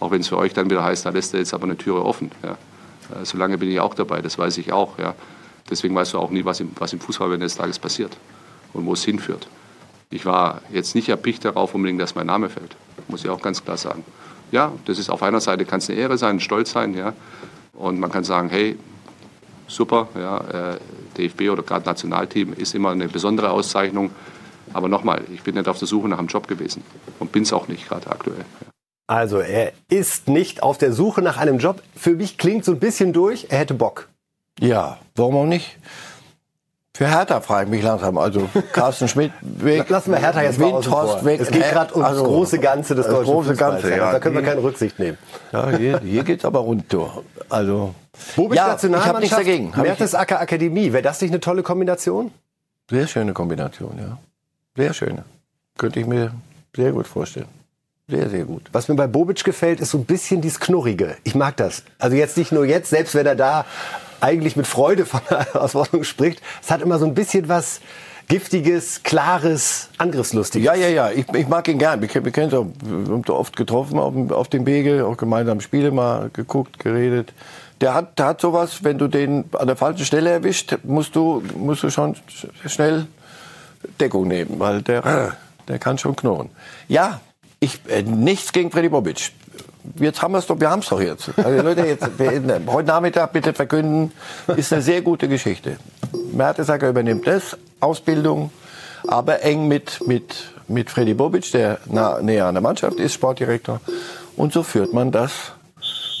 Auch 0.00 0.10
wenn 0.10 0.20
es 0.20 0.28
für 0.28 0.36
euch 0.36 0.52
dann 0.52 0.68
wieder 0.68 0.82
heißt, 0.82 1.06
da 1.06 1.10
lässt 1.10 1.32
er 1.32 1.40
jetzt 1.40 1.54
aber 1.54 1.64
eine 1.64 1.76
Türe 1.76 2.04
offen. 2.04 2.32
Ja? 2.42 2.50
Äh, 2.50 3.24
Solange 3.24 3.56
bin 3.58 3.70
ich 3.70 3.78
auch 3.78 3.94
dabei, 3.94 4.20
das 4.20 4.36
weiß 4.38 4.58
ich 4.58 4.72
auch. 4.72 4.98
Ja? 4.98 5.14
Deswegen 5.70 5.94
weißt 5.94 6.14
du 6.14 6.18
auch 6.18 6.30
nie, 6.30 6.44
was 6.44 6.60
im, 6.60 6.72
was 6.78 6.92
im 6.92 7.00
Fußball 7.00 7.30
wenn 7.30 7.40
des 7.40 7.56
Tages 7.56 7.78
passiert 7.78 8.16
und 8.72 8.84
wo 8.84 8.92
es 8.92 9.04
hinführt. 9.04 9.48
Ich 10.10 10.26
war 10.26 10.62
jetzt 10.72 10.94
nicht 10.94 11.08
erpicht 11.08 11.44
darauf, 11.44 11.74
unbedingt, 11.74 12.00
dass 12.00 12.14
mein 12.14 12.26
Name 12.26 12.48
fällt. 12.48 12.76
Muss 13.08 13.24
ich 13.24 13.30
auch 13.30 13.42
ganz 13.42 13.64
klar 13.64 13.76
sagen. 13.76 14.04
Ja, 14.52 14.72
das 14.84 14.98
ist 14.98 15.10
auf 15.10 15.22
einer 15.22 15.40
Seite 15.40 15.64
kann 15.64 15.78
es 15.78 15.90
eine 15.90 15.98
Ehre 15.98 16.18
sein, 16.18 16.36
ein 16.36 16.40
Stolz 16.40 16.70
sein, 16.72 16.94
ja. 16.94 17.12
Und 17.72 17.98
man 17.98 18.10
kann 18.10 18.24
sagen, 18.24 18.48
hey, 18.48 18.78
super, 19.66 20.08
ja, 20.14 20.72
äh, 20.72 20.78
DFB 21.18 21.50
oder 21.50 21.62
gerade 21.62 21.84
Nationalteam 21.84 22.52
ist 22.52 22.74
immer 22.74 22.90
eine 22.90 23.08
besondere 23.08 23.50
Auszeichnung. 23.50 24.10
Aber 24.72 24.88
nochmal, 24.88 25.22
ich 25.32 25.42
bin 25.42 25.54
nicht 25.54 25.68
auf 25.68 25.78
der 25.78 25.88
Suche 25.88 26.08
nach 26.08 26.18
einem 26.18 26.28
Job 26.28 26.48
gewesen 26.48 26.82
und 27.18 27.32
bin 27.32 27.42
es 27.42 27.52
auch 27.52 27.68
nicht 27.68 27.88
gerade 27.88 28.10
aktuell. 28.10 28.38
Ja. 28.38 28.68
Also, 29.08 29.38
er 29.38 29.72
ist 29.88 30.26
nicht 30.26 30.62
auf 30.64 30.78
der 30.78 30.92
Suche 30.92 31.22
nach 31.22 31.36
einem 31.36 31.58
Job. 31.58 31.80
Für 31.94 32.10
mich 32.10 32.38
klingt 32.38 32.64
so 32.64 32.72
ein 32.72 32.80
bisschen 32.80 33.12
durch, 33.12 33.46
er 33.50 33.58
hätte 33.58 33.74
Bock. 33.74 34.08
Ja, 34.58 34.98
warum 35.14 35.36
auch 35.36 35.46
nicht? 35.46 35.78
Für 36.96 37.08
Hertha 37.08 37.42
frage 37.42 37.64
ich 37.64 37.70
mich 37.70 37.82
langsam. 37.82 38.16
Also 38.16 38.48
Carsten 38.72 39.06
Schmidt 39.06 39.30
weg. 39.42 39.86
Lassen 39.90 40.12
wir 40.12 40.18
Hertha 40.18 40.40
jetzt 40.40 40.58
mal 40.58 40.72
außen 40.72 40.84
Windhorst 40.90 41.12
vor. 41.18 41.24
weg. 41.26 41.40
Es 41.40 41.50
geht 41.50 41.68
gerade 41.70 41.92
um 41.92 42.02
Also, 42.02 42.22
das 42.22 42.28
große 42.32 42.58
Ganze 42.58 42.94
des 42.94 43.06
deutschen 43.06 43.34
große 43.34 43.50
Fußballs. 43.50 43.82
Ganze, 43.82 43.96
ja. 43.96 44.12
Da 44.12 44.18
können 44.18 44.34
wir 44.34 44.42
keine 44.42 44.62
Rücksicht 44.62 44.98
nehmen. 44.98 45.18
Ja, 45.52 45.70
hier, 45.76 46.00
hier 46.00 46.24
geht's 46.24 46.46
aber 46.46 46.60
rund. 46.60 46.90
du. 46.90 47.06
Also 47.50 47.94
Bobic 48.34 48.56
ja, 48.56 48.62
ich 48.62 48.62
habe 48.62 48.72
Nationalmannschaft, 48.72 49.20
nichts 49.20 49.36
dagegen. 49.36 49.76
Hab 49.76 49.84
ich, 49.84 49.90
Mertesacker 49.90 50.40
Akademie. 50.40 50.92
Wäre 50.94 51.02
das 51.02 51.20
nicht 51.20 51.32
eine 51.32 51.40
tolle 51.40 51.62
Kombination? 51.62 52.30
sehr 52.88 53.06
schöne 53.06 53.34
Kombination, 53.34 53.98
ja. 53.98 54.16
Sehr 54.74 54.94
schöne. 54.94 55.24
Könnte 55.76 56.00
ich 56.00 56.06
mir 56.06 56.32
sehr 56.74 56.92
gut 56.92 57.06
vorstellen. 57.06 57.48
Sehr, 58.08 58.30
sehr 58.30 58.44
gut. 58.44 58.62
Was 58.72 58.88
mir 58.88 58.94
bei 58.94 59.06
Bobic 59.08 59.44
gefällt, 59.44 59.80
ist 59.80 59.90
so 59.90 59.98
ein 59.98 60.04
bisschen 60.06 60.40
dieses 60.40 60.60
Knurrige. 60.60 61.16
Ich 61.24 61.34
mag 61.34 61.56
das. 61.58 61.82
Also 61.98 62.16
jetzt 62.16 62.38
nicht 62.38 62.52
nur 62.52 62.64
jetzt, 62.64 62.88
selbst 62.88 63.14
wenn 63.16 63.26
er 63.26 63.34
da 63.34 63.66
eigentlich 64.20 64.56
mit 64.56 64.66
Freude 64.66 65.06
von 65.06 65.20
der 65.30 65.40
Herausforderung 65.52 66.04
spricht. 66.04 66.40
Es 66.62 66.70
hat 66.70 66.82
immer 66.82 66.98
so 66.98 67.06
ein 67.06 67.14
bisschen 67.14 67.48
was 67.48 67.80
Giftiges, 68.28 69.02
Klares, 69.04 69.88
Angriffslustiges. 69.98 70.66
Ja, 70.66 70.74
ja, 70.74 70.88
ja. 70.88 71.10
Ich, 71.12 71.26
ich 71.32 71.46
mag 71.46 71.68
ihn 71.68 71.78
gern. 71.78 72.00
Wir, 72.00 72.08
kennen- 72.08 72.24
wir 72.24 72.32
kennen 72.32 72.52
auch, 72.54 72.66
wir 72.82 73.34
oft 73.34 73.54
getroffen 73.56 73.98
auf 74.00 74.12
dem, 74.14 74.32
auf 74.32 74.48
dem 74.48 74.66
Wege, 74.66 75.06
auch 75.06 75.16
gemeinsam 75.16 75.60
Spiele 75.60 75.92
mal 75.92 76.30
geguckt, 76.32 76.78
geredet. 76.80 77.32
Der 77.80 77.94
hat, 77.94 78.18
der 78.18 78.26
hat 78.26 78.40
sowas, 78.40 78.82
wenn 78.82 78.98
du 78.98 79.06
den 79.06 79.44
an 79.52 79.66
der 79.68 79.76
falschen 79.76 80.04
Stelle 80.04 80.30
erwischt, 80.30 80.76
musst 80.82 81.14
du, 81.14 81.42
musst 81.56 81.82
du 81.84 81.90
schon 81.90 82.14
sch- 82.14 82.68
schnell 82.68 83.06
Deckung 84.00 84.26
nehmen, 84.26 84.58
weil 84.58 84.82
der, 84.82 85.36
der 85.68 85.78
kann 85.78 85.96
schon 85.98 86.16
knurren. 86.16 86.48
Ja, 86.88 87.20
ich, 87.60 87.80
äh, 87.88 88.02
nichts 88.02 88.52
gegen 88.52 88.70
Freddy 88.72 88.88
Bobic. 88.88 89.30
Jetzt 89.98 90.22
haben 90.22 90.32
wir 90.32 90.38
es 90.38 90.46
doch, 90.46 90.58
wir 90.58 90.70
haben 90.70 90.80
es 90.80 90.88
doch 90.88 91.00
jetzt. 91.00 91.30
Also 91.36 91.62
Leute, 91.62 91.86
jetzt, 91.86 92.08
heute 92.66 92.86
Nachmittag 92.86 93.32
bitte 93.32 93.52
verkünden, 93.52 94.12
ist 94.56 94.72
eine 94.72 94.82
sehr 94.82 95.02
gute 95.02 95.28
Geschichte. 95.28 95.76
Mertesacker 96.32 96.88
übernimmt 96.88 97.26
das, 97.26 97.56
Ausbildung, 97.80 98.50
aber 99.06 99.42
eng 99.42 99.68
mit, 99.68 100.06
mit, 100.06 100.52
mit 100.68 100.90
Freddy 100.90 101.14
Bobic, 101.14 101.50
der 101.52 101.78
nah, 101.86 102.20
näher 102.20 102.46
an 102.46 102.54
der 102.54 102.62
Mannschaft 102.62 102.98
ist, 102.98 103.14
Sportdirektor. 103.14 103.80
Und 104.36 104.52
so 104.52 104.62
führt 104.62 104.92
man 104.92 105.12
das 105.12 105.52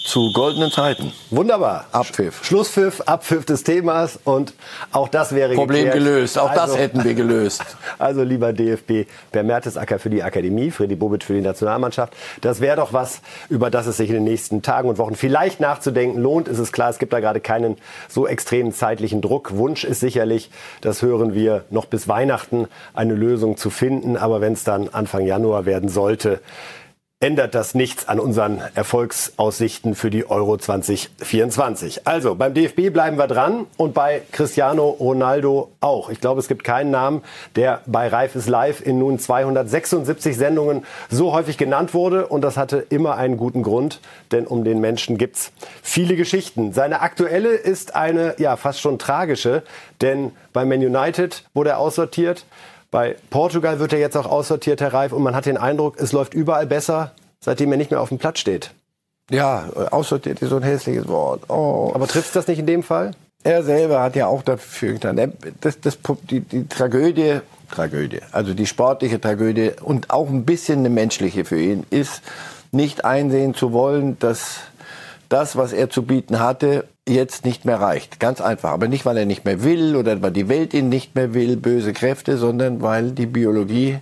zu 0.06 0.32
goldenen 0.32 0.70
Zeiten. 0.70 1.12
Wunderbar. 1.30 1.86
Abpfiff. 1.92 2.44
Schlusspfiff, 2.44 3.00
Abpfiff 3.02 3.44
des 3.44 3.64
Themas 3.64 4.18
und 4.24 4.54
auch 4.92 5.08
das 5.08 5.34
wäre 5.34 5.54
Problem 5.54 5.86
geklärt. 5.86 5.94
gelöst. 6.04 6.38
Auch 6.38 6.50
das 6.52 6.60
Also- 6.70 6.76
hätten 6.76 7.04
wir 7.04 7.14
gelöst. 7.14 7.62
Also 7.98 8.22
lieber 8.22 8.52
DFB, 8.52 9.06
Per 9.32 9.42
Mertesacker 9.42 9.98
für 9.98 10.10
die 10.10 10.22
Akademie, 10.22 10.70
Freddy 10.70 10.94
Bobic 10.96 11.24
für 11.24 11.32
die 11.32 11.40
Nationalmannschaft. 11.40 12.12
Das 12.42 12.60
wäre 12.60 12.76
doch 12.76 12.92
was, 12.92 13.20
über 13.48 13.70
das 13.70 13.86
es 13.86 13.96
sich 13.96 14.08
in 14.10 14.14
den 14.16 14.24
nächsten 14.24 14.62
Tagen 14.62 14.88
und 14.88 14.98
Wochen 14.98 15.14
vielleicht 15.16 15.60
nachzudenken 15.60 16.20
lohnt. 16.20 16.46
Ist 16.46 16.58
es 16.58 16.72
klar, 16.72 16.90
es 16.90 16.98
gibt 16.98 17.12
da 17.12 17.20
gerade 17.20 17.40
keinen 17.40 17.76
so 18.08 18.26
extremen 18.26 18.72
zeitlichen 18.72 19.22
Druck. 19.22 19.56
Wunsch 19.56 19.84
ist 19.84 20.00
sicherlich, 20.00 20.50
das 20.82 21.02
hören 21.02 21.34
wir, 21.34 21.64
noch 21.70 21.86
bis 21.86 22.06
Weihnachten 22.06 22.68
eine 22.94 23.14
Lösung 23.14 23.56
zu 23.56 23.70
finden. 23.70 24.16
Aber 24.16 24.40
wenn 24.40 24.52
es 24.52 24.62
dann 24.64 24.88
Anfang 24.90 25.24
Januar 25.26 25.64
werden 25.64 25.88
sollte, 25.88 26.40
ändert 27.18 27.54
das 27.54 27.74
nichts 27.74 28.08
an 28.08 28.20
unseren 28.20 28.60
Erfolgsaussichten 28.74 29.94
für 29.94 30.10
die 30.10 30.28
Euro 30.28 30.58
2024. 30.58 32.06
Also 32.06 32.34
beim 32.34 32.52
DFB 32.52 32.92
bleiben 32.92 33.16
wir 33.16 33.26
dran 33.26 33.66
und 33.78 33.94
bei 33.94 34.20
Cristiano 34.32 34.90
Ronaldo 34.90 35.72
auch. 35.80 36.10
Ich 36.10 36.20
glaube, 36.20 36.40
es 36.40 36.48
gibt 36.48 36.62
keinen 36.62 36.90
Namen, 36.90 37.22
der 37.54 37.80
bei 37.86 38.08
Reif 38.08 38.34
ist 38.34 38.50
Live 38.50 38.82
in 38.84 38.98
nun 38.98 39.18
276 39.18 40.36
Sendungen 40.36 40.84
so 41.08 41.32
häufig 41.32 41.56
genannt 41.56 41.94
wurde 41.94 42.26
und 42.26 42.42
das 42.42 42.58
hatte 42.58 42.84
immer 42.90 43.16
einen 43.16 43.38
guten 43.38 43.62
Grund, 43.62 44.00
denn 44.30 44.46
um 44.46 44.62
den 44.62 44.82
Menschen 44.82 45.16
gibt's 45.16 45.52
viele 45.82 46.16
Geschichten. 46.16 46.74
Seine 46.74 47.00
aktuelle 47.00 47.54
ist 47.54 47.94
eine 47.94 48.34
ja 48.36 48.56
fast 48.56 48.82
schon 48.82 48.98
tragische, 48.98 49.62
denn 50.02 50.32
bei 50.52 50.66
Man 50.66 50.80
United 50.80 51.44
wurde 51.54 51.70
er 51.70 51.78
aussortiert. 51.78 52.44
Bei 52.90 53.16
Portugal 53.30 53.78
wird 53.78 53.92
er 53.92 53.98
jetzt 53.98 54.16
auch 54.16 54.26
aussortiert, 54.26 54.80
Herr 54.80 54.92
Reif, 54.92 55.12
und 55.12 55.22
man 55.22 55.34
hat 55.34 55.46
den 55.46 55.56
Eindruck, 55.56 55.98
es 55.98 56.12
läuft 56.12 56.34
überall 56.34 56.66
besser, 56.66 57.12
seitdem 57.40 57.72
er 57.72 57.78
nicht 57.78 57.90
mehr 57.90 58.00
auf 58.00 58.08
dem 58.08 58.18
Platz 58.18 58.38
steht. 58.38 58.72
Ja, 59.30 59.68
aussortiert 59.90 60.40
ist 60.40 60.50
so 60.50 60.56
ein 60.56 60.62
hässliches 60.62 61.08
Wort. 61.08 61.50
Oh. 61.50 61.90
Aber 61.94 62.06
trifft 62.06 62.36
das 62.36 62.46
nicht 62.46 62.60
in 62.60 62.66
dem 62.66 62.82
Fall? 62.82 63.10
Er 63.42 63.62
selber 63.64 64.00
hat 64.00 64.16
ja 64.16 64.26
auch 64.26 64.42
dafür 64.42 64.94
getan. 64.94 65.32
Das, 65.60 65.80
das, 65.80 65.98
die, 66.30 66.40
die 66.40 66.68
Tragödie, 66.68 67.40
Tragödie, 67.70 68.20
also 68.32 68.54
die 68.54 68.66
sportliche 68.66 69.20
Tragödie 69.20 69.72
und 69.82 70.10
auch 70.10 70.28
ein 70.28 70.44
bisschen 70.44 70.80
eine 70.80 70.90
menschliche 70.90 71.44
für 71.44 71.60
ihn 71.60 71.84
ist, 71.90 72.22
nicht 72.72 73.04
einsehen 73.04 73.54
zu 73.54 73.72
wollen, 73.72 74.18
dass 74.18 74.58
das, 75.28 75.56
was 75.56 75.72
er 75.72 75.90
zu 75.90 76.02
bieten 76.02 76.38
hatte, 76.38 76.86
jetzt 77.08 77.44
nicht 77.44 77.64
mehr 77.64 77.80
reicht. 77.80 78.20
Ganz 78.20 78.40
einfach. 78.40 78.70
Aber 78.70 78.88
nicht, 78.88 79.06
weil 79.06 79.16
er 79.16 79.26
nicht 79.26 79.44
mehr 79.44 79.62
will 79.62 79.96
oder 79.96 80.20
weil 80.22 80.32
die 80.32 80.48
Welt 80.48 80.74
ihn 80.74 80.88
nicht 80.88 81.14
mehr 81.14 81.34
will, 81.34 81.56
böse 81.56 81.92
Kräfte, 81.92 82.36
sondern 82.36 82.82
weil 82.82 83.12
die 83.12 83.26
Biologie 83.26 83.98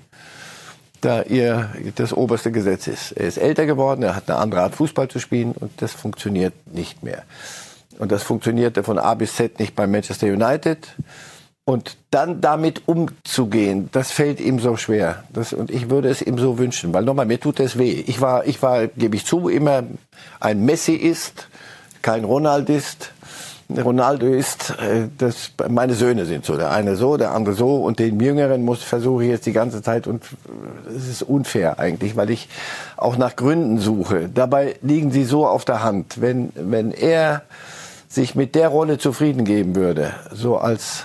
da 1.05 1.23
ihr 1.23 1.69
das 1.97 2.13
oberste 2.15 2.51
Gesetz 2.51 2.87
ist. 2.87 3.13
Er 3.13 3.27
ist 3.27 3.37
älter 3.37 3.67
geworden, 3.67 4.03
er 4.03 4.17
hat 4.17 4.31
eine 4.31 4.39
andere 4.39 4.63
Art 4.63 4.75
Fußball 4.75 5.09
zu 5.09 5.19
spielen 5.19 5.53
und 5.53 5.71
das 5.83 5.93
funktioniert 5.93 6.55
nicht 6.73 7.03
mehr. 7.03 7.25
Und 7.99 8.11
das 8.11 8.23
funktionierte 8.23 8.83
von 8.83 8.99
A 8.99 9.15
bis 9.15 9.37
Z 9.37 9.59
nicht 9.61 9.75
bei 9.75 9.87
Manchester 9.87 10.27
United. 10.27 10.89
Und 11.67 11.97
dann 12.11 12.43
damit 12.43 12.83
umzugehen, 12.87 13.89
das 13.93 14.11
fällt 14.11 14.39
ihm 14.39 14.59
so 14.59 14.77
schwer. 14.77 15.25
Das, 15.33 15.55
und 15.55 15.71
ich 15.71 15.89
würde 15.89 16.11
es 16.11 16.21
ihm 16.21 16.39
so 16.39 16.59
wünschen, 16.59 16.93
weil 16.93 17.05
nochmal, 17.05 17.25
mir 17.25 17.41
tut 17.41 17.59
es 17.61 17.79
weh. 17.79 18.05
Ich 18.07 18.21
war, 18.21 18.47
ich 18.47 18.61
war, 18.63 18.87
gebe 18.87 19.17
ich 19.17 19.25
zu, 19.25 19.49
immer 19.49 19.85
ein 20.41 20.65
Messi 20.65 20.93
ist, 20.93 21.49
kein 22.05 22.25
Ronaldist. 22.25 23.13
Ronaldo 23.75 24.27
ist, 24.27 24.75
äh, 24.79 25.09
das, 25.17 25.53
meine 25.71 25.95
Söhne 25.95 26.27
sind 26.27 26.45
so, 26.45 26.55
der 26.55 26.71
eine 26.71 26.97
so, 26.97 27.17
der 27.17 27.33
andere 27.33 27.55
so 27.55 27.77
und 27.77 27.99
den 27.99 28.21
Jüngeren 28.21 28.63
muss 28.63 28.83
versuche 28.83 29.25
ich 29.25 29.31
jetzt 29.31 29.47
die 29.47 29.55
ganze 29.55 29.81
Zeit 29.81 30.07
und 30.07 30.23
es 30.95 31.09
ist 31.09 31.23
unfair 31.23 31.79
eigentlich, 31.79 32.15
weil 32.15 32.29
ich 32.29 32.51
auch 32.99 33.17
nach 33.17 33.37
Gründen 33.37 33.79
suche. 33.79 34.29
Dabei 34.29 34.77
liegen 34.83 35.13
sie 35.13 35.25
so 35.25 35.47
auf 35.47 35.65
der 35.65 35.83
Hand. 35.83 36.21
Wenn, 36.21 36.53
wenn 36.55 36.93
er 36.93 37.43
sich 38.07 38.35
mit 38.35 38.55
der 38.55 38.69
Rolle 38.69 38.99
zufrieden 38.99 39.47
geben 39.47 39.75
würde, 39.75 40.13
so 40.31 40.59
als 40.59 41.05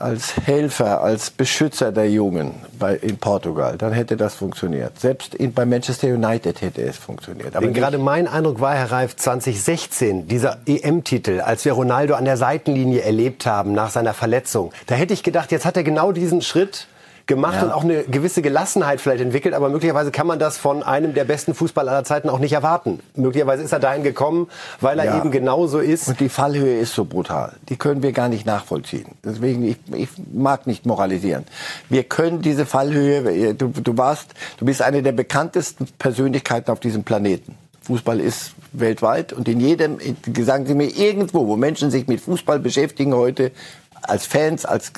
als 0.00 0.34
Helfer, 0.46 1.02
als 1.02 1.30
Beschützer 1.30 1.92
der 1.92 2.10
Jungen 2.10 2.54
bei, 2.78 2.96
in 2.96 3.18
Portugal, 3.18 3.76
dann 3.76 3.92
hätte 3.92 4.16
das 4.16 4.34
funktioniert. 4.34 4.98
Selbst 4.98 5.34
in, 5.34 5.52
bei 5.52 5.66
Manchester 5.66 6.08
United 6.08 6.62
hätte 6.62 6.82
es 6.82 6.96
funktioniert. 6.96 7.54
Aber 7.54 7.66
gerade 7.68 7.98
mein 7.98 8.26
Eindruck 8.26 8.60
war, 8.60 8.74
Herr 8.74 8.90
Reif, 8.90 9.16
2016, 9.16 10.26
dieser 10.26 10.58
EM-Titel, 10.66 11.40
als 11.40 11.64
wir 11.64 11.72
Ronaldo 11.72 12.14
an 12.14 12.24
der 12.24 12.36
Seitenlinie 12.36 13.02
erlebt 13.02 13.46
haben 13.46 13.72
nach 13.72 13.90
seiner 13.90 14.14
Verletzung, 14.14 14.72
da 14.86 14.94
hätte 14.94 15.12
ich 15.12 15.22
gedacht, 15.22 15.52
jetzt 15.52 15.66
hat 15.66 15.76
er 15.76 15.84
genau 15.84 16.12
diesen 16.12 16.40
Schritt 16.40 16.86
gemacht 17.30 17.58
ja. 17.58 17.62
und 17.62 17.70
auch 17.70 17.84
eine 17.84 18.02
gewisse 18.02 18.42
Gelassenheit 18.42 19.00
vielleicht 19.00 19.22
entwickelt, 19.22 19.54
aber 19.54 19.68
möglicherweise 19.68 20.10
kann 20.10 20.26
man 20.26 20.40
das 20.40 20.58
von 20.58 20.82
einem 20.82 21.14
der 21.14 21.24
besten 21.24 21.54
Fußballer 21.54 21.92
aller 21.92 22.04
Zeiten 22.04 22.28
auch 22.28 22.40
nicht 22.40 22.52
erwarten. 22.52 22.98
Möglicherweise 23.14 23.62
ist 23.62 23.72
er 23.72 23.78
dahin 23.78 24.02
gekommen, 24.02 24.48
weil 24.80 24.98
er 24.98 25.04
ja. 25.04 25.18
eben 25.18 25.30
genauso 25.30 25.78
ist. 25.78 26.08
Und 26.08 26.18
die 26.18 26.28
Fallhöhe 26.28 26.78
ist 26.80 26.92
so 26.92 27.04
brutal. 27.04 27.52
Die 27.68 27.76
können 27.76 28.02
wir 28.02 28.10
gar 28.10 28.28
nicht 28.28 28.46
nachvollziehen. 28.46 29.06
Deswegen, 29.24 29.64
ich, 29.64 29.76
ich 29.94 30.08
mag 30.32 30.66
nicht 30.66 30.86
moralisieren. 30.86 31.44
Wir 31.88 32.02
können 32.02 32.42
diese 32.42 32.66
Fallhöhe, 32.66 33.54
du, 33.54 33.68
du 33.68 33.96
warst, 33.96 34.34
du 34.58 34.64
bist 34.64 34.82
eine 34.82 35.02
der 35.04 35.12
bekanntesten 35.12 35.86
Persönlichkeiten 35.98 36.72
auf 36.72 36.80
diesem 36.80 37.04
Planeten. 37.04 37.54
Fußball 37.82 38.18
ist 38.18 38.52
weltweit 38.72 39.32
und 39.32 39.48
in 39.48 39.60
jedem, 39.60 39.98
sagen 40.40 40.66
Sie 40.66 40.74
mir 40.74 40.88
irgendwo, 40.88 41.46
wo 41.46 41.56
Menschen 41.56 41.90
sich 41.92 42.08
mit 42.08 42.20
Fußball 42.20 42.58
beschäftigen 42.58 43.14
heute, 43.14 43.52
als 44.02 44.26
Fans, 44.26 44.64
als 44.64 44.92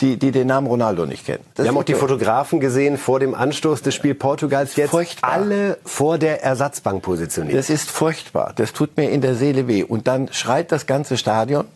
die, 0.00 0.16
die 0.16 0.30
den 0.30 0.46
Namen 0.46 0.66
Ronaldo 0.66 1.06
nicht 1.06 1.26
kennen. 1.26 1.44
Das 1.54 1.64
Wir 1.64 1.70
haben 1.70 1.78
auch 1.78 1.84
die 1.84 1.94
Fotografen 1.94 2.60
gesehen 2.60 2.98
vor 2.98 3.20
dem 3.20 3.34
Anstoß 3.34 3.82
des 3.82 3.94
Spiels 3.94 4.18
Portugals. 4.18 4.76
Jetzt 4.76 4.90
furchtbar. 4.90 5.32
alle 5.32 5.78
vor 5.84 6.18
der 6.18 6.42
Ersatzbank 6.42 7.02
positioniert. 7.02 7.58
Das 7.58 7.70
ist 7.70 7.90
furchtbar. 7.90 8.52
Das 8.56 8.72
tut 8.72 8.96
mir 8.96 9.10
in 9.10 9.20
der 9.20 9.34
Seele 9.34 9.68
weh. 9.68 9.82
Und 9.82 10.06
dann 10.06 10.32
schreit 10.32 10.72
das 10.72 10.86
ganze 10.86 11.16
Stadion. 11.16 11.66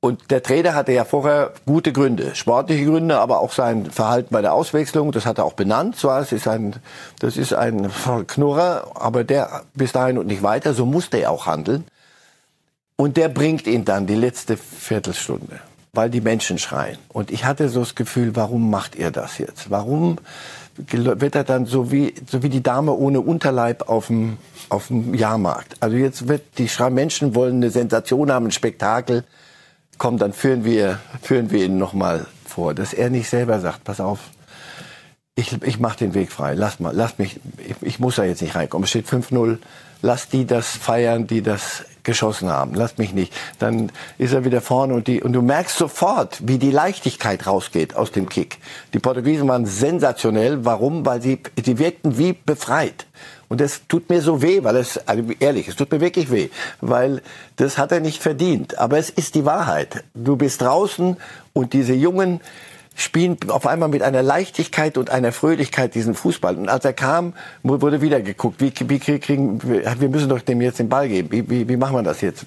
Und 0.00 0.32
der 0.32 0.42
Trainer 0.42 0.74
hatte 0.74 0.92
ja 0.92 1.04
vorher 1.04 1.52
gute 1.64 1.92
Gründe, 1.92 2.34
sportliche 2.34 2.84
Gründe, 2.84 3.20
aber 3.20 3.38
auch 3.38 3.52
sein 3.52 3.86
Verhalten 3.86 4.30
bei 4.32 4.42
der 4.42 4.52
Auswechslung, 4.52 5.12
das 5.12 5.26
hat 5.26 5.38
er 5.38 5.44
auch 5.44 5.52
benannt. 5.52 5.94
So, 5.94 6.08
das 6.08 6.32
ist 6.32 6.48
ein, 6.48 6.74
das 7.20 7.36
ist 7.36 7.52
ein 7.52 7.88
Knurrer, 8.26 8.90
aber 8.94 9.22
der 9.22 9.62
bis 9.74 9.92
dahin 9.92 10.18
und 10.18 10.26
nicht 10.26 10.42
weiter. 10.42 10.74
So 10.74 10.86
musste 10.86 11.18
er 11.18 11.30
auch 11.30 11.46
handeln. 11.46 11.84
Und 12.96 13.16
der 13.16 13.28
bringt 13.28 13.68
ihn 13.68 13.84
dann 13.84 14.08
die 14.08 14.16
letzte 14.16 14.56
Viertelstunde 14.56 15.60
weil 15.94 16.08
die 16.08 16.22
Menschen 16.22 16.58
schreien. 16.58 16.96
Und 17.08 17.30
ich 17.30 17.44
hatte 17.44 17.68
so 17.68 17.80
das 17.80 17.94
Gefühl, 17.94 18.34
warum 18.34 18.70
macht 18.70 18.96
ihr 18.96 19.10
das 19.10 19.36
jetzt? 19.36 19.70
Warum 19.70 20.16
wird 20.76 21.34
er 21.34 21.44
dann 21.44 21.66
so 21.66 21.92
wie, 21.92 22.14
so 22.26 22.42
wie 22.42 22.48
die 22.48 22.62
Dame 22.62 22.92
ohne 22.92 23.20
Unterleib 23.20 23.90
auf 23.90 24.06
dem, 24.06 24.38
auf 24.70 24.86
dem 24.86 25.12
Jahrmarkt? 25.12 25.76
Also 25.80 25.96
jetzt 25.98 26.28
wird 26.28 26.42
die 26.56 26.70
schreien, 26.70 26.94
Menschen 26.94 27.34
wollen 27.34 27.56
eine 27.56 27.70
Sensation 27.70 28.32
haben, 28.32 28.46
ein 28.46 28.52
Spektakel. 28.52 29.24
Komm, 29.98 30.16
dann 30.16 30.32
führen 30.32 30.64
wir, 30.64 30.98
führen 31.20 31.50
wir 31.50 31.66
ihn 31.66 31.76
nochmal 31.76 32.26
vor. 32.46 32.72
Dass 32.72 32.94
er 32.94 33.10
nicht 33.10 33.28
selber 33.28 33.60
sagt, 33.60 33.84
pass 33.84 34.00
auf, 34.00 34.30
ich, 35.34 35.62
ich 35.62 35.78
mach 35.78 35.96
den 35.96 36.14
Weg 36.14 36.32
frei, 36.32 36.54
lass 36.54 36.80
mal, 36.80 36.94
lass 36.94 37.18
mich, 37.18 37.38
ich, 37.58 37.76
ich 37.82 37.98
muss 37.98 38.16
da 38.16 38.24
jetzt 38.24 38.40
nicht 38.40 38.54
reinkommen. 38.54 38.84
Es 38.84 38.90
steht 38.90 39.06
5-0, 39.06 39.58
lass 40.00 40.28
die 40.28 40.46
das 40.46 40.68
feiern, 40.68 41.26
die 41.26 41.42
das 41.42 41.84
geschossen 42.04 42.48
haben. 42.48 42.74
Lass 42.74 42.98
mich 42.98 43.12
nicht. 43.12 43.32
Dann 43.58 43.90
ist 44.18 44.32
er 44.32 44.44
wieder 44.44 44.60
vorne 44.60 44.94
und 44.94 45.06
die, 45.06 45.22
und 45.22 45.32
du 45.32 45.42
merkst 45.42 45.76
sofort, 45.76 46.38
wie 46.42 46.58
die 46.58 46.70
Leichtigkeit 46.70 47.46
rausgeht 47.46 47.96
aus 47.96 48.12
dem 48.12 48.28
Kick. 48.28 48.58
Die 48.94 48.98
Portugiesen 48.98 49.48
waren 49.48 49.66
sensationell. 49.66 50.64
Warum? 50.64 51.06
Weil 51.06 51.22
sie, 51.22 51.40
sie 51.64 51.78
wirkten 51.78 52.18
wie 52.18 52.32
befreit. 52.32 53.06
Und 53.48 53.60
das 53.60 53.82
tut 53.86 54.08
mir 54.08 54.22
so 54.22 54.40
weh, 54.40 54.64
weil 54.64 54.76
es, 54.76 54.96
also 55.06 55.24
ehrlich, 55.38 55.68
es 55.68 55.76
tut 55.76 55.92
mir 55.92 56.00
wirklich 56.00 56.30
weh, 56.30 56.48
weil 56.80 57.20
das 57.56 57.76
hat 57.76 57.92
er 57.92 58.00
nicht 58.00 58.22
verdient. 58.22 58.78
Aber 58.78 58.96
es 58.96 59.10
ist 59.10 59.34
die 59.34 59.44
Wahrheit. 59.44 60.04
Du 60.14 60.36
bist 60.36 60.62
draußen 60.62 61.18
und 61.52 61.72
diese 61.74 61.92
jungen 61.92 62.40
spielen 62.94 63.38
auf 63.48 63.66
einmal 63.66 63.88
mit 63.88 64.02
einer 64.02 64.22
Leichtigkeit 64.22 64.98
und 64.98 65.10
einer 65.10 65.32
Fröhlichkeit 65.32 65.94
diesen 65.94 66.14
Fußball. 66.14 66.56
Und 66.56 66.68
als 66.68 66.84
er 66.84 66.92
kam, 66.92 67.34
wurde 67.62 68.00
wieder 68.00 68.20
geguckt, 68.20 68.60
wie, 68.60 68.72
wie 68.88 68.98
kriegen, 68.98 69.62
wir 69.62 70.08
müssen 70.08 70.28
doch 70.28 70.40
dem 70.40 70.60
jetzt 70.60 70.78
den 70.78 70.88
Ball 70.88 71.08
geben. 71.08 71.30
Wie, 71.30 71.48
wie, 71.48 71.68
wie 71.68 71.76
machen 71.76 71.96
wir 71.96 72.02
das 72.02 72.20
jetzt? 72.20 72.44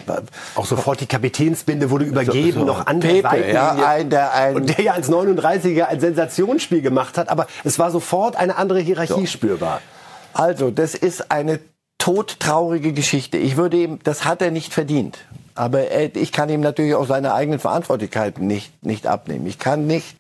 Auch 0.56 0.66
sofort 0.66 1.02
die 1.02 1.08
Kapitänsbinde 1.08 1.90
wurde 1.90 2.06
übergeben, 2.06 2.54
so, 2.54 2.60
so. 2.60 2.66
noch 2.66 2.88
an 2.88 3.02
der 3.02 3.22
Pepe, 3.22 3.52
ja, 3.52 3.72
ein, 3.74 4.10
der, 4.10 4.34
ein, 4.34 4.56
Und 4.56 4.78
der 4.78 4.84
ja 4.84 4.94
als 4.94 5.10
39er 5.10 5.86
ein 5.86 6.00
Sensationsspiel 6.00 6.82
gemacht 6.82 7.18
hat, 7.18 7.30
aber 7.30 7.48
es 7.64 7.80
war 7.80 7.92
sofort 7.92 8.36
eine 8.36 8.58
andere 8.58 8.80
Hierarchie 8.80 9.14
so. 9.14 9.26
spürbar. 9.26 9.82
Also, 10.34 10.70
das 10.70 10.96
ist 10.96 11.32
eine 11.32 11.60
todtraurige 11.98 12.94
Geschichte. 12.94 13.38
Ich 13.38 13.58
würde 13.58 13.78
ihm, 13.78 14.00
das 14.04 14.26
hat 14.26 14.42
er 14.42 14.52
nicht 14.52 14.74
verdient. 14.74 15.18
Aber 15.56 15.88
er, 15.88 16.16
ich 16.16 16.32
kann 16.32 16.50
ihm 16.50 16.60
natürlich 16.60 16.94
auch 16.94 17.08
seine 17.08 17.34
eigenen 17.34 17.60
Verantwortlichkeiten 17.60 18.46
nicht, 18.46 18.84
nicht 18.84 19.08
abnehmen. 19.08 19.48
Ich 19.48 19.58
kann 19.58 19.88
nicht 19.88 20.18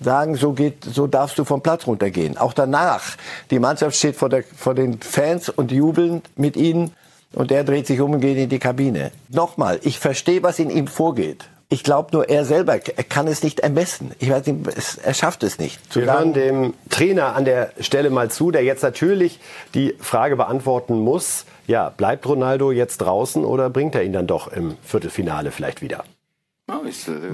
sagen, 0.00 0.36
so 0.36 0.52
geht, 0.52 0.84
so 0.84 1.06
darfst 1.06 1.38
du 1.38 1.44
vom 1.44 1.62
Platz 1.62 1.86
runtergehen. 1.86 2.36
Auch 2.36 2.52
danach. 2.52 3.16
Die 3.50 3.58
Mannschaft 3.58 3.96
steht 3.96 4.16
vor, 4.16 4.28
der, 4.28 4.42
vor 4.42 4.74
den 4.74 5.00
Fans 5.00 5.48
und 5.48 5.72
jubeln 5.72 6.22
mit 6.36 6.56
ihnen. 6.56 6.92
Und 7.32 7.50
er 7.50 7.64
dreht 7.64 7.86
sich 7.86 8.00
um 8.00 8.12
und 8.12 8.20
geht 8.20 8.38
in 8.38 8.48
die 8.48 8.58
Kabine. 8.58 9.10
Nochmal, 9.28 9.80
ich 9.82 9.98
verstehe, 9.98 10.42
was 10.42 10.58
in 10.58 10.70
ihm 10.70 10.86
vorgeht. 10.86 11.44
Ich 11.68 11.82
glaube 11.82 12.10
nur, 12.12 12.28
er 12.28 12.44
selber 12.44 12.74
er 12.74 13.04
kann 13.04 13.26
es 13.26 13.42
nicht 13.42 13.58
ermessen. 13.58 14.12
Ich 14.20 14.30
weiß 14.30 14.46
nicht, 14.46 14.68
es, 14.76 14.98
er 14.98 15.14
schafft 15.14 15.42
es 15.42 15.58
nicht. 15.58 15.80
Wir 15.96 16.04
hören 16.04 16.32
dem 16.32 16.74
Trainer 16.90 17.34
an 17.34 17.44
der 17.44 17.72
Stelle 17.80 18.10
mal 18.10 18.30
zu, 18.30 18.52
der 18.52 18.62
jetzt 18.62 18.84
natürlich 18.84 19.40
die 19.74 19.96
Frage 19.98 20.36
beantworten 20.36 21.00
muss. 21.00 21.44
Ja, 21.66 21.88
bleibt 21.90 22.24
Ronaldo 22.26 22.70
jetzt 22.70 22.98
draußen 22.98 23.44
oder 23.44 23.68
bringt 23.68 23.96
er 23.96 24.04
ihn 24.04 24.12
dann 24.12 24.28
doch 24.28 24.46
im 24.46 24.76
Viertelfinale 24.84 25.50
vielleicht 25.50 25.82
wieder? 25.82 26.04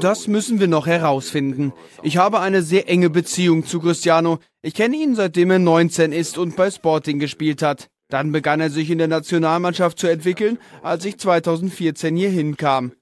Das 0.01 0.29
müssen 0.29 0.61
wir 0.61 0.69
noch 0.69 0.87
herausfinden. 0.87 1.73
Ich 2.03 2.19
habe 2.19 2.41
eine 2.41 2.63
sehr 2.63 2.89
enge 2.89 3.09
Beziehung 3.09 3.65
zu 3.65 3.81
Cristiano. 3.81 4.39
Ich 4.61 4.75
kenne 4.75 4.97
ihn 4.97 5.15
seitdem 5.15 5.51
er 5.51 5.59
19 5.59 6.13
ist 6.13 6.37
und 6.37 6.55
bei 6.55 6.71
Sporting 6.71 7.19
gespielt 7.19 7.63
hat. 7.63 7.89
Dann 8.09 8.31
begann 8.31 8.61
er 8.61 8.69
sich 8.69 8.91
in 8.91 8.99
der 8.99 9.09
Nationalmannschaft 9.09 9.99
zu 9.99 10.07
entwickeln, 10.07 10.59
als 10.83 11.07
ich 11.07 11.19
2014 11.19 12.15
hier 12.15 12.29
hinkam. 12.29 12.93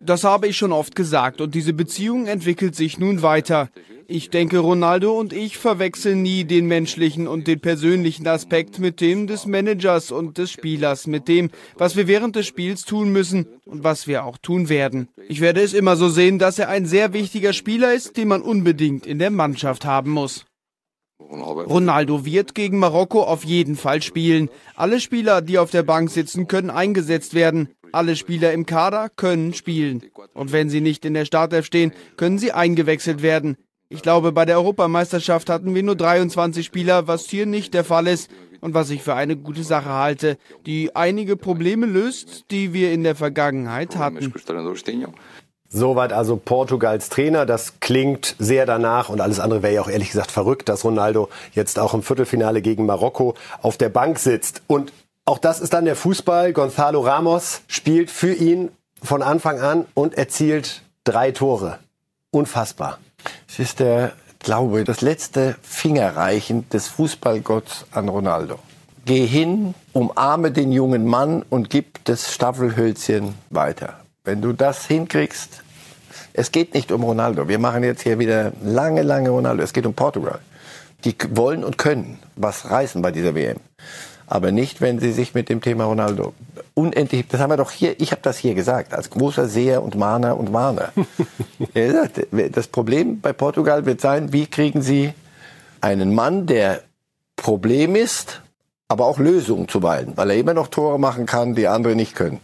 Das 0.00 0.24
habe 0.24 0.48
ich 0.48 0.56
schon 0.56 0.72
oft 0.72 0.94
gesagt 0.94 1.40
und 1.40 1.54
diese 1.54 1.72
Beziehung 1.72 2.26
entwickelt 2.26 2.74
sich 2.74 2.98
nun 2.98 3.22
weiter. 3.22 3.70
Ich 4.12 4.28
denke, 4.28 4.58
Ronaldo 4.58 5.16
und 5.16 5.32
ich 5.32 5.56
verwechseln 5.56 6.22
nie 6.22 6.42
den 6.42 6.66
menschlichen 6.66 7.28
und 7.28 7.46
den 7.46 7.60
persönlichen 7.60 8.26
Aspekt 8.26 8.80
mit 8.80 9.00
dem 9.00 9.28
des 9.28 9.46
Managers 9.46 10.10
und 10.10 10.36
des 10.36 10.50
Spielers, 10.50 11.06
mit 11.06 11.28
dem, 11.28 11.48
was 11.78 11.94
wir 11.94 12.08
während 12.08 12.34
des 12.34 12.48
Spiels 12.48 12.82
tun 12.82 13.12
müssen 13.12 13.46
und 13.66 13.84
was 13.84 14.08
wir 14.08 14.24
auch 14.24 14.36
tun 14.36 14.68
werden. 14.68 15.06
Ich 15.28 15.40
werde 15.40 15.60
es 15.60 15.74
immer 15.74 15.94
so 15.94 16.08
sehen, 16.08 16.40
dass 16.40 16.58
er 16.58 16.68
ein 16.68 16.86
sehr 16.86 17.12
wichtiger 17.12 17.52
Spieler 17.52 17.94
ist, 17.94 18.16
den 18.16 18.26
man 18.26 18.42
unbedingt 18.42 19.06
in 19.06 19.20
der 19.20 19.30
Mannschaft 19.30 19.84
haben 19.84 20.10
muss. 20.10 20.44
Ronaldo 21.20 22.24
wird 22.24 22.56
gegen 22.56 22.80
Marokko 22.80 23.22
auf 23.22 23.44
jeden 23.44 23.76
Fall 23.76 24.02
spielen. 24.02 24.50
Alle 24.74 24.98
Spieler, 24.98 25.40
die 25.40 25.58
auf 25.58 25.70
der 25.70 25.84
Bank 25.84 26.10
sitzen, 26.10 26.48
können 26.48 26.70
eingesetzt 26.70 27.32
werden. 27.34 27.68
Alle 27.92 28.16
Spieler 28.16 28.52
im 28.52 28.66
Kader 28.66 29.08
können 29.08 29.54
spielen. 29.54 30.02
Und 30.34 30.50
wenn 30.50 30.68
sie 30.68 30.80
nicht 30.80 31.04
in 31.04 31.14
der 31.14 31.26
Startelf 31.26 31.64
stehen, 31.64 31.92
können 32.16 32.38
sie 32.38 32.50
eingewechselt 32.50 33.22
werden. 33.22 33.56
Ich 33.92 34.02
glaube, 34.02 34.30
bei 34.30 34.44
der 34.44 34.56
Europameisterschaft 34.56 35.50
hatten 35.50 35.74
wir 35.74 35.82
nur 35.82 35.96
23 35.96 36.64
Spieler, 36.64 37.08
was 37.08 37.26
hier 37.26 37.44
nicht 37.44 37.74
der 37.74 37.84
Fall 37.84 38.06
ist. 38.06 38.30
und 38.60 38.74
was 38.74 38.90
ich 38.90 39.02
für 39.02 39.14
eine 39.14 39.36
gute 39.36 39.64
Sache 39.64 39.88
halte, 39.88 40.36
die 40.66 40.94
einige 40.94 41.36
Probleme 41.36 41.86
löst, 41.86 42.44
die 42.50 42.74
wir 42.74 42.92
in 42.92 43.02
der 43.02 43.16
Vergangenheit 43.16 43.96
hatten. 43.96 44.18
Soweit 45.70 46.12
also 46.12 46.36
Portugals 46.36 47.08
Trainer. 47.08 47.46
Das 47.46 47.80
klingt 47.80 48.36
sehr 48.38 48.66
danach 48.66 49.08
und 49.08 49.22
alles 49.22 49.40
andere 49.40 49.62
wäre 49.62 49.74
ja 49.74 49.80
auch 49.80 49.88
ehrlich 49.88 50.08
gesagt 50.10 50.30
verrückt, 50.30 50.68
dass 50.68 50.84
Ronaldo 50.84 51.30
jetzt 51.54 51.78
auch 51.78 51.94
im 51.94 52.02
Viertelfinale 52.02 52.60
gegen 52.60 52.86
Marokko 52.86 53.34
auf 53.62 53.78
der 53.78 53.88
Bank 53.88 54.18
sitzt. 54.18 54.62
Und 54.66 54.92
auch 55.24 55.38
das 55.38 55.60
ist 55.60 55.72
dann 55.72 55.86
der 55.86 55.96
Fußball. 55.96 56.52
Gonzalo 56.52 57.00
Ramos 57.00 57.62
spielt 57.66 58.10
für 58.10 58.34
ihn 58.34 58.70
von 59.02 59.22
Anfang 59.22 59.58
an 59.58 59.86
und 59.94 60.18
erzielt 60.18 60.82
drei 61.04 61.30
Tore. 61.30 61.78
Unfassbar. 62.30 62.98
Es 63.48 63.58
ist 63.58 63.80
der 63.80 64.12
Glaube, 64.42 64.84
das 64.84 65.02
letzte 65.02 65.56
Fingerreichen 65.62 66.68
des 66.70 66.88
Fußballgotts 66.88 67.84
an 67.90 68.08
Ronaldo. 68.08 68.58
Geh 69.04 69.26
hin, 69.26 69.74
umarme 69.92 70.50
den 70.50 70.72
jungen 70.72 71.06
Mann 71.06 71.42
und 71.50 71.68
gib 71.68 72.04
das 72.06 72.32
Staffelhölzchen 72.32 73.34
weiter. 73.50 74.00
Wenn 74.24 74.40
du 74.40 74.52
das 74.52 74.86
hinkriegst, 74.86 75.62
es 76.32 76.52
geht 76.52 76.74
nicht 76.74 76.92
um 76.92 77.02
Ronaldo. 77.02 77.48
Wir 77.48 77.58
machen 77.58 77.82
jetzt 77.82 78.02
hier 78.02 78.18
wieder 78.18 78.52
lange, 78.62 79.02
lange 79.02 79.30
Ronaldo. 79.30 79.62
Es 79.62 79.72
geht 79.72 79.84
um 79.84 79.94
Portugal. 79.94 80.38
Die 81.04 81.14
wollen 81.30 81.64
und 81.64 81.76
können 81.76 82.18
was 82.36 82.70
reißen 82.70 83.02
bei 83.02 83.10
dieser 83.10 83.34
WM. 83.34 83.58
Aber 84.30 84.52
nicht, 84.52 84.80
wenn 84.80 85.00
sie 85.00 85.10
sich 85.10 85.34
mit 85.34 85.48
dem 85.48 85.60
Thema 85.60 85.86
Ronaldo 85.86 86.34
unendlich, 86.74 87.26
das 87.26 87.40
haben 87.40 87.50
wir 87.50 87.56
doch 87.56 87.72
hier, 87.72 88.00
ich 88.00 88.12
habe 88.12 88.22
das 88.22 88.38
hier 88.38 88.54
gesagt, 88.54 88.94
als 88.94 89.10
großer 89.10 89.48
Seher 89.48 89.82
und 89.82 89.96
Mahner 89.96 90.38
und 90.38 90.52
Warner. 90.52 90.92
das 92.52 92.68
Problem 92.68 93.20
bei 93.20 93.32
Portugal 93.32 93.86
wird 93.86 94.00
sein, 94.00 94.32
wie 94.32 94.46
kriegen 94.46 94.82
sie 94.82 95.12
einen 95.80 96.14
Mann, 96.14 96.46
der 96.46 96.84
Problem 97.34 97.96
ist, 97.96 98.40
aber 98.86 99.06
auch 99.06 99.18
Lösungen 99.18 99.66
zuweilen, 99.66 100.12
weil 100.14 100.30
er 100.30 100.36
immer 100.36 100.54
noch 100.54 100.68
Tore 100.68 101.00
machen 101.00 101.26
kann, 101.26 101.56
die 101.56 101.66
andere 101.66 101.96
nicht 101.96 102.14
können. 102.14 102.38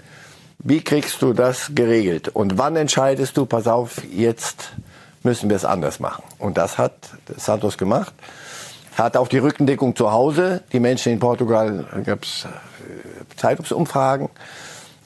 Wie 0.58 0.80
kriegst 0.80 1.22
du 1.22 1.34
das 1.34 1.70
geregelt? 1.76 2.28
Und 2.28 2.58
wann 2.58 2.74
entscheidest 2.74 3.36
du, 3.36 3.46
pass 3.46 3.68
auf, 3.68 4.02
jetzt 4.10 4.72
müssen 5.22 5.48
wir 5.50 5.56
es 5.56 5.64
anders 5.64 6.00
machen? 6.00 6.24
Und 6.38 6.58
das 6.58 6.78
hat 6.78 6.94
Santos 7.36 7.78
gemacht. 7.78 8.12
Hat 8.96 9.16
auch 9.16 9.28
die 9.28 9.38
Rückendeckung 9.38 9.94
zu 9.94 10.10
Hause. 10.10 10.62
Die 10.72 10.80
Menschen 10.80 11.12
in 11.12 11.18
Portugal, 11.18 11.84
gab 12.04 12.22
es 12.22 12.46
äh, 12.46 13.36
Zeitungsumfragen. 13.36 14.28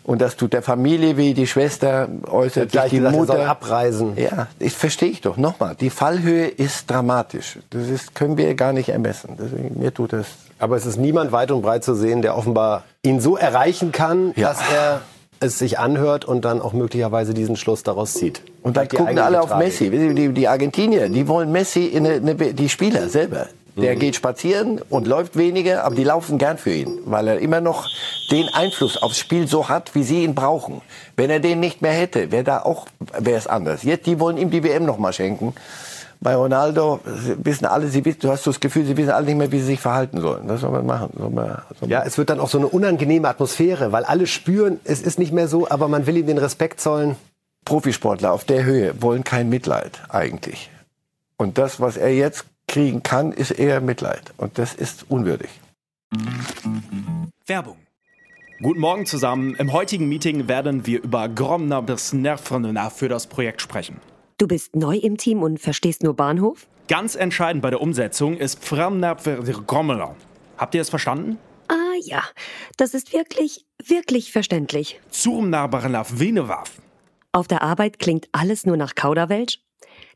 Und 0.02 0.20
das 0.20 0.36
tut 0.36 0.54
der 0.54 0.62
Familie 0.62 1.16
weh, 1.16 1.34
die 1.34 1.46
Schwester 1.46 2.08
äußert 2.26 2.72
sich, 2.72 2.80
die 2.84 2.96
gesagt, 2.98 3.16
Mutter. 3.16 3.48
abreisen. 3.48 4.16
Ja, 4.16 4.48
das 4.58 4.72
verstehe 4.72 5.10
ich 5.10 5.20
doch. 5.20 5.36
Nochmal, 5.36 5.76
die 5.78 5.90
Fallhöhe 5.90 6.46
ist 6.46 6.90
dramatisch. 6.90 7.58
Das 7.70 7.88
ist, 7.88 8.14
können 8.14 8.38
wir 8.38 8.54
gar 8.54 8.72
nicht 8.72 8.88
ermessen. 8.88 9.36
Deswegen, 9.38 9.78
mir 9.78 9.92
tut 9.92 10.12
das. 10.12 10.26
Aber 10.58 10.76
es 10.76 10.86
ist 10.86 10.96
niemand 10.96 11.32
weit 11.32 11.50
und 11.50 11.62
breit 11.62 11.84
zu 11.84 11.94
sehen, 11.94 12.22
der 12.22 12.36
offenbar 12.36 12.84
ihn 13.02 13.20
so 13.20 13.36
erreichen 13.36 13.92
kann, 13.92 14.32
ja. 14.36 14.48
dass 14.48 14.58
er 14.72 15.02
es 15.40 15.58
sich 15.58 15.78
anhört 15.78 16.24
und 16.24 16.44
dann 16.44 16.60
auch 16.60 16.72
möglicherweise 16.72 17.32
diesen 17.32 17.56
Schluss 17.56 17.82
daraus 17.82 18.12
zieht. 18.12 18.42
Und 18.62 18.76
dann 18.76 18.88
gucken 18.88 19.18
alle 19.18 19.40
auf 19.40 19.56
Messi. 19.56 19.90
Die, 19.90 20.28
die, 20.28 20.48
Argentinier, 20.48 21.08
die 21.08 21.28
wollen 21.28 21.50
Messi, 21.50 21.86
in 21.86 22.06
eine, 22.06 22.16
eine, 22.16 22.34
die 22.34 22.68
Spieler 22.68 23.08
selber. 23.08 23.46
Der 23.80 23.96
geht 23.96 24.16
spazieren 24.16 24.80
und 24.88 25.06
läuft 25.06 25.36
weniger, 25.36 25.84
aber 25.84 25.94
die 25.94 26.04
laufen 26.04 26.38
gern 26.38 26.58
für 26.58 26.72
ihn, 26.72 26.98
weil 27.04 27.28
er 27.28 27.38
immer 27.38 27.60
noch 27.60 27.88
den 28.30 28.48
Einfluss 28.48 28.96
aufs 28.96 29.18
Spiel 29.18 29.46
so 29.46 29.68
hat, 29.68 29.94
wie 29.94 30.02
sie 30.02 30.24
ihn 30.24 30.34
brauchen. 30.34 30.80
Wenn 31.16 31.30
er 31.30 31.40
den 31.40 31.60
nicht 31.60 31.82
mehr 31.82 31.92
hätte, 31.92 32.30
wäre 32.30 32.44
da 32.44 32.62
auch 32.62 32.86
wäre 33.18 33.38
es 33.38 33.46
anders. 33.46 33.82
Jetzt 33.82 34.06
die 34.06 34.20
wollen 34.20 34.36
ihm 34.36 34.50
die 34.50 34.62
WM 34.62 34.84
noch 34.84 34.98
mal 34.98 35.12
schenken. 35.12 35.54
Bei 36.22 36.34
Ronaldo 36.34 37.00
wissen 37.42 37.64
alle, 37.64 37.88
sie 37.88 38.04
wissen, 38.04 38.20
du 38.20 38.28
hast 38.30 38.46
das 38.46 38.60
Gefühl, 38.60 38.84
sie 38.84 38.96
wissen 38.98 39.10
alle 39.10 39.24
nicht 39.24 39.38
mehr, 39.38 39.52
wie 39.52 39.58
sie 39.58 39.66
sich 39.66 39.80
verhalten 39.80 40.20
sollen. 40.20 40.48
Das 40.48 40.60
soll 40.60 40.70
man 40.70 40.84
machen. 40.84 41.08
Soll 41.16 41.30
man, 41.30 41.46
soll 41.46 41.62
man 41.80 41.88
ja, 41.88 42.02
es 42.04 42.18
wird 42.18 42.28
dann 42.28 42.40
auch 42.40 42.48
so 42.50 42.58
eine 42.58 42.66
unangenehme 42.66 43.26
Atmosphäre, 43.26 43.90
weil 43.90 44.04
alle 44.04 44.26
spüren, 44.26 44.80
es 44.84 45.00
ist 45.00 45.18
nicht 45.18 45.32
mehr 45.32 45.48
so, 45.48 45.70
aber 45.70 45.88
man 45.88 46.06
will 46.06 46.18
ihm 46.18 46.26
den 46.26 46.38
Respekt 46.38 46.80
zollen. 46.80 47.16
Profisportler 47.64 48.32
auf 48.32 48.44
der 48.44 48.64
Höhe 48.64 49.00
wollen 49.00 49.24
kein 49.24 49.48
Mitleid 49.48 50.02
eigentlich. 50.10 50.70
Und 51.36 51.56
das, 51.56 51.80
was 51.80 51.96
er 51.96 52.12
jetzt 52.12 52.44
kriegen 52.70 53.02
kann, 53.02 53.32
ist 53.32 53.50
eher 53.50 53.80
Mitleid. 53.80 54.32
Und 54.36 54.56
das 54.56 54.74
ist 54.74 55.10
unwürdig. 55.10 55.50
Werbung. 57.46 57.76
Guten 58.62 58.80
Morgen 58.80 59.06
zusammen. 59.06 59.56
Im 59.56 59.72
heutigen 59.72 60.08
Meeting 60.08 60.46
werden 60.46 60.86
wir 60.86 61.02
über 61.02 61.28
Gromner 61.28 61.82
bis 61.82 62.12
Nervena 62.12 62.90
für 62.90 63.08
das 63.08 63.26
Projekt 63.26 63.60
sprechen. 63.60 63.96
Du 64.38 64.46
bist 64.46 64.76
neu 64.76 64.96
im 64.96 65.16
Team 65.16 65.42
und 65.42 65.58
verstehst 65.58 66.02
nur 66.02 66.14
Bahnhof? 66.14 66.66
Ganz 66.88 67.14
entscheidend 67.14 67.62
bei 67.62 67.70
der 67.70 67.80
Umsetzung 67.80 68.36
ist 68.36 68.60
Gromner. 68.66 70.14
Habt 70.56 70.74
ihr 70.74 70.80
es 70.80 70.90
verstanden? 70.90 71.38
Ah 71.68 71.96
ja, 72.02 72.22
das 72.76 72.94
ist 72.94 73.12
wirklich, 73.12 73.64
wirklich 73.84 74.32
verständlich. 74.32 75.00
Auf 77.32 77.48
der 77.48 77.62
Arbeit 77.62 77.98
klingt 77.98 78.28
alles 78.32 78.66
nur 78.66 78.76
nach 78.76 78.94
Kauderwelsch? 78.94 79.58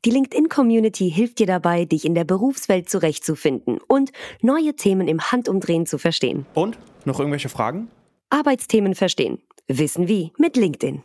Die 0.05 0.11
LinkedIn-Community 0.11 1.11
hilft 1.11 1.39
dir 1.39 1.47
dabei, 1.47 1.87
dich 1.87 2.05
in 2.05 2.15
der 2.15 2.25
Berufswelt 2.25 2.91
zurechtzufinden 2.91 3.79
und 3.89 4.13
neue 4.43 4.77
Themen 4.77 5.09
im 5.09 5.33
Handumdrehen 5.33 5.87
zu 5.87 5.97
verstehen. 5.97 6.45
Und? 6.53 6.79
Noch 7.07 7.19
irgendwelche 7.19 7.49
Fragen? 7.49 7.89
Arbeitsthemen 8.29 8.95
verstehen. 8.95 9.39
Wissen 9.67 10.07
wie 10.07 10.33
mit 10.37 10.57
LinkedIn. 10.57 11.03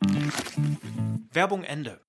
Werbung 1.31 1.63
Ende. 1.63 2.01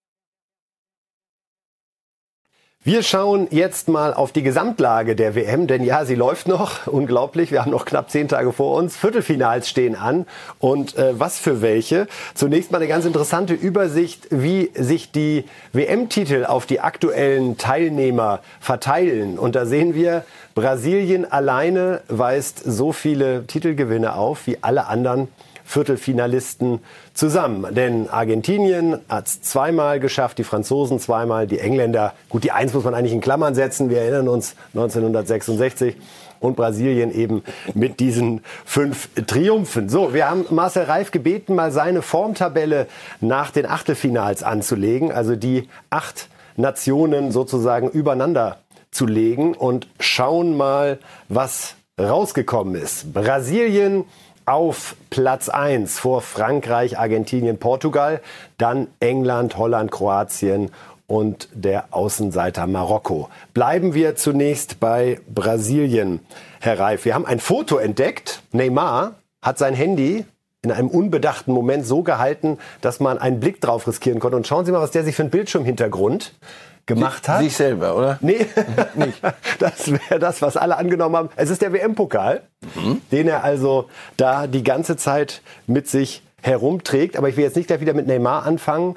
Wir 2.83 3.03
schauen 3.03 3.47
jetzt 3.51 3.89
mal 3.89 4.15
auf 4.15 4.33
die 4.33 4.43
Gesamtlage 4.43 5.15
der 5.15 5.35
WM, 5.35 5.67
denn 5.67 5.85
ja, 5.85 6.07
sie 6.07 6.15
läuft 6.15 6.49
noch. 6.49 6.87
Unglaublich, 6.87 7.53
wir 7.53 7.61
haben 7.61 7.71
noch 7.71 7.85
knapp 7.85 8.09
zehn 8.09 8.27
Tage 8.27 8.55
vor 8.55 8.75
uns. 8.79 8.97
Viertelfinals 8.97 9.69
stehen 9.69 9.95
an 9.95 10.25
und 10.61 10.97
äh, 10.97 11.13
was 11.21 11.39
für 11.39 11.61
welche. 11.61 12.07
Zunächst 12.33 12.73
mal 12.73 12.79
eine 12.79 12.89
ganz 12.89 13.05
interessante 13.05 13.53
Übersicht, 13.53 14.29
wie 14.31 14.71
sich 14.73 15.13
die 15.13 15.45
WM-Titel 15.75 16.47
auf 16.47 16.65
die 16.65 16.81
aktuellen 16.81 17.59
Teilnehmer 17.59 18.41
verteilen. 18.61 19.39
Und 19.39 19.57
da 19.57 19.67
sehen 19.67 19.95
wir, 19.95 20.25
Brasilien 20.55 21.31
alleine 21.31 22.01
weist 22.09 22.63
so 22.65 22.93
viele 22.93 23.47
Titelgewinne 23.47 24.15
auf 24.15 24.47
wie 24.47 24.57
alle 24.63 24.87
anderen 24.87 25.29
Viertelfinalisten 25.71 26.81
zusammen. 27.15 27.73
Denn 27.73 28.11
Argentinien 28.11 28.99
hat 29.09 29.29
es 29.29 29.41
zweimal 29.43 30.01
geschafft, 30.01 30.39
die 30.39 30.45
Franzosen 30.45 30.99
zweimal, 30.99 31.47
die 31.47 31.61
Engländer, 31.61 32.13
gut, 32.29 32.43
die 32.43 32.51
Eins 32.51 32.75
muss 32.75 32.83
man 32.83 32.93
eigentlich 32.93 33.13
in 33.13 33.21
Klammern 33.21 33.55
setzen, 33.55 33.89
wir 33.89 33.99
erinnern 34.01 34.27
uns 34.27 34.57
1966 34.75 35.95
und 36.41 36.57
Brasilien 36.57 37.15
eben 37.15 37.45
mit 37.75 38.01
diesen 38.01 38.43
fünf 38.65 39.11
Triumphen. 39.29 39.89
So, 39.89 40.13
wir 40.13 40.29
haben 40.29 40.45
Marcel 40.51 40.85
Reif 40.85 41.13
gebeten, 41.13 41.55
mal 41.55 41.71
seine 41.71 42.03
Formtabelle 42.03 42.89
nach 43.21 43.53
den 43.53 43.67
Achtelfinals 43.67 44.43
anzulegen, 44.43 45.13
also 45.13 45.37
die 45.37 45.69
acht 45.89 46.29
Nationen 46.57 47.31
sozusagen 47.31 47.89
übereinander 47.89 48.59
zu 48.91 49.07
legen 49.07 49.55
und 49.55 49.87
schauen 50.01 50.57
mal, 50.57 50.99
was 51.29 51.77
rausgekommen 51.97 52.75
ist. 52.75 53.13
Brasilien 53.13 54.05
auf 54.51 54.97
Platz 55.11 55.49
1 55.49 55.99
vor 55.99 56.23
Frankreich, 56.23 56.99
Argentinien, 56.99 57.59
Portugal, 57.59 58.21
dann 58.59 58.89
England, 58.99 59.57
Holland, 59.57 59.93
Kroatien 59.93 60.71
und 61.07 61.49
der 61.53 61.87
Außenseiter 61.93 62.67
Marokko. 62.67 63.29
Bleiben 63.55 63.95
wir 63.95 64.17
zunächst 64.17 64.81
bei 64.81 65.21
Brasilien, 65.33 66.21
Herr 66.61 66.81
Reif. 66.81 67.05
Wir 67.05 67.15
haben 67.15 67.27
ein 67.27 67.39
Foto 67.39 67.79
entdeckt. 67.79 68.43
Neymar 68.51 69.15
hat 69.41 69.59
sein 69.59 69.75
Handy 69.75 70.25
in 70.63 70.73
einem 70.73 70.89
unbedachten 70.89 71.53
Moment 71.53 71.87
so 71.87 72.03
gehalten, 72.03 72.59
dass 72.81 73.01
man 73.01 73.19
einen 73.19 73.41
Blick 73.41 73.61
drauf 73.61 73.87
riskieren 73.87 74.19
konnte. 74.19 74.37
Und 74.37 74.47
schauen 74.47 74.67
Sie 74.67 74.73
mal, 74.73 74.83
was 74.83 74.91
der 74.91 75.05
sich 75.05 75.15
für 75.15 75.23
einen 75.23 75.31
Bildschirmhintergrund 75.31 76.35
gemacht 76.91 77.29
hat. 77.29 77.41
Sich 77.41 77.57
selber, 77.57 77.97
oder? 77.97 78.19
Nee, 78.21 78.47
nicht. 78.95 79.21
Das 79.59 79.91
wäre 79.91 80.19
das, 80.19 80.43
was 80.43 80.57
alle 80.57 80.77
angenommen 80.77 81.17
haben. 81.17 81.29
Es 81.37 81.49
ist 81.49 81.63
der 81.63 81.73
WM-Pokal, 81.73 82.43
mhm. 82.75 83.01
den 83.13 83.29
er 83.29 83.45
also 83.45 83.89
da 84.17 84.47
die 84.47 84.65
ganze 84.65 84.97
Zeit 84.97 85.43
mit 85.67 85.89
sich 85.89 86.23
herumträgt. 86.43 87.17
Aber 87.17 87.29
ich 87.29 87.37
will 87.37 87.45
jetzt 87.45 87.57
nicht 87.57 87.69
gleich 87.69 87.81
wieder 87.81 87.95
mit 87.95 88.07
Neymar 88.07 88.45
anfangen. 88.45 88.97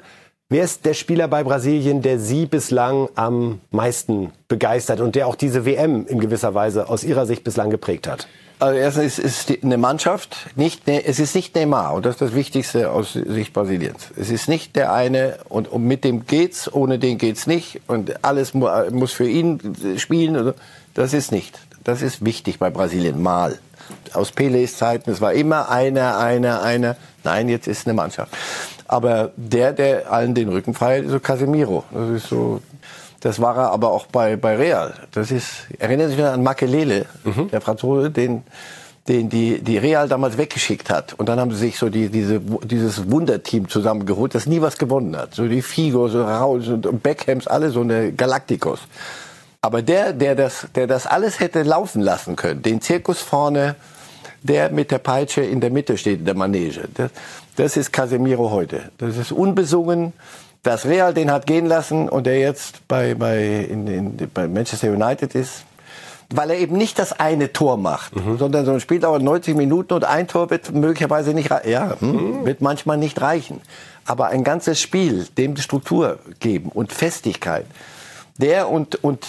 Wer 0.50 0.64
ist 0.64 0.84
der 0.84 0.94
Spieler 0.94 1.28
bei 1.28 1.42
Brasilien, 1.42 2.02
der 2.02 2.18
Sie 2.18 2.46
bislang 2.46 3.08
am 3.14 3.60
meisten 3.70 4.32
begeistert 4.48 5.00
und 5.00 5.14
der 5.14 5.26
auch 5.26 5.36
diese 5.36 5.64
WM 5.64 6.06
in 6.06 6.20
gewisser 6.20 6.54
Weise 6.54 6.88
aus 6.88 7.04
Ihrer 7.04 7.26
Sicht 7.26 7.44
bislang 7.44 7.70
geprägt 7.70 8.08
hat? 8.08 8.28
Also 8.64 8.78
erstens 8.78 9.18
ist 9.18 9.50
es 9.50 9.62
eine 9.62 9.76
Mannschaft, 9.76 10.38
nicht, 10.56 10.86
ne, 10.86 11.04
es 11.04 11.18
ist 11.18 11.34
nicht 11.34 11.54
Neymar 11.54 11.92
und 11.92 12.06
das 12.06 12.14
ist 12.14 12.22
das 12.22 12.34
Wichtigste 12.34 12.90
aus 12.90 13.12
Sicht 13.12 13.52
Brasiliens. 13.52 14.06
Es 14.16 14.30
ist 14.30 14.48
nicht 14.48 14.74
der 14.74 14.90
eine 14.90 15.36
und, 15.50 15.68
und 15.68 15.84
mit 15.84 16.02
dem 16.02 16.26
geht's, 16.26 16.72
ohne 16.72 16.98
den 16.98 17.18
geht's 17.18 17.46
nicht 17.46 17.82
und 17.88 18.24
alles 18.24 18.54
mu 18.54 18.70
muss 18.90 19.12
für 19.12 19.28
ihn 19.28 19.60
spielen. 19.98 20.54
Das 20.94 21.12
ist 21.12 21.30
nicht. 21.30 21.58
Das 21.84 22.00
ist 22.00 22.24
wichtig 22.24 22.58
bei 22.58 22.70
Brasilien 22.70 23.20
mal. 23.20 23.58
Aus 24.14 24.32
Pelés 24.32 24.78
Zeiten, 24.78 25.10
es 25.10 25.20
war 25.20 25.34
immer 25.34 25.68
einer, 25.68 26.16
einer, 26.16 26.62
einer. 26.62 26.96
Nein, 27.22 27.50
jetzt 27.50 27.68
ist 27.68 27.86
eine 27.86 27.92
Mannschaft. 27.92 28.32
Aber 28.88 29.32
der, 29.36 29.74
der 29.74 30.10
allen 30.10 30.34
den 30.34 30.48
Rücken 30.48 30.72
frei 30.72 31.00
ist 31.00 31.10
so 31.10 31.20
Casemiro. 31.20 31.84
Das 31.92 32.08
ist 32.08 32.28
so 32.28 32.62
Das 33.24 33.40
war 33.40 33.56
er 33.56 33.70
aber 33.70 33.90
auch 33.90 34.06
bei, 34.06 34.36
bei 34.36 34.54
Real. 34.54 34.92
Das 35.12 35.30
ist, 35.30 35.66
erinnern 35.78 36.10
Sie 36.10 36.16
sich 36.16 36.24
an 36.24 36.42
Makelele, 36.42 37.06
mhm. 37.24 37.48
der 37.50 37.62
Franzose, 37.62 38.10
den, 38.10 38.42
den 39.08 39.30
die, 39.30 39.62
die 39.62 39.78
Real 39.78 40.10
damals 40.10 40.36
weggeschickt 40.36 40.90
hat. 40.90 41.14
Und 41.14 41.30
dann 41.30 41.40
haben 41.40 41.50
sie 41.50 41.56
sich 41.56 41.78
so 41.78 41.88
die, 41.88 42.10
diese, 42.10 42.38
dieses 42.40 43.10
Wunderteam 43.10 43.66
zusammengeholt, 43.70 44.34
das 44.34 44.44
nie 44.44 44.60
was 44.60 44.76
gewonnen 44.76 45.16
hat. 45.16 45.34
So 45.34 45.48
die 45.48 45.62
Figo, 45.62 46.06
so 46.08 46.22
Raus 46.22 46.68
und 46.68 47.02
Beckhams, 47.02 47.46
alle 47.46 47.70
so 47.70 47.80
eine 47.80 48.12
Galacticos. 48.12 48.80
Aber 49.62 49.80
der, 49.80 50.12
der 50.12 50.34
das, 50.34 50.66
der 50.74 50.86
das 50.86 51.06
alles 51.06 51.40
hätte 51.40 51.62
laufen 51.62 52.02
lassen 52.02 52.36
können, 52.36 52.60
den 52.60 52.82
Zirkus 52.82 53.20
vorne, 53.20 53.74
der 54.42 54.68
mit 54.68 54.90
der 54.90 54.98
Peitsche 54.98 55.40
in 55.40 55.62
der 55.62 55.70
Mitte 55.70 55.96
steht, 55.96 56.18
in 56.18 56.26
der 56.26 56.34
Manege, 56.34 56.90
das, 56.92 57.10
das 57.56 57.76
ist 57.78 57.90
Casemiro 57.90 58.50
heute. 58.50 58.90
Das 58.98 59.16
ist 59.16 59.32
unbesungen. 59.32 60.12
Das 60.64 60.86
Real 60.86 61.12
den 61.12 61.30
hat 61.30 61.46
gehen 61.46 61.66
lassen 61.66 62.08
und 62.08 62.26
der 62.26 62.38
jetzt 62.38 62.88
bei, 62.88 63.14
bei, 63.14 63.66
in, 63.68 63.86
in, 63.86 64.30
bei 64.32 64.48
Manchester 64.48 64.90
United 64.90 65.34
ist, 65.34 65.64
weil 66.30 66.50
er 66.50 66.58
eben 66.58 66.76
nicht 66.76 66.98
das 66.98 67.12
eine 67.12 67.52
Tor 67.52 67.76
macht, 67.76 68.16
mhm. 68.16 68.38
sondern 68.38 68.64
so 68.64 68.72
ein 68.72 68.80
Spiel 68.80 68.98
dauert 68.98 69.22
90 69.22 69.54
Minuten 69.56 69.92
und 69.92 70.04
ein 70.04 70.26
Tor 70.26 70.48
wird 70.48 70.72
möglicherweise 70.72 71.34
nicht, 71.34 71.50
ja, 71.66 71.96
hm, 72.00 72.40
mhm. 72.40 72.46
wird 72.46 72.62
manchmal 72.62 72.96
nicht 72.96 73.20
reichen. 73.20 73.60
Aber 74.06 74.28
ein 74.28 74.42
ganzes 74.42 74.80
Spiel, 74.80 75.26
dem 75.36 75.54
Struktur 75.58 76.18
geben 76.40 76.70
und 76.70 76.94
Festigkeit. 76.94 77.66
Der 78.38 78.70
und, 78.70 79.04
und 79.04 79.26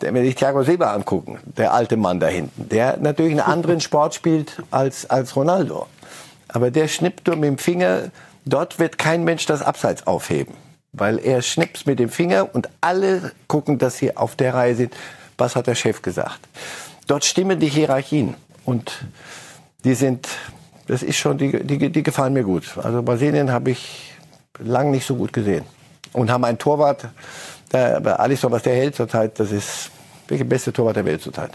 wenn 0.00 0.24
ich 0.24 0.34
Thiago 0.34 0.64
Silva 0.64 0.92
angucken, 0.92 1.38
der 1.56 1.72
alte 1.72 1.96
Mann 1.96 2.20
da 2.20 2.26
hinten, 2.26 2.68
der 2.68 2.98
natürlich 2.98 3.32
einen 3.32 3.40
anderen 3.40 3.80
Sport 3.80 4.14
spielt 4.14 4.62
als, 4.70 5.08
als 5.08 5.34
Ronaldo. 5.34 5.86
Aber 6.46 6.70
der 6.70 6.88
schnippt 6.88 7.26
nur 7.26 7.36
mit 7.36 7.48
dem 7.48 7.58
Finger, 7.58 8.10
dort 8.44 8.78
wird 8.78 8.98
kein 8.98 9.24
Mensch 9.24 9.46
das 9.46 9.62
Abseits 9.62 10.06
aufheben. 10.06 10.54
Weil 10.96 11.18
er 11.18 11.42
schnippt 11.42 11.86
mit 11.86 11.98
dem 11.98 12.08
Finger 12.08 12.54
und 12.54 12.68
alle 12.80 13.32
gucken, 13.48 13.78
dass 13.78 13.98
sie 13.98 14.16
auf 14.16 14.36
der 14.36 14.54
Reihe 14.54 14.76
sind 14.76 14.94
was 15.38 15.56
hat 15.56 15.66
der 15.66 15.74
Chef 15.74 16.02
gesagt. 16.02 16.40
Dort 17.06 17.24
stimmen 17.24 17.58
die 17.58 17.68
Hierarchien 17.68 18.34
und 18.64 19.04
die 19.84 19.94
sind, 19.94 20.28
das 20.86 21.02
ist 21.02 21.16
schon, 21.16 21.38
die, 21.38 21.64
die, 21.64 21.90
die 21.90 22.02
gefallen 22.02 22.32
mir 22.32 22.44
gut. 22.44 22.76
Also 22.82 23.02
Brasilien 23.02 23.50
habe 23.52 23.70
ich 23.70 24.14
lang 24.58 24.90
nicht 24.90 25.06
so 25.06 25.16
gut 25.16 25.32
gesehen. 25.32 25.64
Und 26.12 26.30
haben 26.30 26.44
einen 26.44 26.58
Torwart, 26.58 27.08
der, 27.72 28.20
Alisson, 28.20 28.52
was 28.52 28.62
der 28.62 28.74
hält 28.74 28.94
zurzeit, 28.94 29.38
das 29.40 29.50
ist 29.50 29.90
wirklich 30.28 30.40
der 30.40 30.54
beste 30.54 30.72
Torwart 30.72 30.96
der 30.96 31.04
Welt 31.04 31.20
zurzeit. 31.20 31.50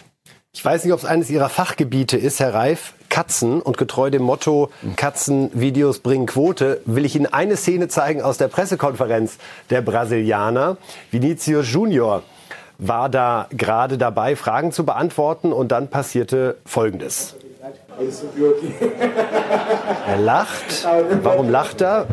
Ich 0.52 0.64
weiß 0.64 0.84
nicht, 0.84 0.94
ob 0.94 1.00
es 1.00 1.06
eines 1.06 1.30
Ihrer 1.30 1.50
Fachgebiete 1.50 2.18
ist, 2.18 2.40
Herr 2.40 2.54
Reif. 2.54 2.94
Katzen 3.10 3.62
und 3.62 3.78
getreu 3.78 4.10
dem 4.10 4.24
Motto 4.24 4.70
Katzenvideos 4.96 6.00
bringen 6.00 6.26
Quote, 6.26 6.82
will 6.86 7.06
ich 7.06 7.16
Ihnen 7.16 7.26
eine 7.26 7.58
Szene 7.58 7.88
zeigen 7.88 8.22
aus 8.22 8.38
der 8.38 8.48
Pressekonferenz 8.48 9.38
der 9.70 9.82
Brasilianer. 9.82 10.78
Vinicius 11.12 11.72
Junior 11.72 12.24
war 12.78 13.10
da 13.10 13.48
gerade 13.52 13.98
dabei, 13.98 14.36
Fragen 14.36 14.72
zu 14.72 14.86
beantworten 14.86 15.52
und 15.52 15.72
dann 15.72 15.90
passierte 15.90 16.58
Folgendes. 16.66 17.36
Er 20.08 20.18
lacht. 20.18 20.88
Warum 21.22 21.50
lacht 21.50 21.82
er? 21.82 22.08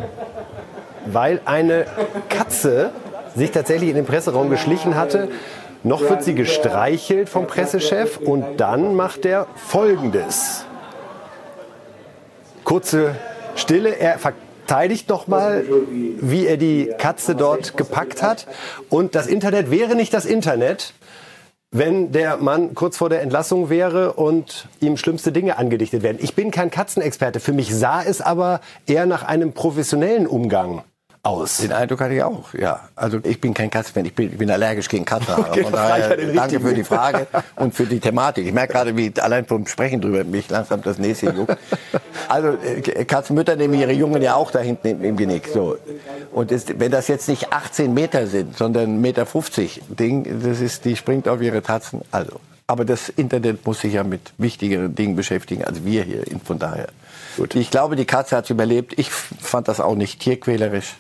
Weil 1.06 1.40
eine 1.44 1.86
Katze 2.28 2.90
sich 3.36 3.52
tatsächlich 3.52 3.90
in 3.90 3.96
den 3.96 4.06
Presseraum 4.06 4.50
geschlichen 4.50 4.96
hatte. 4.96 5.28
Noch 5.84 6.00
wird 6.00 6.24
sie 6.24 6.34
gestreichelt 6.34 7.28
vom 7.28 7.46
Pressechef 7.46 8.16
und 8.16 8.56
dann 8.56 8.96
macht 8.96 9.24
er 9.24 9.46
Folgendes. 9.54 10.65
Kurze 12.66 13.14
Stille. 13.54 13.96
Er 13.96 14.18
verteidigt 14.18 15.08
noch 15.08 15.28
mal, 15.28 15.64
wie 16.20 16.46
er 16.46 16.56
die 16.56 16.92
Katze 16.98 17.36
dort 17.36 17.76
gepackt 17.76 18.22
hat. 18.22 18.48
Und 18.90 19.14
das 19.14 19.28
Internet 19.28 19.70
wäre 19.70 19.94
nicht 19.94 20.12
das 20.12 20.26
Internet, 20.26 20.92
wenn 21.70 22.10
der 22.10 22.38
Mann 22.38 22.74
kurz 22.74 22.96
vor 22.96 23.08
der 23.08 23.22
Entlassung 23.22 23.70
wäre 23.70 24.14
und 24.14 24.66
ihm 24.80 24.96
schlimmste 24.96 25.30
Dinge 25.30 25.58
angedichtet 25.58 26.02
werden. 26.02 26.18
Ich 26.20 26.34
bin 26.34 26.50
kein 26.50 26.72
Katzenexperte. 26.72 27.38
Für 27.38 27.52
mich 27.52 27.72
sah 27.72 28.02
es 28.02 28.20
aber 28.20 28.60
eher 28.88 29.06
nach 29.06 29.22
einem 29.22 29.52
professionellen 29.52 30.26
Umgang 30.26 30.82
aus. 31.26 31.58
Den 31.58 31.72
Eindruck 31.72 32.00
hatte 32.00 32.14
ich 32.14 32.22
auch, 32.22 32.54
ja. 32.54 32.80
Also 32.94 33.18
ich 33.22 33.40
bin 33.40 33.52
kein 33.52 33.70
Katzenfan, 33.70 34.04
ich 34.04 34.14
bin, 34.14 34.30
ich 34.32 34.38
bin 34.38 34.50
allergisch 34.50 34.88
gegen 34.88 35.04
Katzenhaare. 35.04 35.46
Okay, 35.56 35.62
Von 35.62 35.72
daher 35.72 36.16
danke 36.16 36.60
für 36.60 36.74
die 36.74 36.84
Frage 36.84 37.26
und 37.56 37.74
für 37.74 37.86
die 37.86 38.00
Thematik. 38.00 38.46
Ich 38.46 38.52
merke 38.52 38.72
gerade, 38.72 38.96
wie 38.96 39.12
allein 39.20 39.46
vom 39.46 39.66
Sprechen 39.66 40.00
drüber 40.00 40.24
mich 40.24 40.48
langsam 40.50 40.82
das 40.82 40.98
nächste 40.98 41.30
juckt. 41.30 41.56
Also 42.28 42.48
äh, 42.48 43.04
Katzenmütter 43.04 43.56
nehmen 43.56 43.74
ihre 43.74 43.92
Jungen 43.92 44.22
ja 44.22 44.34
auch 44.34 44.50
da 44.50 44.58
hinten 44.58 44.88
im, 44.88 45.04
im 45.04 45.16
Genick. 45.16 45.48
So. 45.52 45.76
Und 46.32 46.52
ist, 46.52 46.78
wenn 46.78 46.90
das 46.90 47.08
jetzt 47.08 47.28
nicht 47.28 47.52
18 47.52 47.92
Meter 47.94 48.26
sind, 48.26 48.56
sondern 48.56 49.00
Meter 49.00 49.26
50 49.26 49.82
Ding, 49.88 50.42
das 50.42 50.60
ist, 50.60 50.84
die 50.84 50.96
springt 50.96 51.28
auf 51.28 51.40
ihre 51.40 51.62
Tatzen. 51.62 52.02
Also. 52.10 52.40
Aber 52.66 52.84
das 52.84 53.08
Internet 53.08 53.64
muss 53.64 53.80
sich 53.80 53.94
ja 53.94 54.02
mit 54.02 54.32
wichtigeren 54.38 54.94
Dingen 54.94 55.14
beschäftigen 55.14 55.64
als 55.64 55.84
wir 55.84 56.02
hier. 56.02 56.24
Von 56.44 56.58
daher. 56.58 56.88
Gut. 57.36 57.54
Ich 57.54 57.70
glaube, 57.70 57.96
die 57.96 58.06
Katze 58.06 58.36
hat 58.36 58.50
überlebt. 58.50 58.98
Ich 58.98 59.10
fand 59.10 59.68
das 59.68 59.80
auch 59.80 59.94
nicht 59.94 60.20
tierquälerisch. 60.20 60.96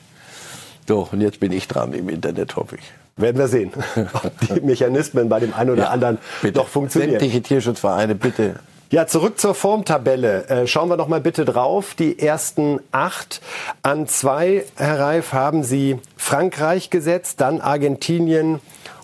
So, 0.86 1.08
und 1.10 1.20
jetzt 1.20 1.40
bin 1.40 1.52
ich 1.52 1.68
dran 1.68 1.92
im 1.92 2.08
Internet, 2.08 2.56
hoffe 2.56 2.76
ich. 2.76 2.92
Werden 3.16 3.38
wir 3.38 3.48
sehen, 3.48 3.72
ob 4.12 4.32
die 4.40 4.60
Mechanismen 4.66 5.28
bei 5.28 5.40
dem 5.40 5.54
einen 5.54 5.70
oder 5.70 5.84
ja, 5.84 5.90
anderen 5.90 6.18
bitte. 6.42 6.54
doch 6.54 6.68
funktionieren. 6.68 7.12
Sämtliche 7.12 7.42
Tierschutzvereine, 7.42 8.14
bitte. 8.14 8.56
Ja, 8.90 9.06
zurück 9.06 9.40
zur 9.40 9.54
Formtabelle. 9.54 10.48
Äh, 10.48 10.66
schauen 10.66 10.88
wir 10.88 10.96
noch 10.96 11.08
mal 11.08 11.20
bitte 11.20 11.44
drauf. 11.44 11.94
Die 11.94 12.18
ersten 12.20 12.78
acht 12.92 13.40
an 13.82 14.06
zwei, 14.06 14.64
Herr 14.76 15.00
Reif, 15.00 15.32
haben 15.32 15.64
Sie 15.64 15.98
Frankreich 16.16 16.90
gesetzt, 16.90 17.40
dann 17.40 17.60
Argentinien 17.60 18.60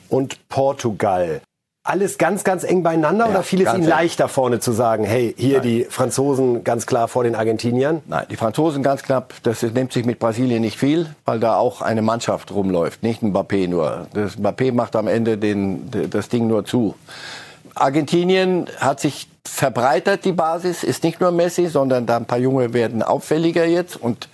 und 0.08 0.48
Portugal 0.48 1.40
alles 1.84 2.16
ganz, 2.16 2.44
ganz 2.44 2.62
eng 2.62 2.82
beieinander 2.82 3.24
ja, 3.24 3.30
oder 3.32 3.42
fiel 3.42 3.66
es 3.66 3.74
Ihnen 3.74 3.86
leichter 3.86 4.28
vorne 4.28 4.60
zu 4.60 4.70
sagen, 4.70 5.04
hey, 5.04 5.34
hier 5.36 5.58
Nein. 5.58 5.62
die 5.62 5.84
Franzosen 5.84 6.62
ganz 6.62 6.86
klar 6.86 7.08
vor 7.08 7.24
den 7.24 7.34
Argentiniern? 7.34 8.02
Nein, 8.06 8.26
die 8.30 8.36
Franzosen 8.36 8.84
ganz 8.84 9.02
knapp. 9.02 9.34
Das 9.42 9.62
nimmt 9.62 9.92
sich 9.92 10.04
mit 10.04 10.20
Brasilien 10.20 10.60
nicht 10.60 10.78
viel, 10.78 11.12
weil 11.24 11.40
da 11.40 11.56
auch 11.56 11.82
eine 11.82 12.02
Mannschaft 12.02 12.52
rumläuft, 12.52 13.02
nicht 13.02 13.22
ein 13.22 13.32
Mbappé 13.32 13.68
nur. 13.68 14.06
Das 14.14 14.38
Mbappé 14.38 14.72
macht 14.72 14.94
am 14.94 15.08
Ende 15.08 15.38
den, 15.38 15.90
das 16.10 16.28
Ding 16.28 16.46
nur 16.46 16.64
zu. 16.64 16.94
Argentinien 17.74 18.68
hat 18.78 19.00
sich 19.00 19.28
verbreitert, 19.44 20.24
die 20.24 20.32
Basis, 20.32 20.84
ist 20.84 21.02
nicht 21.02 21.20
nur 21.20 21.32
Messi, 21.32 21.66
sondern 21.66 22.06
da 22.06 22.16
ein 22.16 22.26
paar 22.26 22.38
Junge 22.38 22.74
werden 22.74 23.02
auffälliger 23.02 23.64
jetzt 23.64 23.96
und 23.96 24.28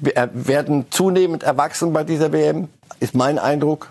werden 0.00 0.86
zunehmend 0.90 1.44
erwachsen 1.44 1.92
bei 1.92 2.04
dieser 2.04 2.32
WM, 2.32 2.68
ist 3.00 3.14
mein 3.14 3.38
Eindruck. 3.38 3.88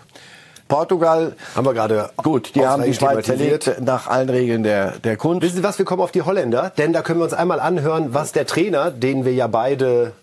Portugal 0.74 1.36
haben 1.54 1.66
wir 1.66 1.72
gerade 1.72 2.10
gut, 2.16 2.56
die 2.56 2.66
haben 2.66 2.82
die 2.82 2.94
Schweiz 2.94 3.26
zerlegt 3.26 3.80
nach 3.80 4.08
allen 4.08 4.28
Regeln 4.28 4.64
der 4.64 4.94
der 5.04 5.16
Kunst. 5.16 5.42
Wissen 5.42 5.58
Sie 5.58 5.62
was? 5.62 5.78
Wir 5.78 5.84
kommen 5.84 6.02
auf 6.02 6.10
die 6.10 6.22
Holländer, 6.22 6.72
denn 6.76 6.92
da 6.92 7.02
können 7.02 7.20
wir 7.20 7.24
uns 7.24 7.32
einmal 7.32 7.60
anhören, 7.60 8.12
was 8.12 8.32
der 8.32 8.44
Trainer, 8.44 8.90
den 8.90 9.24
wir 9.24 9.32
ja 9.32 9.46
beide 9.46 10.14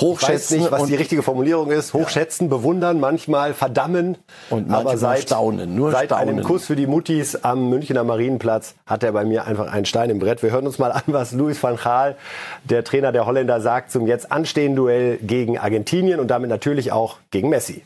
hochschätzen, 0.00 0.60
nicht, 0.60 0.70
was 0.70 0.86
die 0.86 0.94
richtige 0.94 1.22
Formulierung 1.22 1.70
ist, 1.70 1.92
hochschätzen, 1.92 2.48
bewundern, 2.48 3.00
manchmal 3.00 3.52
verdammen 3.52 4.16
und 4.48 4.72
aber 4.72 4.96
seit 4.96 5.24
staunen, 5.24 5.74
nur 5.74 5.92
seit 5.92 6.06
staunen. 6.06 6.36
einem 6.36 6.42
Kuss 6.42 6.64
für 6.64 6.76
die 6.76 6.86
Muttis 6.86 7.36
am 7.44 7.68
Münchner 7.68 8.02
Marienplatz 8.02 8.76
hat 8.86 9.02
er 9.02 9.12
bei 9.12 9.26
mir 9.26 9.44
einfach 9.44 9.70
einen 9.70 9.84
Stein 9.84 10.08
im 10.08 10.20
Brett. 10.20 10.42
Wir 10.42 10.52
hören 10.52 10.66
uns 10.66 10.78
mal 10.78 10.90
an, 10.90 11.02
was 11.08 11.32
Louis 11.32 11.62
van 11.62 11.76
Gaal, 11.76 12.16
der 12.64 12.82
Trainer 12.82 13.12
der 13.12 13.26
Holländer, 13.26 13.60
sagt 13.60 13.92
zum 13.92 14.06
jetzt 14.06 14.32
anstehenden 14.32 14.76
Duell 14.76 15.18
gegen 15.18 15.58
Argentinien 15.58 16.18
und 16.18 16.28
damit 16.28 16.48
natürlich 16.48 16.92
auch 16.92 17.18
gegen 17.30 17.50
Messi. 17.50 17.82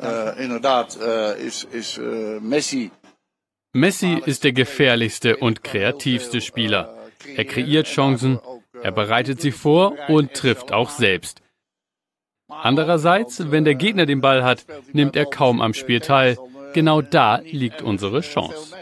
Äh, 0.00 0.44
inderdaad 0.44 0.98
äh, 1.00 1.46
ist, 1.46 1.64
ist 1.64 1.98
äh, 1.98 2.40
Messi. 2.40 2.90
Messi 3.72 4.20
ist 4.24 4.44
der 4.44 4.52
gefährlichste 4.52 5.36
und 5.36 5.62
kreativste 5.62 6.40
Spieler. 6.40 6.96
Er 7.36 7.44
kreiert 7.44 7.86
Chancen, 7.86 8.40
er 8.82 8.92
bereitet 8.92 9.40
sie 9.40 9.52
vor 9.52 9.94
und 10.08 10.34
trifft 10.34 10.72
auch 10.72 10.90
selbst. 10.90 11.42
Andererseits, 12.48 13.50
wenn 13.50 13.64
der 13.64 13.74
Gegner 13.74 14.06
den 14.06 14.20
Ball 14.20 14.42
hat, 14.42 14.64
nimmt 14.92 15.16
er 15.16 15.26
kaum 15.26 15.60
am 15.60 15.74
Spiel 15.74 16.00
teil. 16.00 16.36
Genau 16.72 17.02
da 17.02 17.36
liegt 17.44 17.82
unsere 17.82 18.22
Chance. 18.22 18.74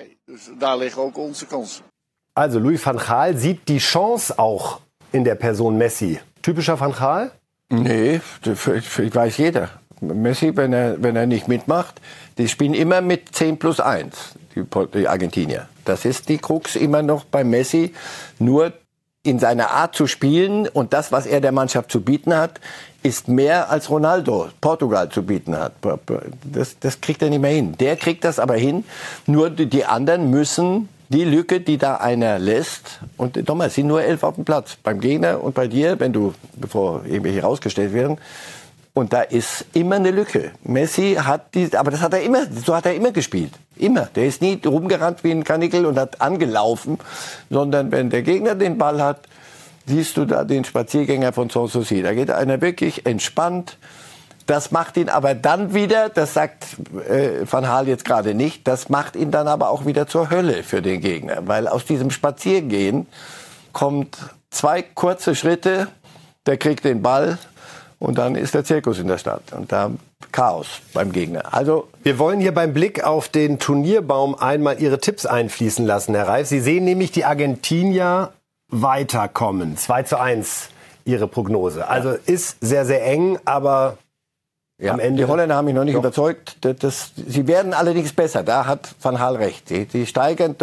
Also 2.35 2.59
Louis 2.59 2.87
van 2.87 2.97
Gaal 2.97 3.37
sieht 3.37 3.69
die 3.69 3.79
Chance 3.79 4.39
auch 4.39 4.81
in 5.13 5.25
der 5.25 5.35
Person 5.35 5.77
Messi. 5.77 6.21
Typischer 6.43 6.79
van 6.79 6.93
Gaal? 6.93 7.33
Nee, 7.71 8.21
ich 8.45 9.15
weiß 9.15 9.37
jeder. 9.39 9.69
Messi, 10.01 10.57
wenn 10.57 10.73
er, 10.73 11.03
wenn 11.03 11.17
er 11.17 11.27
nicht 11.27 11.49
mitmacht, 11.49 12.01
die 12.39 12.49
spielen 12.49 12.75
immer 12.75 13.01
mit 13.01 13.35
10 13.35 13.59
plus 13.59 13.81
1, 13.81 14.35
die, 14.55 14.65
die 14.95 15.09
Argentinier. 15.09 15.69
Das 15.85 16.05
ist 16.05 16.29
die 16.29 16.39
Krux 16.39 16.77
immer 16.77 17.03
noch 17.03 17.25
bei 17.25 17.45
Messi. 17.45 17.93
Nur 18.39 18.73
in 19.23 19.39
seiner 19.39 19.71
Art 19.71 19.95
zu 19.95 20.07
spielen 20.07 20.69
und 20.69 20.93
das, 20.93 21.13
was 21.13 21.27
er 21.27 21.41
der 21.41 21.53
Mannschaft 21.53 21.91
zu 21.91 22.01
bieten 22.01 22.35
hat, 22.35 22.61
ist 23.03 23.29
mehr 23.29 23.71
als 23.71 23.91
Ronaldo 23.91 24.49
Portugal 24.61 25.09
zu 25.09 25.23
bieten 25.23 25.57
hat. 25.57 25.73
Das, 26.45 26.79
das 26.79 27.01
kriegt 27.01 27.23
er 27.23 27.31
nicht 27.31 27.41
mehr 27.41 27.53
hin. 27.53 27.77
Der 27.79 27.97
kriegt 27.97 28.25
das 28.25 28.39
aber 28.39 28.55
hin. 28.55 28.85
Nur 29.27 29.51
die 29.51 29.85
anderen 29.85 30.31
müssen 30.31 30.89
die 31.09 31.25
Lücke, 31.25 31.61
die 31.61 31.79
da 31.79 31.97
einer 31.97 32.39
lässt, 32.39 33.01
und 33.17 33.37
nochmal, 33.49 33.69
es 33.69 33.75
sind 33.75 33.87
nur 33.87 34.03
elf 34.03 34.23
auf 34.23 34.35
dem 34.35 34.45
Platz. 34.45 34.77
Beim 34.83 35.01
Gegner 35.01 35.43
und 35.43 35.55
bei 35.55 35.67
dir, 35.67 35.99
wenn 36.01 36.13
du, 36.13 36.35
bevor 36.57 37.05
irgendwelche 37.07 37.41
rausgestellt 37.43 37.95
werden, 37.95 38.19
Und 38.99 39.13
da 39.13 39.23
ist 39.23 39.65
immer 39.75 39.95
eine 39.95 40.11
Lücke. 40.11 40.51
Messi 40.65 41.15
hat 41.15 41.55
die, 41.55 41.71
aber 41.77 41.93
das 41.93 42.01
hat 42.01 42.15
er 42.15 42.23
immer, 42.23 42.47
so 42.47 42.75
hat 42.75 42.85
er 42.85 42.97
immer 42.97 43.13
gespielt. 43.13 43.53
Immer. 43.77 44.07
Der 44.17 44.27
ist 44.27 44.43
nie 44.43 44.61
rumgerannt 44.67 45.23
wie 45.23 45.31
ein 45.31 45.45
Kanickel 45.45 45.87
und 45.87 45.97
hat 45.97 46.21
angelaufen, 46.21 46.99
sondern 47.49 47.93
wenn 47.93 48.11
der 48.11 48.23
Gegner 48.23 48.57
den 48.57 48.77
Ball 48.77 49.01
hat, 49.01 49.21
siehst 49.87 50.17
du 50.17 50.25
da 50.25 50.43
den 50.43 50.65
Spaziergänger 50.65 51.33
von 51.33 51.49
Sanssouci. 51.49 52.03
Da 52.03 52.13
geht 52.13 52.33
einer 52.33 52.61
wirklich 52.61 53.07
entspannt. 53.07 53.79
Das 54.47 54.73
macht 54.73 54.97
ihn 54.97 55.09
aber 55.09 55.37
dann 55.37 55.75
wieder, 55.75 56.09
das 56.09 56.35
sagt 56.35 56.67
äh, 57.09 57.47
Van 57.49 57.69
Haal 57.69 57.87
jetzt 57.87 58.05
gerade 58.05 58.35
nicht, 58.35 58.67
das 58.67 58.89
macht 58.89 59.15
ihn 59.15 59.31
dann 59.31 59.47
aber 59.47 59.71
auch 59.71 59.87
wieder 59.87 60.09
zur 60.09 60.29
Hölle 60.29 60.65
für 60.65 60.83
den 60.83 61.01
Gegner. 61.01 61.47
Weil 61.47 61.69
aus 61.69 61.85
diesem 61.85 62.11
Spaziergehen 62.11 63.07
kommt 63.73 64.19
zwei 64.51 64.83
kurze 64.83 65.37
Schritte, 65.37 65.87
der 66.47 66.57
kriegt 66.57 66.85
den 66.85 67.01
Ball 67.01 67.39
und 67.99 68.19
dann 68.19 68.35
ist 68.35 68.55
der 68.55 68.65
Zirkus 68.65 68.99
in 68.99 69.09
der 69.09 69.19
Stadt 69.19 69.53
und 69.53 69.73
da 69.73 69.91
Chaos 70.33 70.81
beim 70.93 71.13
Gegner. 71.13 71.55
Also 71.55 71.89
wir 72.03 72.19
wollen 72.19 72.41
hier 72.41 72.53
beim 72.53 72.73
Blick 72.73 73.05
auf 73.05 73.29
den 73.29 73.59
Turnierbaum 73.59 74.35
einmal 74.35 74.81
Ihre 74.81 74.99
Tipps 74.99 75.27
einfließen 75.27 75.85
lassen, 75.85 76.15
Herr 76.15 76.29
Reif. 76.29 76.49
Sie 76.49 76.61
sehen 76.61 76.85
nämlich 76.85 77.13
die 77.13 77.25
Argentinier 77.25 78.33
weiterkommen. 78.69 79.77
2 79.77 80.03
zu 80.03 80.21
1 80.21 80.71
Ihre 81.05 81.27
Prognose. 81.27 81.89
Also 81.89 82.11
ist 82.11 82.59
sehr, 82.61 82.85
sehr 82.85 83.05
eng, 83.05 83.39
aber 83.45 83.97
ja, 84.81 84.93
Am 84.93 85.01
Ende 85.01 85.25
die 85.25 85.29
Holländer 85.29 85.57
haben 85.57 85.65
mich 85.65 85.75
noch 85.75 85.83
nicht 85.83 85.97
doch. 85.97 86.03
überzeugt. 86.03 86.57
Das, 86.61 86.77
das, 86.77 87.13
sie 87.27 87.49
werden 87.49 87.75
allerdings 87.75 88.13
besser. 88.13 88.45
Da 88.45 88.65
hat 88.65 88.89
Van 89.03 89.19
Hal 89.19 89.35
recht. 89.35 89.71
Die, 89.71 89.87
die 89.87 90.07
steigern 90.07 90.55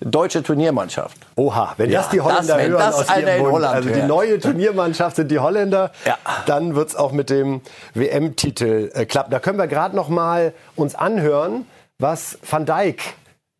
deutsche 0.00 0.44
Turniermannschaft. 0.44 1.16
Oha, 1.34 1.74
wenn 1.76 1.90
ja, 1.90 1.98
das 1.98 2.10
die 2.10 2.20
Holländer 2.20 2.58
das, 2.58 2.68
hören 2.68 2.82
aus 2.82 3.16
ihrem 3.16 3.50
Mund, 3.50 3.64
also 3.64 3.88
die 3.88 4.02
neue 4.02 4.38
Turniermannschaft 4.38 5.16
sind 5.16 5.32
die 5.32 5.40
Holländer, 5.40 5.90
ja. 6.04 6.16
dann 6.46 6.76
wird's 6.76 6.94
auch 6.94 7.10
mit 7.10 7.28
dem 7.28 7.60
WM-Titel 7.94 8.92
äh, 8.94 9.04
klappen. 9.04 9.32
Da 9.32 9.40
können 9.40 9.58
wir 9.58 9.66
gerade 9.66 9.96
noch 9.96 10.08
mal 10.08 10.52
uns 10.76 10.94
anhören, 10.94 11.66
was 11.98 12.38
Van 12.48 12.66
Dijk, 12.66 13.02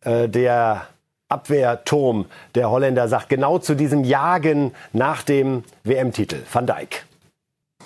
äh, 0.05 0.29
der 0.29 0.83
Abwehrturm 1.27 2.27
der 2.55 2.71
Holländer, 2.71 3.09
sagt. 3.09 3.27
Genau 3.27 3.59
zu 3.59 3.75
diesem 3.75 4.05
Jagen 4.05 4.73
nach 4.93 5.23
dem 5.23 5.65
WM-Titel. 5.83 6.37
Van 6.49 6.65
Dijk. 6.65 7.03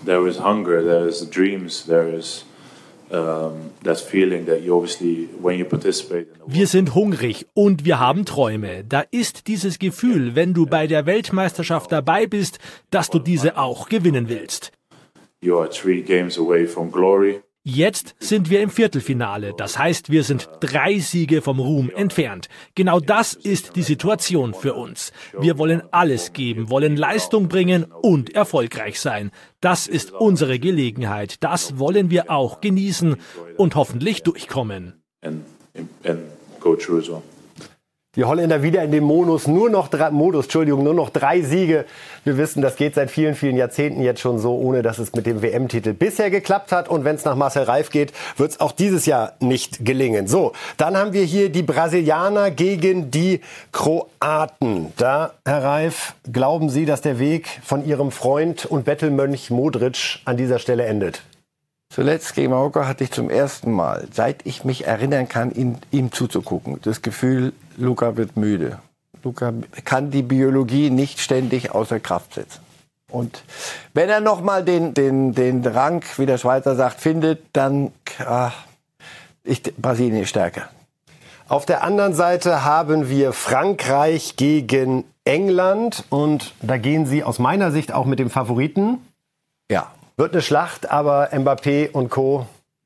There 0.04 0.28
is 0.28 0.40
hunger, 0.40 0.84
there 0.84 1.08
is 1.08 1.30
dreams, 1.30 1.86
there 1.86 2.10
is 2.10 2.44
that 3.10 4.00
feeling 4.00 4.46
that 4.46 4.62
you 4.62 4.76
obviously 4.76 5.30
when 5.42 5.58
you 5.58 5.66
participate. 5.66 6.28
Wir 6.48 6.68
sind 6.68 6.96
hungrig 6.96 7.46
und 7.54 7.86
wir 7.86 8.00
haben 8.00 8.26
Träume. 8.26 8.84
Da 8.84 9.04
ist 9.12 9.48
dieses 9.48 9.80
Gefühl, 9.80 10.36
wenn 10.36 10.54
du 10.54 10.66
bei 10.66 10.88
der 10.88 11.06
Weltmeisterschaft 11.06 11.92
dabei 11.92 12.26
bist, 12.28 12.60
dass 12.90 13.10
du 13.10 13.20
diese 13.20 13.58
auch 13.58 13.88
gewinnen 13.90 14.28
willst. 14.28 14.72
You 15.42 15.60
are 15.60 15.70
three 15.70 16.02
games 16.02 16.38
away 16.38 16.66
from 16.66 16.92
glory. 16.92 17.42
Jetzt 17.68 18.14
sind 18.20 18.52
wir 18.52 18.62
im 18.62 18.70
Viertelfinale. 18.70 19.56
Das 19.58 19.80
heißt, 19.80 20.12
wir 20.12 20.24
sind 20.24 20.48
drei 20.60 21.00
Siege 21.00 21.42
vom 21.42 21.60
Ruhm 21.60 21.90
entfernt. 21.90 22.48
Genau 22.76 23.00
das 23.00 23.34
ist 23.34 23.76
die 23.76 23.82
Situation 23.82 24.54
für 24.54 24.76
uns. 24.76 25.12
Wir 25.40 25.58
wollen 25.58 25.82
alles 25.90 26.32
geben, 26.34 26.70
wollen 26.70 26.96
Leistung 26.96 27.48
bringen 27.48 27.86
und 27.86 28.36
erfolgreich 28.36 29.00
sein. 29.00 29.32
Das 29.62 29.88
ist 29.88 30.12
unsere 30.12 30.60
Gelegenheit. 30.60 31.44
Das 31.44 31.80
wollen 31.80 32.12
wir 32.12 32.30
auch 32.30 32.62
genießen 32.62 33.16
und 33.58 33.74
hoffentlich 33.74 34.22
durchkommen. 34.22 35.02
And, 35.22 35.44
and 36.04 36.20
go. 36.60 36.78
Die 38.16 38.24
Holländer 38.24 38.64
wieder 38.64 38.82
in 38.82 38.92
dem 38.92 39.04
Modus, 39.04 39.46
nur 39.46 39.70
noch 39.70 39.90
drei, 39.90 40.10
Modus, 40.10 40.46
Entschuldigung, 40.46 40.84
nur 40.84 40.94
noch 40.94 41.10
drei 41.10 41.42
Siege. 41.42 41.84
Wir 42.24 42.38
wissen, 42.38 42.62
das 42.62 42.78
geht 42.78 42.96
seit 42.96 43.12
vielen, 43.12 43.36
vielen 43.36 43.58
Jahrzehnten 43.58 44.02
jetzt 44.02 44.22
schon 44.22 44.40
so, 44.40 44.56
ohne 44.56 44.82
dass 44.82 45.00
es 45.00 45.14
mit 45.14 45.26
dem 45.26 45.42
WM-Titel 45.42 45.92
bisher 45.92 46.30
geklappt 46.30 46.72
hat. 46.72 46.88
Und 46.88 47.04
wenn 47.04 47.18
es 47.18 47.26
nach 47.26 47.36
Marcel 47.36 47.64
Reif 47.64 47.90
geht, 47.90 48.14
wird 48.38 48.52
es 48.52 48.62
auch 48.62 48.72
dieses 48.72 49.06
Jahr 49.06 49.34
nicht 49.42 49.84
gelingen. 49.84 50.28
So, 50.28 50.54
dann 50.78 50.96
haben 50.96 51.12
wir 51.12 51.24
hier 51.24 51.50
die 51.50 51.64
Brasilianer 51.64 52.52
gegen 52.52 53.12
die 53.12 53.42
Kroaten. 53.74 54.94
Da, 54.96 55.34
Herr 55.46 55.64
Reif, 55.66 56.14
glauben 56.32 56.70
Sie, 56.70 56.86
dass 56.86 57.02
der 57.02 57.20
Weg 57.20 57.48
von 57.66 57.86
Ihrem 57.86 58.12
Freund 58.12 58.66
und 58.66 58.86
Bettelmönch 58.86 59.50
Modric 59.50 60.20
an 60.24 60.38
dieser 60.38 60.60
Stelle 60.60 60.86
endet? 60.86 61.22
Zuletzt 61.96 62.36
gegen 62.36 62.52
Marokko 62.52 62.88
hatte 62.88 63.06
ich 63.06 63.12
zum 63.12 63.30
ersten 63.30 63.72
Mal, 63.72 64.10
seit 64.12 64.46
ich 64.46 64.66
mich 64.66 64.86
erinnern 64.86 65.30
kann, 65.30 65.52
ihm, 65.52 65.78
ihm 65.92 66.12
zuzugucken, 66.12 66.78
das 66.82 67.02
Gefühl, 67.02 67.54
Luca 67.78 68.18
wird 68.18 68.36
müde. 68.36 68.80
Luca 69.24 69.54
kann 69.86 70.12
die 70.12 70.22
Biologie 70.22 70.90
nicht 70.90 71.22
ständig 71.22 71.72
außer 71.72 72.02
Kraft 72.02 72.34
setzen. 72.34 72.60
Und 73.10 73.46
wenn 73.94 74.10
er 74.10 74.20
noch 74.20 74.42
mal 74.42 74.62
den, 74.62 74.94
den, 74.94 75.32
den 75.32 75.66
Rang, 75.66 76.04
wie 76.18 76.26
der 76.26 76.38
Schweizer 76.38 76.76
sagt, 76.76 77.00
findet, 77.00 77.46
dann 77.54 77.94
ach, 78.20 78.66
ich, 79.46 79.64
Brasilien 79.78 80.24
ist 80.24 80.30
stärker. 80.32 80.68
Auf 81.48 81.66
der 81.66 81.82
anderen 81.82 82.14
Seite 82.14 82.66
haben 82.66 83.08
wir 83.08 83.32
Frankreich 83.32 84.36
gegen 84.36 85.06
England 85.24 86.04
und 86.10 86.56
da 86.62 86.76
gehen 86.76 87.06
Sie 87.06 87.24
aus 87.24 87.40
meiner 87.40 87.72
Sicht 87.72 87.94
auch 87.94 88.06
mit 88.06 88.20
dem 88.20 88.30
Favoriten. 88.30 88.98
Ja. 89.72 89.94
Wird 90.18 90.32
eine 90.32 90.42
Schlacht, 90.42 90.90
aber 90.90 91.34
Mbappé 91.34 91.92
und 91.92 92.10
Co. 92.10 92.46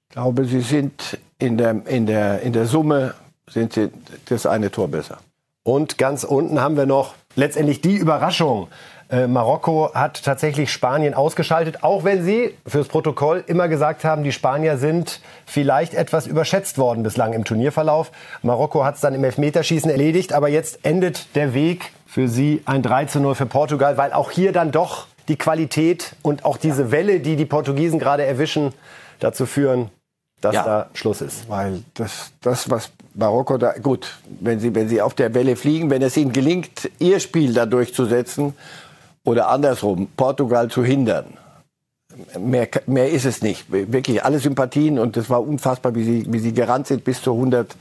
Ich 0.09 0.15
glaube, 0.15 0.45
sie 0.45 0.61
sind 0.61 1.19
in 1.37 1.57
der, 1.57 1.85
in 1.85 2.07
der, 2.07 2.41
in 2.41 2.53
der 2.53 2.65
Summe 2.65 3.13
sind 3.47 3.73
sie 3.73 3.91
das 4.29 4.47
eine 4.47 4.71
Tor 4.71 4.87
besser. 4.87 5.19
Und 5.61 5.99
ganz 5.99 6.23
unten 6.23 6.59
haben 6.59 6.75
wir 6.75 6.87
noch 6.87 7.13
letztendlich 7.35 7.81
die 7.81 7.97
Überraschung. 7.97 8.67
Äh, 9.11 9.27
Marokko 9.27 9.91
hat 9.93 10.23
tatsächlich 10.23 10.71
Spanien 10.71 11.13
ausgeschaltet, 11.13 11.83
auch 11.83 12.03
wenn 12.03 12.23
sie 12.23 12.55
fürs 12.65 12.87
Protokoll 12.87 13.43
immer 13.45 13.67
gesagt 13.67 14.03
haben, 14.03 14.23
die 14.23 14.31
Spanier 14.31 14.77
sind 14.77 15.21
vielleicht 15.45 15.93
etwas 15.93 16.25
überschätzt 16.25 16.79
worden 16.79 17.03
bislang 17.03 17.33
im 17.33 17.43
Turnierverlauf. 17.43 18.11
Marokko 18.41 18.83
hat 18.83 18.95
es 18.95 19.01
dann 19.01 19.13
im 19.13 19.23
Elfmeterschießen 19.23 19.91
erledigt, 19.91 20.33
aber 20.33 20.49
jetzt 20.49 20.83
endet 20.83 21.35
der 21.35 21.53
Weg 21.53 21.91
für 22.07 22.27
sie 22.27 22.63
ein 22.65 22.81
3 22.81 23.05
zu 23.05 23.19
0 23.19 23.35
für 23.35 23.45
Portugal, 23.45 23.97
weil 23.97 24.13
auch 24.13 24.31
hier 24.31 24.51
dann 24.51 24.71
doch 24.71 25.05
die 25.29 25.37
Qualität 25.37 26.15
und 26.21 26.43
auch 26.43 26.57
diese 26.57 26.91
Welle, 26.91 27.19
die 27.19 27.35
die 27.35 27.45
Portugiesen 27.45 27.99
gerade 27.99 28.25
erwischen, 28.25 28.73
dazu 29.19 29.45
führen, 29.45 29.89
dass 30.41 30.55
ja, 30.55 30.63
da 30.63 30.89
Schluss 30.93 31.21
ist. 31.21 31.49
Weil 31.49 31.83
das, 31.93 32.31
das, 32.41 32.69
was 32.69 32.91
Marokko 33.13 33.57
da, 33.57 33.73
gut, 33.73 34.19
wenn 34.39 34.59
sie, 34.59 34.73
wenn 34.73 34.89
sie 34.89 35.01
auf 35.01 35.13
der 35.13 35.33
Welle 35.33 35.55
fliegen, 35.55 35.89
wenn 35.89 36.01
es 36.01 36.17
ihnen 36.17 36.33
gelingt, 36.33 36.89
ihr 36.99 37.19
Spiel 37.19 37.53
da 37.53 37.65
durchzusetzen 37.65 38.53
oder 39.23 39.49
andersrum, 39.49 40.07
Portugal 40.15 40.69
zu 40.69 40.83
hindern, 40.83 41.25
mehr, 42.39 42.67
mehr 42.87 43.09
ist 43.09 43.25
es 43.25 43.41
nicht. 43.41 43.71
Wirklich 43.71 44.23
alle 44.23 44.39
Sympathien 44.39 44.99
und 44.99 45.17
das 45.17 45.29
war 45.29 45.45
unfassbar, 45.45 45.95
wie 45.95 46.03
sie, 46.03 46.25
wie 46.27 46.39
sie 46.39 46.53
gerannt 46.53 46.87
sind 46.87 47.03
bis 47.03 47.21
zur 47.21 47.35
100, 47.35 47.75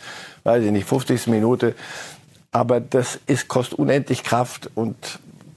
weiß 0.44 0.64
ich 0.64 0.72
nicht, 0.72 0.88
50. 0.88 1.28
Minute. 1.28 1.74
Aber 2.50 2.80
das 2.80 3.18
ist, 3.26 3.48
kostet 3.48 3.78
unendlich 3.78 4.24
Kraft 4.24 4.70
und 4.74 4.96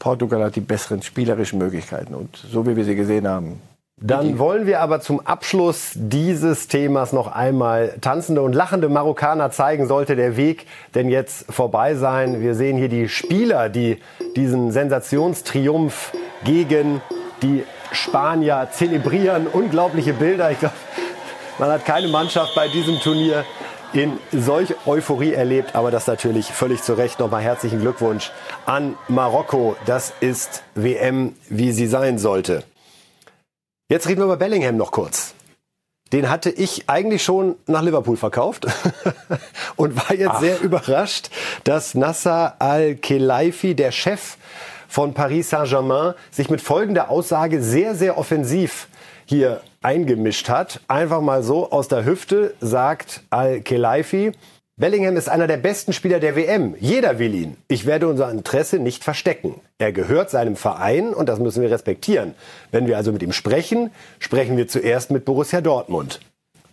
Portugal 0.01 0.43
hat 0.43 0.55
die 0.55 0.61
besseren 0.61 1.03
spielerischen 1.03 1.59
Möglichkeiten. 1.59 2.15
Und 2.15 2.35
so 2.35 2.65
wie 2.65 2.75
wir 2.75 2.83
sie 2.83 2.95
gesehen 2.95 3.27
haben, 3.27 3.61
dann 4.03 4.39
wollen 4.39 4.65
wir 4.65 4.79
aber 4.79 4.99
zum 4.99 5.19
Abschluss 5.19 5.91
dieses 5.93 6.67
Themas 6.67 7.13
noch 7.13 7.27
einmal 7.27 7.93
tanzende 8.01 8.41
und 8.41 8.53
lachende 8.53 8.89
Marokkaner 8.89 9.51
zeigen, 9.51 9.85
sollte 9.85 10.15
der 10.15 10.37
Weg 10.37 10.65
denn 10.95 11.07
jetzt 11.07 11.45
vorbei 11.53 11.93
sein. 11.93 12.41
Wir 12.41 12.55
sehen 12.55 12.77
hier 12.77 12.89
die 12.89 13.09
Spieler, 13.09 13.69
die 13.69 13.99
diesen 14.35 14.71
Sensationstriumph 14.71 16.13
gegen 16.43 16.99
die 17.43 17.63
Spanier 17.91 18.69
zelebrieren. 18.71 19.45
Unglaubliche 19.45 20.13
Bilder. 20.13 20.49
Ich 20.49 20.57
glaube, 20.57 20.73
man 21.59 21.69
hat 21.69 21.85
keine 21.85 22.07
Mannschaft 22.07 22.55
bei 22.55 22.67
diesem 22.69 22.99
Turnier 22.99 23.45
in 23.93 24.17
solch 24.31 24.75
Euphorie 24.85 25.33
erlebt. 25.33 25.75
Aber 25.75 25.91
das 25.91 26.07
natürlich 26.07 26.47
völlig 26.47 26.81
zu 26.83 26.93
Recht. 26.93 27.19
Nochmal 27.19 27.41
herzlichen 27.41 27.81
Glückwunsch 27.81 28.31
an 28.65 28.97
Marokko. 29.07 29.75
Das 29.85 30.13
ist 30.19 30.63
WM, 30.75 31.35
wie 31.49 31.71
sie 31.71 31.87
sein 31.87 32.17
sollte. 32.17 32.63
Jetzt 33.89 34.07
reden 34.07 34.21
wir 34.21 34.25
über 34.25 34.37
Bellingham 34.37 34.77
noch 34.77 34.91
kurz. 34.91 35.33
Den 36.13 36.29
hatte 36.29 36.49
ich 36.49 36.89
eigentlich 36.89 37.23
schon 37.23 37.55
nach 37.67 37.81
Liverpool 37.81 38.17
verkauft 38.17 38.67
und 39.77 39.95
war 39.95 40.15
jetzt 40.15 40.31
Ach. 40.35 40.39
sehr 40.41 40.59
überrascht, 40.59 41.29
dass 41.63 41.95
Nasser 41.95 42.55
Al-Khelaifi, 42.59 43.75
der 43.75 43.91
Chef 43.91 44.37
von 44.89 45.13
Paris 45.13 45.49
Saint-Germain, 45.49 46.13
sich 46.29 46.49
mit 46.49 46.59
folgender 46.59 47.09
Aussage 47.09 47.61
sehr, 47.63 47.95
sehr 47.95 48.17
offensiv 48.17 48.89
hier 49.25 49.61
eingemischt 49.82 50.49
hat. 50.49 50.82
Einfach 50.88 51.21
mal 51.21 51.43
so 51.43 51.71
aus 51.71 51.88
der 51.88 52.05
Hüfte 52.05 52.53
sagt 52.61 53.23
Al-Khelaifi, 53.29 54.32
Bellingham 54.77 55.15
ist 55.15 55.29
einer 55.29 55.45
der 55.45 55.57
besten 55.57 55.93
Spieler 55.93 56.19
der 56.19 56.36
WM. 56.36 56.75
Jeder 56.79 57.19
will 57.19 57.36
ihn. 57.36 57.57
Ich 57.67 57.86
werde 57.86 58.07
unser 58.07 58.32
Interesse 58.32 58.79
nicht 58.79 59.03
verstecken. 59.03 59.61
Er 59.77 59.91
gehört 59.91 60.32
seinem 60.32 60.55
Verein 60.55 61.13
und 61.13 61.29
das 61.29 61.39
müssen 61.39 61.61
wir 61.61 61.69
respektieren. 61.69 62.34
Wenn 62.71 62.88
wir 62.88 62.97
also 62.97 63.11
mit 63.11 63.21
ihm 63.21 63.32
sprechen, 63.32 63.91
sprechen 64.17 64.57
wir 64.57 64.67
zuerst 64.67 65.11
mit 65.11 65.23
Borussia 65.23 65.61
Dortmund. 65.61 66.19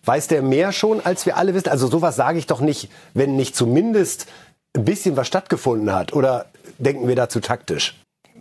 Weiß 0.07 0.27
der 0.27 0.41
mehr 0.41 0.73
schon, 0.73 1.05
als 1.05 1.27
wir 1.27 1.37
alle 1.37 1.53
wissen? 1.53 1.69
Also 1.69 1.87
sowas 1.87 2.17
sage 2.17 2.39
ich 2.39 2.47
doch 2.47 2.61
nicht, 2.61 2.91
wenn 3.13 3.37
nicht 3.37 3.55
zumindest 3.55 4.27
ein 4.75 4.87
bisschen 4.87 5.19
was 5.19 5.27
stattgefunden 5.27 5.93
hat. 5.93 6.15
Oder 6.15 6.47
denken 6.79 7.09
wir 7.09 7.17
dazu 7.17 7.41
taktisch? 7.41 7.95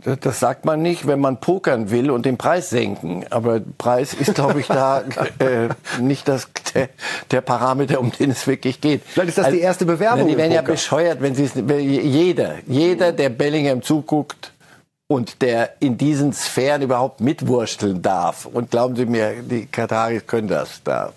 Das 0.03 0.39
sagt 0.39 0.65
man 0.65 0.81
nicht, 0.81 1.07
wenn 1.07 1.19
man 1.19 1.37
pokern 1.37 1.91
will 1.91 2.11
und 2.11 2.25
den 2.25 2.37
Preis 2.37 2.69
senken. 2.69 3.25
Aber 3.29 3.59
Preis 3.77 4.13
ist, 4.13 4.35
glaube 4.35 4.59
ich, 4.59 4.67
da 4.67 5.03
äh, 5.39 5.69
nicht 5.99 6.27
das, 6.27 6.47
der, 6.73 6.89
der, 7.31 7.41
Parameter, 7.41 7.99
um 7.99 8.11
den 8.11 8.31
es 8.31 8.45
wirklich 8.47 8.81
geht. 8.81 9.01
Vielleicht 9.05 9.29
ist 9.29 9.37
das 9.37 9.45
also, 9.45 9.57
die 9.57 9.63
erste 9.63 9.85
Bewerbung. 9.85 10.27
Die 10.27 10.37
werden 10.37 10.53
ja 10.53 10.61
bescheuert, 10.61 11.21
wenn 11.21 11.35
sie 11.35 11.45
es. 11.45 11.53
Jeder, 11.55 12.55
jeder, 12.67 13.11
der 13.11 13.29
Bellingham 13.29 13.81
zuguckt, 13.81 14.51
und 15.07 15.41
der 15.41 15.75
in 15.79 15.97
diesen 15.97 16.33
Sphären 16.33 16.81
überhaupt 16.81 17.21
mitwursteln 17.21 18.01
darf. 18.01 18.45
Und 18.45 18.71
glauben 18.71 18.95
Sie 18.95 19.05
mir, 19.05 19.41
die 19.41 19.65
Kataris 19.65 20.27
können 20.27 20.49
das. 20.49 20.81
Da, 20.83 21.13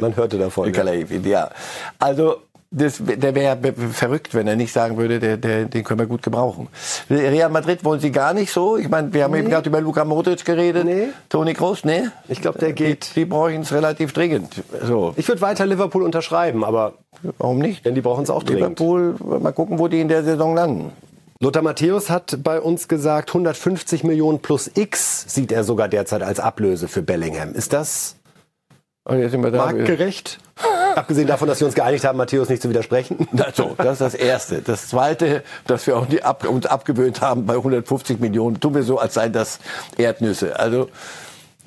Man 0.00 0.14
hörte 0.14 0.38
davon. 0.38 0.72
Ja. 0.72 0.84
ja. 1.24 1.50
Also 1.98 2.42
das, 2.76 3.00
der 3.00 3.34
wäre 3.34 3.56
verrückt, 3.92 4.34
wenn 4.34 4.48
er 4.48 4.56
nicht 4.56 4.72
sagen 4.72 4.96
würde, 4.96 5.20
der, 5.20 5.36
der, 5.36 5.66
den 5.66 5.84
können 5.84 6.00
wir 6.00 6.06
gut 6.06 6.22
gebrauchen. 6.22 6.68
Real 7.08 7.48
Madrid 7.48 7.84
wollen 7.84 8.00
Sie 8.00 8.10
gar 8.10 8.34
nicht 8.34 8.52
so? 8.52 8.76
Ich 8.76 8.88
meine, 8.88 9.12
wir 9.14 9.24
haben 9.24 9.32
nee. 9.32 9.38
eben 9.38 9.48
gerade 9.48 9.68
über 9.68 9.80
Luka 9.80 10.04
Modric 10.04 10.44
geredet. 10.44 10.84
Nee. 10.84 11.08
Toni 11.28 11.54
Kroos, 11.54 11.84
ne? 11.84 12.10
Ich 12.28 12.40
glaube, 12.40 12.58
der 12.58 12.72
geht. 12.72 13.10
Die, 13.14 13.20
die 13.20 13.24
brauchen 13.26 13.60
es 13.60 13.72
relativ 13.72 14.12
dringend. 14.12 14.62
So. 14.82 15.14
Ich 15.16 15.28
würde 15.28 15.40
weiter 15.40 15.66
Liverpool 15.66 16.02
unterschreiben, 16.02 16.64
aber 16.64 16.94
warum 17.38 17.58
nicht? 17.58 17.84
Denn 17.84 17.94
die 17.94 18.00
brauchen 18.00 18.24
es 18.24 18.30
auch 18.30 18.42
dringend. 18.42 18.80
Liverpool, 18.80 19.14
mal 19.40 19.52
gucken, 19.52 19.78
wo 19.78 19.86
die 19.86 20.00
in 20.00 20.08
der 20.08 20.24
Saison 20.24 20.54
landen. 20.54 20.90
Lothar 21.40 21.62
Matthäus 21.62 22.10
hat 22.10 22.38
bei 22.42 22.60
uns 22.60 22.88
gesagt, 22.88 23.30
150 23.30 24.02
Millionen 24.02 24.40
plus 24.40 24.70
X 24.74 25.24
sieht 25.28 25.52
er 25.52 25.62
sogar 25.62 25.88
derzeit 25.88 26.22
als 26.22 26.40
Ablöse 26.40 26.88
für 26.88 27.02
Bellingham. 27.02 27.54
Ist 27.54 27.72
das 27.72 28.16
marktgerecht? 29.04 30.38
Abgesehen 30.94 31.26
davon, 31.26 31.48
dass 31.48 31.60
wir 31.60 31.66
uns 31.66 31.74
geeinigt 31.74 32.04
haben, 32.04 32.16
Matthäus 32.16 32.48
nicht 32.48 32.62
zu 32.62 32.70
widersprechen. 32.70 33.28
So, 33.54 33.74
das 33.76 33.94
ist 33.94 34.00
das 34.00 34.14
Erste. 34.14 34.62
Das 34.62 34.88
Zweite, 34.88 35.42
dass 35.66 35.86
wir 35.86 35.96
auch 35.96 36.06
ab, 36.22 36.48
uns 36.48 36.66
abgewöhnt 36.66 37.20
haben, 37.20 37.46
bei 37.46 37.54
150 37.54 38.18
Millionen 38.18 38.58
tun 38.58 38.74
wir 38.74 38.82
so, 38.82 38.98
als 38.98 39.14
seien 39.14 39.32
das 39.32 39.60
Erdnüsse. 39.96 40.58
Also, 40.58 40.88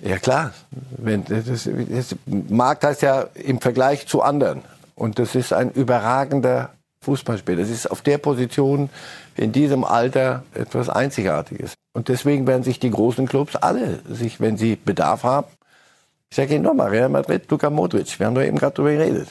ja 0.02 0.18
klar, 0.18 0.54
wenn, 0.98 1.24
das, 1.26 1.70
das, 1.90 2.16
Markt 2.26 2.84
heißt 2.84 3.02
ja 3.02 3.28
im 3.36 3.62
Vergleich 3.62 4.08
zu 4.08 4.22
anderen. 4.22 4.64
Und 4.96 5.20
das 5.20 5.36
ist 5.36 5.54
ein 5.54 5.72
überragender 5.72 6.72
Fußballspieler. 7.02 7.60
Das 7.60 7.70
ist 7.70 7.90
auf 7.90 8.02
der 8.02 8.18
Position 8.18 8.90
in 9.36 9.52
diesem 9.52 9.84
Alter 9.84 10.44
etwas 10.54 10.90
Einzigartiges. 10.90 11.74
Und 11.94 12.10
deswegen 12.10 12.48
werden 12.48 12.64
sich 12.64 12.80
die 12.80 12.92
großen 12.92 13.28
Clubs 13.28 13.56
alle, 13.56 14.00
sich, 14.10 14.42
wenn 14.42 14.58
sie 14.58 14.76
Bedarf 14.76 15.24
haben, 15.24 15.48
ich 16.30 16.36
sage 16.36 16.56
Ihnen 16.56 16.64
nochmal, 16.64 16.90
Real 16.90 17.10
Madrid, 17.10 17.50
Luka 17.50 17.70
Modric, 17.70 18.20
wir 18.20 18.26
haben 18.26 18.36
doch 18.36 18.44
eben 18.44 18.58
gerade 18.58 18.76
darüber 18.76 18.92
geredet. 18.92 19.28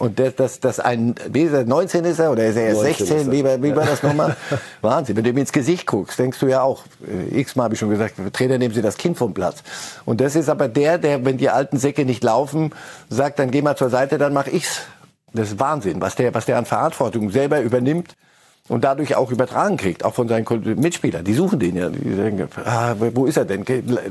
Und 0.00 0.18
das, 0.18 0.34
das, 0.34 0.60
das 0.60 0.80
ein, 0.80 1.14
wie 1.28 1.42
ist 1.42 1.52
er, 1.52 1.66
19 1.66 2.06
ist 2.06 2.18
er 2.18 2.32
oder 2.32 2.46
ist 2.46 2.56
er 2.56 2.68
erst 2.68 2.80
16? 2.80 3.30
Wie, 3.30 3.44
wie 3.44 3.76
war 3.76 3.84
das 3.84 4.02
nochmal? 4.02 4.34
Wahnsinn. 4.80 5.14
Wenn 5.14 5.24
du 5.24 5.30
ihm 5.30 5.36
ins 5.36 5.52
Gesicht 5.52 5.86
guckst, 5.86 6.18
denkst 6.18 6.38
du 6.38 6.46
ja 6.46 6.62
auch, 6.62 6.84
äh, 7.06 7.38
x-mal 7.38 7.64
habe 7.64 7.74
ich 7.74 7.80
schon 7.80 7.90
gesagt, 7.90 8.14
Trainer, 8.32 8.56
nehmen 8.56 8.74
Sie 8.74 8.80
das 8.80 8.96
Kind 8.96 9.18
vom 9.18 9.34
Platz. 9.34 9.62
Und 10.06 10.22
das 10.22 10.36
ist 10.36 10.48
aber 10.48 10.68
der, 10.68 10.96
der, 10.96 11.22
wenn 11.26 11.36
die 11.36 11.50
alten 11.50 11.78
Säcke 11.78 12.06
nicht 12.06 12.24
laufen, 12.24 12.70
sagt, 13.10 13.38
dann 13.38 13.50
geh 13.50 13.60
mal 13.60 13.76
zur 13.76 13.90
Seite, 13.90 14.16
dann 14.16 14.32
mach 14.32 14.46
ich's. 14.46 14.80
Das 15.34 15.48
ist 15.48 15.60
Wahnsinn, 15.60 16.00
was 16.00 16.14
der, 16.14 16.32
was 16.32 16.46
der 16.46 16.56
an 16.56 16.64
Verantwortung 16.64 17.30
selber 17.30 17.60
übernimmt 17.60 18.16
und 18.68 18.84
dadurch 18.84 19.16
auch 19.16 19.30
übertragen 19.30 19.76
kriegt, 19.76 20.02
auch 20.02 20.14
von 20.14 20.28
seinen 20.28 20.46
Mitspielern. 20.80 21.26
Die 21.26 21.34
suchen 21.34 21.58
den 21.58 21.76
ja. 21.76 21.90
Die 21.90 22.16
denken, 22.16 22.48
ah, 22.64 22.94
wo 22.98 23.26
ist 23.26 23.36
er 23.36 23.44
denn? 23.44 23.66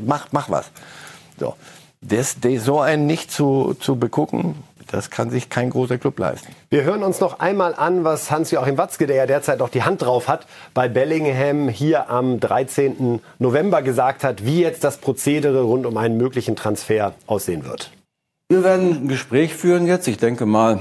Mach, 0.05 0.27
mach 0.31 0.51
was. 0.51 0.69
So. 1.39 1.55
Das, 2.01 2.37
so 2.57 2.79
einen 2.79 3.07
nicht 3.07 3.29
zu, 3.31 3.75
zu 3.79 3.97
begucken, 3.97 4.55
das 4.91 5.09
kann 5.09 5.29
sich 5.29 5.49
kein 5.49 5.69
großer 5.69 5.97
Club 5.97 6.17
leisten. 6.17 6.53
Wir 6.69 6.83
hören 6.83 7.03
uns 7.03 7.19
noch 7.19 7.39
einmal 7.39 7.75
an, 7.75 8.03
was 8.03 8.31
Hans-Joachim 8.31 8.77
Watzke, 8.77 9.05
der 9.05 9.17
ja 9.17 9.25
derzeit 9.25 9.59
noch 9.59 9.69
die 9.69 9.83
Hand 9.83 10.01
drauf 10.01 10.27
hat, 10.27 10.47
bei 10.73 10.87
Bellingham 10.87 11.69
hier 11.69 12.09
am 12.09 12.39
13. 12.39 13.21
November 13.37 13.81
gesagt 13.81 14.23
hat, 14.23 14.45
wie 14.45 14.61
jetzt 14.61 14.83
das 14.83 14.97
Prozedere 14.97 15.61
rund 15.61 15.85
um 15.85 15.97
einen 15.97 16.17
möglichen 16.17 16.55
Transfer 16.55 17.13
aussehen 17.27 17.65
wird. 17.65 17.91
Wir 18.47 18.63
werden 18.63 19.03
ein 19.03 19.07
Gespräch 19.07 19.53
führen 19.53 19.85
jetzt. 19.85 20.07
Ich 20.07 20.17
denke 20.17 20.47
mal, 20.47 20.79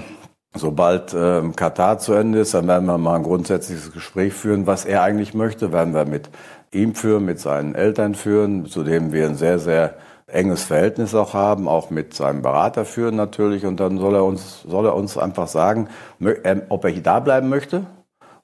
sobald 0.54 1.12
äh, 1.12 1.42
Katar 1.54 1.98
zu 1.98 2.14
Ende 2.14 2.40
ist, 2.40 2.54
dann 2.54 2.66
werden 2.66 2.86
wir 2.86 2.96
mal 2.96 3.16
ein 3.16 3.24
grundsätzliches 3.24 3.92
Gespräch 3.92 4.32
führen, 4.32 4.66
was 4.66 4.86
er 4.86 5.02
eigentlich 5.02 5.34
möchte. 5.34 5.70
Werden 5.72 5.92
wir 5.92 6.06
mit 6.06 6.30
ihm 6.72 6.94
führen, 6.94 7.26
mit 7.26 7.40
seinen 7.40 7.74
Eltern 7.74 8.14
führen, 8.14 8.66
zu 8.66 8.84
dem 8.84 9.12
wir 9.12 9.26
ein 9.26 9.36
sehr, 9.36 9.58
sehr 9.58 9.96
enges 10.28 10.64
Verhältnis 10.64 11.14
auch 11.14 11.34
haben, 11.34 11.68
auch 11.68 11.90
mit 11.90 12.14
seinem 12.14 12.42
Berater 12.42 12.84
führen 12.84 13.16
natürlich. 13.16 13.66
Und 13.66 13.80
dann 13.80 13.98
soll 13.98 14.14
er 14.14 14.24
uns, 14.24 14.62
soll 14.62 14.86
er 14.86 14.94
uns 14.94 15.18
einfach 15.18 15.48
sagen, 15.48 15.88
ob 16.68 16.84
er 16.84 16.90
hier 16.90 17.02
da 17.02 17.20
bleiben 17.20 17.48
möchte 17.48 17.86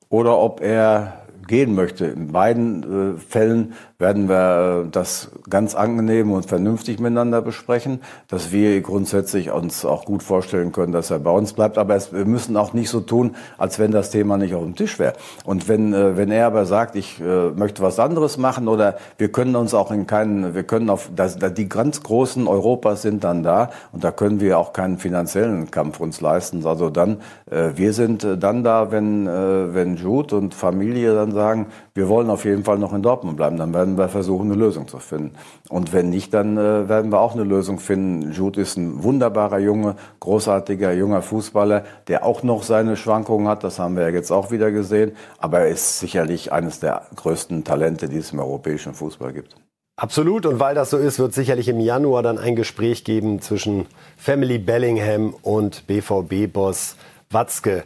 oder 0.08 0.38
ob 0.38 0.60
er 0.60 1.24
gehen 1.46 1.74
möchte. 1.74 2.06
In 2.06 2.32
beiden 2.32 3.16
äh, 3.16 3.18
Fällen 3.18 3.74
werden 3.98 4.28
wir 4.28 4.86
das 4.90 5.30
ganz 5.48 5.74
angenehm 5.74 6.32
und 6.32 6.46
vernünftig 6.46 6.98
miteinander 6.98 7.42
besprechen, 7.42 8.00
dass 8.28 8.50
wir 8.50 8.80
grundsätzlich 8.80 9.50
uns 9.50 9.84
auch 9.84 10.04
gut 10.04 10.22
vorstellen 10.22 10.72
können, 10.72 10.92
dass 10.92 11.10
er 11.10 11.20
bei 11.20 11.30
uns 11.30 11.52
bleibt. 11.52 11.78
Aber 11.78 11.94
es, 11.94 12.12
wir 12.12 12.24
müssen 12.24 12.56
auch 12.56 12.72
nicht 12.72 12.90
so 12.90 13.00
tun, 13.00 13.36
als 13.56 13.78
wenn 13.78 13.92
das 13.92 14.10
Thema 14.10 14.36
nicht 14.36 14.54
auf 14.54 14.64
dem 14.64 14.74
Tisch 14.74 14.98
wäre. 14.98 15.14
Und 15.44 15.68
wenn, 15.68 15.94
äh, 15.94 16.16
wenn 16.16 16.30
er 16.30 16.46
aber 16.46 16.66
sagt, 16.66 16.96
ich 16.96 17.20
äh, 17.20 17.50
möchte 17.50 17.82
was 17.82 17.98
anderes 17.98 18.36
machen 18.36 18.66
oder 18.66 18.96
wir 19.18 19.30
können 19.30 19.54
uns 19.54 19.74
auch 19.74 19.90
in 19.92 20.06
keinen, 20.06 20.54
wir 20.54 20.64
können 20.64 20.90
auf, 20.90 21.10
das, 21.14 21.38
die 21.38 21.68
ganz 21.68 22.02
großen 22.02 22.48
Europas 22.48 23.02
sind 23.02 23.22
dann 23.22 23.42
da 23.42 23.70
und 23.92 24.02
da 24.02 24.10
können 24.10 24.40
wir 24.40 24.58
auch 24.58 24.72
keinen 24.72 24.98
finanziellen 24.98 25.70
Kampf 25.70 26.00
uns 26.00 26.20
leisten. 26.20 26.66
Also 26.66 26.90
dann, 26.90 27.18
äh, 27.50 27.70
wir 27.76 27.92
sind 27.92 28.24
äh, 28.24 28.36
dann 28.36 28.64
da, 28.64 28.90
wenn, 28.90 29.26
äh, 29.26 29.74
wenn 29.74 29.96
Jude 29.96 30.36
und 30.36 30.54
Familie 30.54 31.14
dann 31.14 31.32
sagen, 31.32 31.66
wir 31.96 32.08
wollen 32.08 32.28
auf 32.28 32.44
jeden 32.44 32.64
Fall 32.64 32.78
noch 32.78 32.92
in 32.92 33.02
Dortmund 33.02 33.36
bleiben, 33.36 33.56
dann 33.56 33.72
werden 33.72 33.96
wir 33.96 34.08
versuchen, 34.08 34.50
eine 34.50 34.60
Lösung 34.60 34.88
zu 34.88 34.98
finden. 34.98 35.36
Und 35.68 35.92
wenn 35.92 36.10
nicht, 36.10 36.34
dann 36.34 36.56
äh, 36.56 36.88
werden 36.88 37.12
wir 37.12 37.20
auch 37.20 37.34
eine 37.34 37.44
Lösung 37.44 37.78
finden. 37.78 38.32
Jude 38.32 38.60
ist 38.60 38.76
ein 38.76 39.04
wunderbarer 39.04 39.60
Junge, 39.60 39.94
großartiger 40.18 40.92
junger 40.92 41.22
Fußballer, 41.22 41.84
der 42.08 42.24
auch 42.24 42.42
noch 42.42 42.64
seine 42.64 42.96
Schwankungen 42.96 43.46
hat. 43.46 43.62
Das 43.62 43.78
haben 43.78 43.94
wir 43.94 44.08
ja 44.08 44.08
jetzt 44.08 44.32
auch 44.32 44.50
wieder 44.50 44.72
gesehen. 44.72 45.12
Aber 45.38 45.60
er 45.60 45.68
ist 45.68 46.00
sicherlich 46.00 46.50
eines 46.50 46.80
der 46.80 47.06
größten 47.14 47.62
Talente, 47.62 48.08
die 48.08 48.18
es 48.18 48.32
im 48.32 48.40
europäischen 48.40 48.94
Fußball 48.94 49.32
gibt. 49.32 49.54
Absolut. 49.96 50.46
Und 50.46 50.58
weil 50.58 50.74
das 50.74 50.90
so 50.90 50.98
ist, 50.98 51.20
wird 51.20 51.32
sicherlich 51.32 51.68
im 51.68 51.78
Januar 51.78 52.24
dann 52.24 52.38
ein 52.38 52.56
Gespräch 52.56 53.04
geben 53.04 53.40
zwischen 53.40 53.86
Family 54.16 54.58
Bellingham 54.58 55.32
und 55.42 55.86
BVB-Boss 55.86 56.96
Watzke 57.30 57.84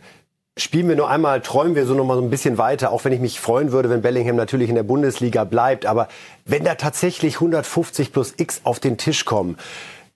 spielen 0.58 0.88
wir 0.88 0.96
nur 0.96 1.08
einmal, 1.08 1.40
träumen 1.40 1.74
wir 1.74 1.86
so 1.86 1.94
noch 1.94 2.04
mal 2.04 2.16
so 2.16 2.22
ein 2.22 2.30
bisschen 2.30 2.58
weiter, 2.58 2.92
auch 2.92 3.04
wenn 3.04 3.12
ich 3.12 3.20
mich 3.20 3.40
freuen 3.40 3.72
würde, 3.72 3.90
wenn 3.90 4.02
Bellingham 4.02 4.36
natürlich 4.36 4.68
in 4.68 4.74
der 4.74 4.82
Bundesliga 4.82 5.44
bleibt. 5.44 5.86
Aber 5.86 6.08
wenn 6.44 6.64
da 6.64 6.74
tatsächlich 6.74 7.34
150 7.36 8.12
plus 8.12 8.34
X 8.36 8.62
auf 8.64 8.80
den 8.80 8.96
Tisch 8.96 9.24
kommen, 9.24 9.56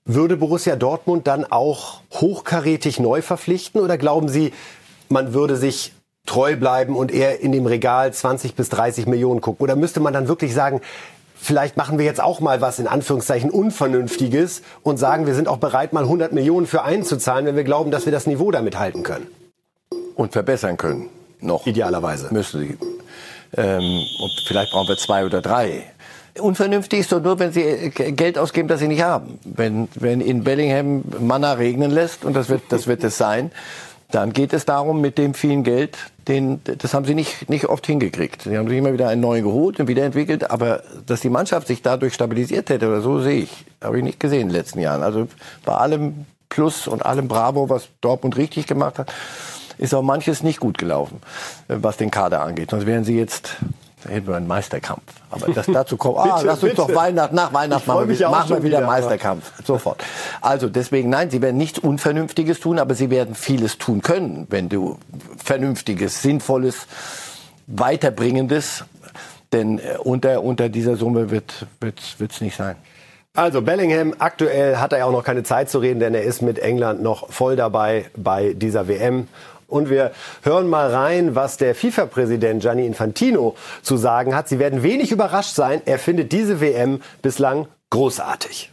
würde 0.05 0.37
Borussia 0.37 0.77
Dortmund 0.77 1.27
dann 1.27 1.45
auch 1.45 2.01
hochkarätig 2.13 2.99
neu 2.99 3.23
verpflichten? 3.23 3.81
Oder 3.81 3.99
glauben 3.99 4.29
Sie, 4.29 4.53
man 5.09 5.33
würde 5.33 5.57
sich 5.57 5.93
treu 6.27 6.57
bleiben 6.57 6.97
und 6.97 7.13
eher 7.13 7.41
in 7.41 7.53
dem 7.53 7.67
Regal 7.67 8.13
20 8.13 8.55
bis 8.55 8.69
30 8.69 9.07
Millionen 9.07 9.41
gucken? 9.41 9.63
Oder 9.63 9.77
müsste 9.77 10.01
man 10.01 10.13
dann 10.13 10.29
wirklich 10.29 10.55
sagen, 10.55 10.81
vielleicht 11.37 11.77
machen 11.77 11.99
wir 11.99 12.05
jetzt 12.05 12.21
auch 12.21 12.41
mal 12.41 12.61
was 12.61 12.79
in 12.79 12.87
Anführungszeichen 12.87 13.51
Unvernünftiges 13.51 14.63
und 14.83 14.97
sagen, 14.97 15.27
wir 15.27 15.35
sind 15.35 15.49
auch 15.49 15.59
bereit, 15.59 15.93
mal 15.93 16.05
100 16.05 16.33
Millionen 16.33 16.67
für 16.67 16.83
einzuzahlen, 16.83 17.47
wenn 17.47 17.57
wir 17.57 17.65
glauben, 17.65 17.91
dass 17.91 18.05
wir 18.05 18.13
das 18.13 18.27
Niveau 18.27 18.51
damit 18.51 18.79
halten 18.79 19.03
können? 19.03 19.27
Und 20.15 20.33
verbessern 20.33 20.77
können. 20.77 21.09
Noch. 21.41 21.67
Idealerweise. 21.67 22.33
Müssen 22.33 22.61
sie. 22.61 22.79
Ähm, 23.57 24.05
und 24.21 24.33
vielleicht 24.47 24.73
brauchen 24.73 24.89
wir 24.89 24.97
zwei 24.97 25.25
oder 25.25 25.43
drei. 25.43 25.85
Unvernünftig 26.39 27.01
ist 27.01 27.13
doch 27.13 27.23
nur, 27.23 27.39
wenn 27.39 27.53
sie 27.53 27.91
Geld 27.91 28.39
ausgeben, 28.39 28.69
das 28.69 28.81
sie 28.81 28.89
nicht 28.89 29.03
haben. 29.03 29.39
Wenn, 29.45 29.89
wenn 29.95 30.21
in 30.21 30.45
Bellingham 30.45 31.03
Manna 31.21 31.53
regnen 31.55 31.91
lässt, 31.91 32.25
und 32.25 32.35
das 32.35 32.49
wird, 32.49 32.63
das 32.71 32.87
wird 32.87 33.05
es 33.05 33.19
sein, 33.19 33.51
dann 34.11 34.33
geht 34.33 34.53
es 34.53 34.65
darum, 34.65 35.01
mit 35.01 35.19
dem 35.19 35.35
vielen 35.35 35.63
Geld, 35.63 35.99
den, 36.29 36.61
das 36.65 36.95
haben 36.95 37.05
sie 37.05 37.15
nicht, 37.15 37.51
nicht 37.51 37.67
oft 37.67 37.87
hingekriegt. 37.87 38.43
Sie 38.43 38.57
haben 38.57 38.69
sich 38.69 38.79
immer 38.79 38.93
wieder 38.93 39.09
einen 39.09 39.21
neuen 39.21 39.43
geholt 39.43 39.81
und 39.81 39.89
wiederentwickelt, 39.89 40.51
aber 40.51 40.83
dass 41.07 41.21
die 41.21 41.31
Mannschaft 41.31 41.67
sich 41.67 41.83
dadurch 41.83 42.15
stabilisiert 42.15 42.71
hätte 42.71 42.89
oder 42.89 43.01
so, 43.01 43.21
sehe 43.21 43.43
ich. 43.43 43.65
Habe 43.83 43.99
ich 43.99 44.05
nicht 44.05 44.21
gesehen 44.21 44.43
in 44.43 44.49
den 44.49 44.57
letzten 44.57 44.81
Jahren. 44.81 45.03
Also 45.03 45.29
bei 45.65 45.75
allem 45.75 46.27
Plus 46.49 46.87
und 46.87 47.05
allem 47.05 47.29
Bravo, 47.29 47.71
was 47.71 47.89
Dortmund 48.03 48.37
richtig 48.37 48.67
gemacht 48.67 48.99
hat, 48.99 49.13
ist 49.83 49.95
auch 49.95 50.03
manches 50.03 50.43
nicht 50.43 50.61
gut 50.61 50.79
gelaufen, 50.79 51.21
äh, 51.69 51.77
was 51.79 51.97
den 51.97 52.11
Kader 52.11 52.43
angeht. 52.43 52.71
Sonst 52.71 52.87
wären 52.87 53.05
sie 53.05 53.19
jetzt 53.19 53.57
hätten 54.09 54.27
wir 54.27 54.37
einen 54.37 54.47
Meisterkampf. 54.47 55.03
Aber 55.31 55.53
das 55.53 55.67
dazu 55.73 55.97
kommt, 55.97 56.19
ah, 56.19 56.35
bitte, 56.35 56.47
lass 56.47 56.63
uns 56.63 56.73
bitte. 56.73 56.77
doch 56.77 56.95
Weihnachten, 56.95 57.35
nach 57.35 57.53
Weihnachten 57.53 57.87
machen 57.87 58.09
wir, 58.09 58.29
machen 58.29 58.51
wir 58.51 58.63
wieder, 58.63 58.79
wieder 58.79 58.87
Meisterkampf. 58.87 59.53
Sofort. 59.65 60.03
Also 60.41 60.69
deswegen, 60.69 61.11
nein, 61.11 61.31
sie 61.31 61.43
werden 61.43 61.57
nichts 61.57 61.79
Unvernünftiges 61.79 62.61
tun, 62.61 62.79
aber 62.79 62.95
sie 62.95 63.11
werden 63.11 63.35
vieles 63.35 63.79
tun 63.79 64.03
können, 64.03 64.47
wenn 64.51 64.69
du 64.69 64.99
Vernünftiges, 65.43 66.23
Sinnvolles, 66.23 66.87
Weiterbringendes, 67.67 68.85
denn 69.53 69.79
äh, 69.79 69.99
unter, 70.03 70.43
unter 70.43 70.69
dieser 70.69 70.97
Summe 70.97 71.31
wird 71.31 71.67
es 71.81 72.19
wird's 72.19 72.41
nicht 72.41 72.57
sein. 72.57 72.77
Also 73.35 73.63
Bellingham, 73.63 74.15
aktuell 74.19 74.77
hat 74.77 74.93
er 74.93 74.99
ja 74.99 75.05
auch 75.07 75.13
noch 75.13 75.25
keine 75.25 75.43
Zeit 75.43 75.71
zu 75.71 75.79
reden, 75.79 76.01
denn 76.01 76.15
er 76.15 76.23
ist 76.23 76.43
mit 76.43 76.59
England 76.59 77.03
noch 77.03 77.31
voll 77.31 77.57
dabei 77.57 78.11
bei 78.15 78.53
dieser 78.53 78.89
WM. 78.89 79.27
Und 79.73 79.89
wir 79.89 80.13
hören 80.43 80.69
mal 80.69 80.95
rein, 80.95 81.35
was 81.35 81.57
der 81.57 81.75
FIFA-Präsident 81.75 82.63
Gianni 82.63 82.87
Infantino 82.87 83.57
zu 83.81 83.97
sagen 83.97 84.35
hat. 84.35 84.49
Sie 84.49 84.59
werden 84.59 84.83
wenig 84.83 85.11
überrascht 85.11 85.55
sein. 85.55 85.81
Er 85.87 85.99
findet 85.99 86.33
diese 86.33 86.61
WM 86.61 87.01
bislang 87.23 87.67
großartig. 87.91 88.71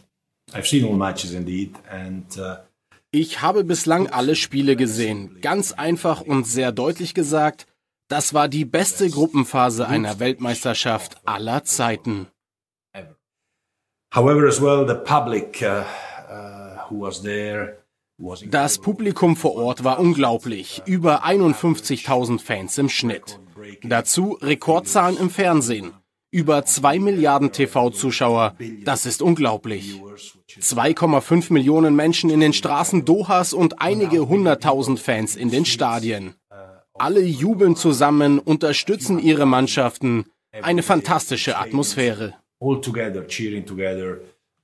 I've 0.52 0.66
seen 0.66 0.84
all 0.84 0.96
matches 0.96 1.32
indeed 1.32 1.74
and 1.90 2.36
uh 2.36 2.56
ich 3.12 3.42
habe 3.42 3.64
bislang 3.64 4.06
alle 4.06 4.36
Spiele 4.36 4.76
gesehen. 4.76 5.38
Ganz 5.40 5.72
einfach 5.72 6.20
und 6.20 6.46
sehr 6.46 6.70
deutlich 6.70 7.12
gesagt, 7.12 7.66
das 8.06 8.34
war 8.34 8.46
die 8.46 8.64
beste 8.64 9.10
Gruppenphase 9.10 9.88
einer 9.88 10.20
Weltmeisterschaft 10.20 11.16
aller 11.24 11.64
Zeiten. 11.64 12.28
However, 14.14 14.46
as 14.46 14.60
well, 14.60 14.86
the 14.86 14.94
public 14.94 15.60
uh, 15.62 15.82
uh, 16.32 16.88
who 16.88 17.00
was 17.00 17.22
there 17.22 17.79
das 18.50 18.78
Publikum 18.78 19.36
vor 19.36 19.54
Ort 19.56 19.84
war 19.84 19.98
unglaublich. 19.98 20.82
Über 20.86 21.24
51.000 21.24 22.40
Fans 22.40 22.78
im 22.78 22.88
Schnitt. 22.88 23.40
Dazu 23.82 24.38
Rekordzahlen 24.40 25.18
im 25.18 25.30
Fernsehen. 25.30 25.92
Über 26.30 26.64
zwei 26.64 26.98
Milliarden 26.98 27.50
TV-Zuschauer. 27.50 28.54
Das 28.84 29.06
ist 29.06 29.20
unglaublich. 29.20 30.00
2,5 30.48 31.52
Millionen 31.52 31.96
Menschen 31.96 32.30
in 32.30 32.40
den 32.40 32.52
Straßen 32.52 33.04
Dohas 33.04 33.52
und 33.52 33.80
einige 33.80 34.28
hunderttausend 34.28 35.00
Fans 35.00 35.34
in 35.34 35.50
den 35.50 35.64
Stadien. 35.64 36.34
Alle 36.94 37.22
jubeln 37.22 37.74
zusammen, 37.74 38.38
unterstützen 38.38 39.18
ihre 39.18 39.46
Mannschaften. 39.46 40.26
Eine 40.62 40.82
fantastische 40.82 41.56
Atmosphäre. 41.56 42.34
All 42.60 42.80
together, 42.80 43.26
cheering 43.26 43.64
together, 43.64 44.18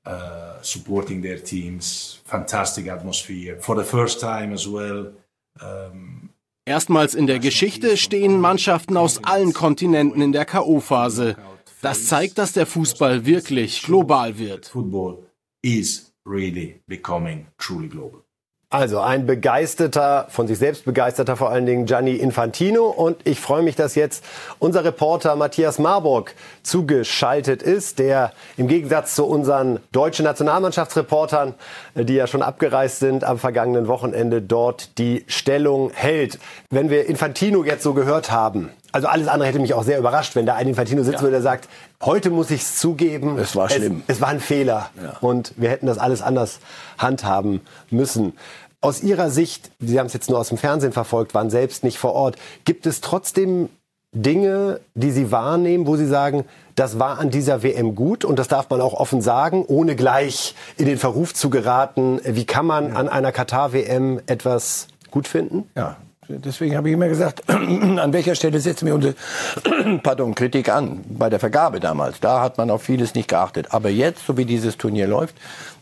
uh, 0.07 0.63
supporting 0.63 1.23
their 1.23 1.43
teams. 1.43 2.21
Fantastic 2.25 2.89
atmosphere. 2.89 3.59
For 3.61 3.77
the 3.77 3.85
first 3.85 4.21
time 4.21 4.53
as 4.53 4.67
well. 4.67 5.13
Um, 5.61 6.31
Erstmals 6.69 7.15
in 7.15 7.27
der 7.27 7.39
Geschichte 7.39 7.97
stehen 7.97 8.41
Mannschaften 8.41 8.97
aus 8.97 9.23
allen 9.23 9.53
Kontinenten 9.53 10.21
in 10.21 10.33
der 10.33 10.45
KO-Phase. 10.45 11.37
Das 11.81 12.07
zeigt, 12.07 12.39
dass 12.39 12.53
der 12.53 12.67
Fußball 12.67 13.25
wirklich 13.25 13.83
global 13.83 14.39
wird. 14.39 14.67
Football 14.67 15.25
is 15.63 16.13
really 16.25 16.81
becoming 16.89 17.47
truly 17.59 17.89
global. 17.89 18.26
Also 18.69 18.99
ein 18.99 19.27
begeisterter, 19.27 20.27
von 20.29 20.49
sich 20.49 20.59
selbst 20.59 20.85
begeisterter 20.85 21.37
vor 21.37 21.51
allen 21.51 21.67
Dingen 21.67 21.87
Gianni 21.87 22.17
Infantino. 22.17 22.87
Und 22.87 23.17
ich 23.23 23.39
freue 23.39 23.62
mich, 23.62 23.77
dass 23.77 23.95
jetzt 23.95 24.25
unser 24.59 24.85
Reporter 24.85 25.37
Matthias 25.37 25.79
Marburg 25.79 26.35
zugeschaltet 26.64 27.62
ist, 27.62 28.01
der 28.01 28.33
im 28.57 28.67
Gegensatz 28.67 29.14
zu 29.14 29.25
unseren 29.25 29.79
deutschen 29.93 30.25
Nationalmannschaftsreportern, 30.25 31.55
die 31.95 32.14
ja 32.14 32.27
schon 32.27 32.43
abgereist 32.43 32.99
sind, 32.99 33.23
am 33.23 33.39
vergangenen 33.39 33.87
Wochenende 33.87 34.43
dort 34.43 34.99
die 34.99 35.25
Stellung 35.29 35.93
hält. 35.95 36.41
Wenn 36.69 36.91
wir 36.91 37.07
Infantino 37.07 37.62
jetzt 37.62 37.85
so 37.85 37.95
gehört 37.95 38.33
haben, 38.33 38.71
also 38.97 39.09
alles 39.09 39.29
andere 39.29 39.47
hätte 39.47 39.59
mich 39.59 39.75
auch 39.75 39.83
sehr 39.83 39.99
überrascht, 39.99 40.35
wenn 40.37 40.47
da 40.47 40.55
ein 40.55 40.67
Infantino 40.67 41.03
sitzt, 41.03 41.21
ja. 41.21 41.29
der 41.29 41.43
sagt, 41.43 41.69
heute 42.03 42.31
muss 42.31 42.51
ich 42.51 42.63
es 42.63 42.79
zugeben. 42.79 43.39
Es 43.39 43.55
war 43.55 43.69
schlimm. 43.69 44.03
Es, 44.07 44.17
es 44.17 44.21
war 44.23 44.29
ein 44.29 44.41
Fehler. 44.41 44.89
Ja. 45.03 45.19
Und 45.21 45.53
wir 45.57 45.69
hätten 45.69 45.87
das 45.87 45.99
alles 45.99 46.23
anders 46.23 46.61
handhaben 46.97 47.61
müssen. 47.91 48.33
Aus 48.81 49.03
Ihrer 49.03 49.29
Sicht, 49.29 49.71
Sie 49.81 49.99
haben 49.99 50.07
es 50.07 50.15
jetzt 50.15 50.31
nur 50.31 50.39
aus 50.39 50.49
dem 50.49 50.57
Fernsehen 50.57 50.93
verfolgt, 50.93 51.35
waren 51.35 51.51
selbst 51.51 51.85
nicht 51.85 51.99
vor 51.99 52.15
Ort, 52.15 52.37
gibt 52.65 52.87
es 52.87 53.03
trotzdem 53.03 53.69
Dinge, 54.13 54.81
die 54.95 55.11
Sie 55.11 55.31
wahrnehmen, 55.31 55.87
wo 55.87 55.97
Sie 55.97 56.07
sagen, 56.07 56.47
das 56.75 56.99
war 56.99 57.19
an 57.19 57.29
dieser 57.29 57.63
WM 57.63 57.95
gut 57.95 58.25
und 58.25 58.39
das 58.39 58.49
darf 58.49 58.71
man 58.71 58.81
auch 58.81 58.95
offen 58.95 59.21
sagen, 59.21 59.63
ohne 59.67 59.95
gleich 59.95 60.55
in 60.79 60.87
den 60.87 60.97
Verruf 60.97 61.35
zu 61.35 61.51
geraten. 61.51 62.19
Wie 62.25 62.47
kann 62.47 62.65
man 62.65 62.89
ja. 62.89 62.95
an 62.95 63.11
einer 63.11 63.31
Katar-WM 63.31 64.23
etwas 64.27 64.89
gut 65.11 65.29
finden? 65.29 65.69
Ja, 65.77 65.97
Deswegen 66.29 66.77
habe 66.77 66.89
ich 66.89 66.95
immer 66.95 67.09
gesagt, 67.09 67.43
an 67.49 68.12
welcher 68.12 68.35
Stelle 68.35 68.61
setzen 68.61 68.87
wir 68.87 68.95
unsere 68.95 69.14
pardon, 70.03 70.35
Kritik 70.35 70.68
an? 70.68 71.05
Bei 71.09 71.31
der 71.31 71.39
Vergabe 71.39 71.81
damals. 71.81 72.20
Da 72.20 72.41
hat 72.41 72.59
man 72.59 72.70
auf 72.70 72.83
vieles 72.83 73.14
nicht 73.14 73.29
geachtet. 73.29 73.68
Aber 73.70 73.91
jetzt, 73.91 74.27
so 74.27 74.37
wie 74.37 74.45
dieses 74.45 74.77
Turnier 74.77 75.07
läuft, 75.07 75.37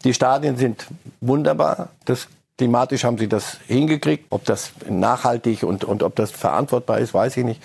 die 0.04 0.14
Stadien 0.14 0.56
sind 0.56 0.86
wunderbar. 1.20 1.88
Das, 2.04 2.28
klimatisch 2.58 3.04
haben 3.04 3.18
sie 3.18 3.28
das 3.28 3.58
hingekriegt. 3.66 4.26
Ob 4.30 4.44
das 4.44 4.72
nachhaltig 4.88 5.62
und, 5.62 5.84
und 5.84 6.02
ob 6.02 6.14
das 6.16 6.30
verantwortbar 6.30 6.98
ist, 6.98 7.14
weiß 7.14 7.36
ich 7.36 7.44
nicht. 7.44 7.62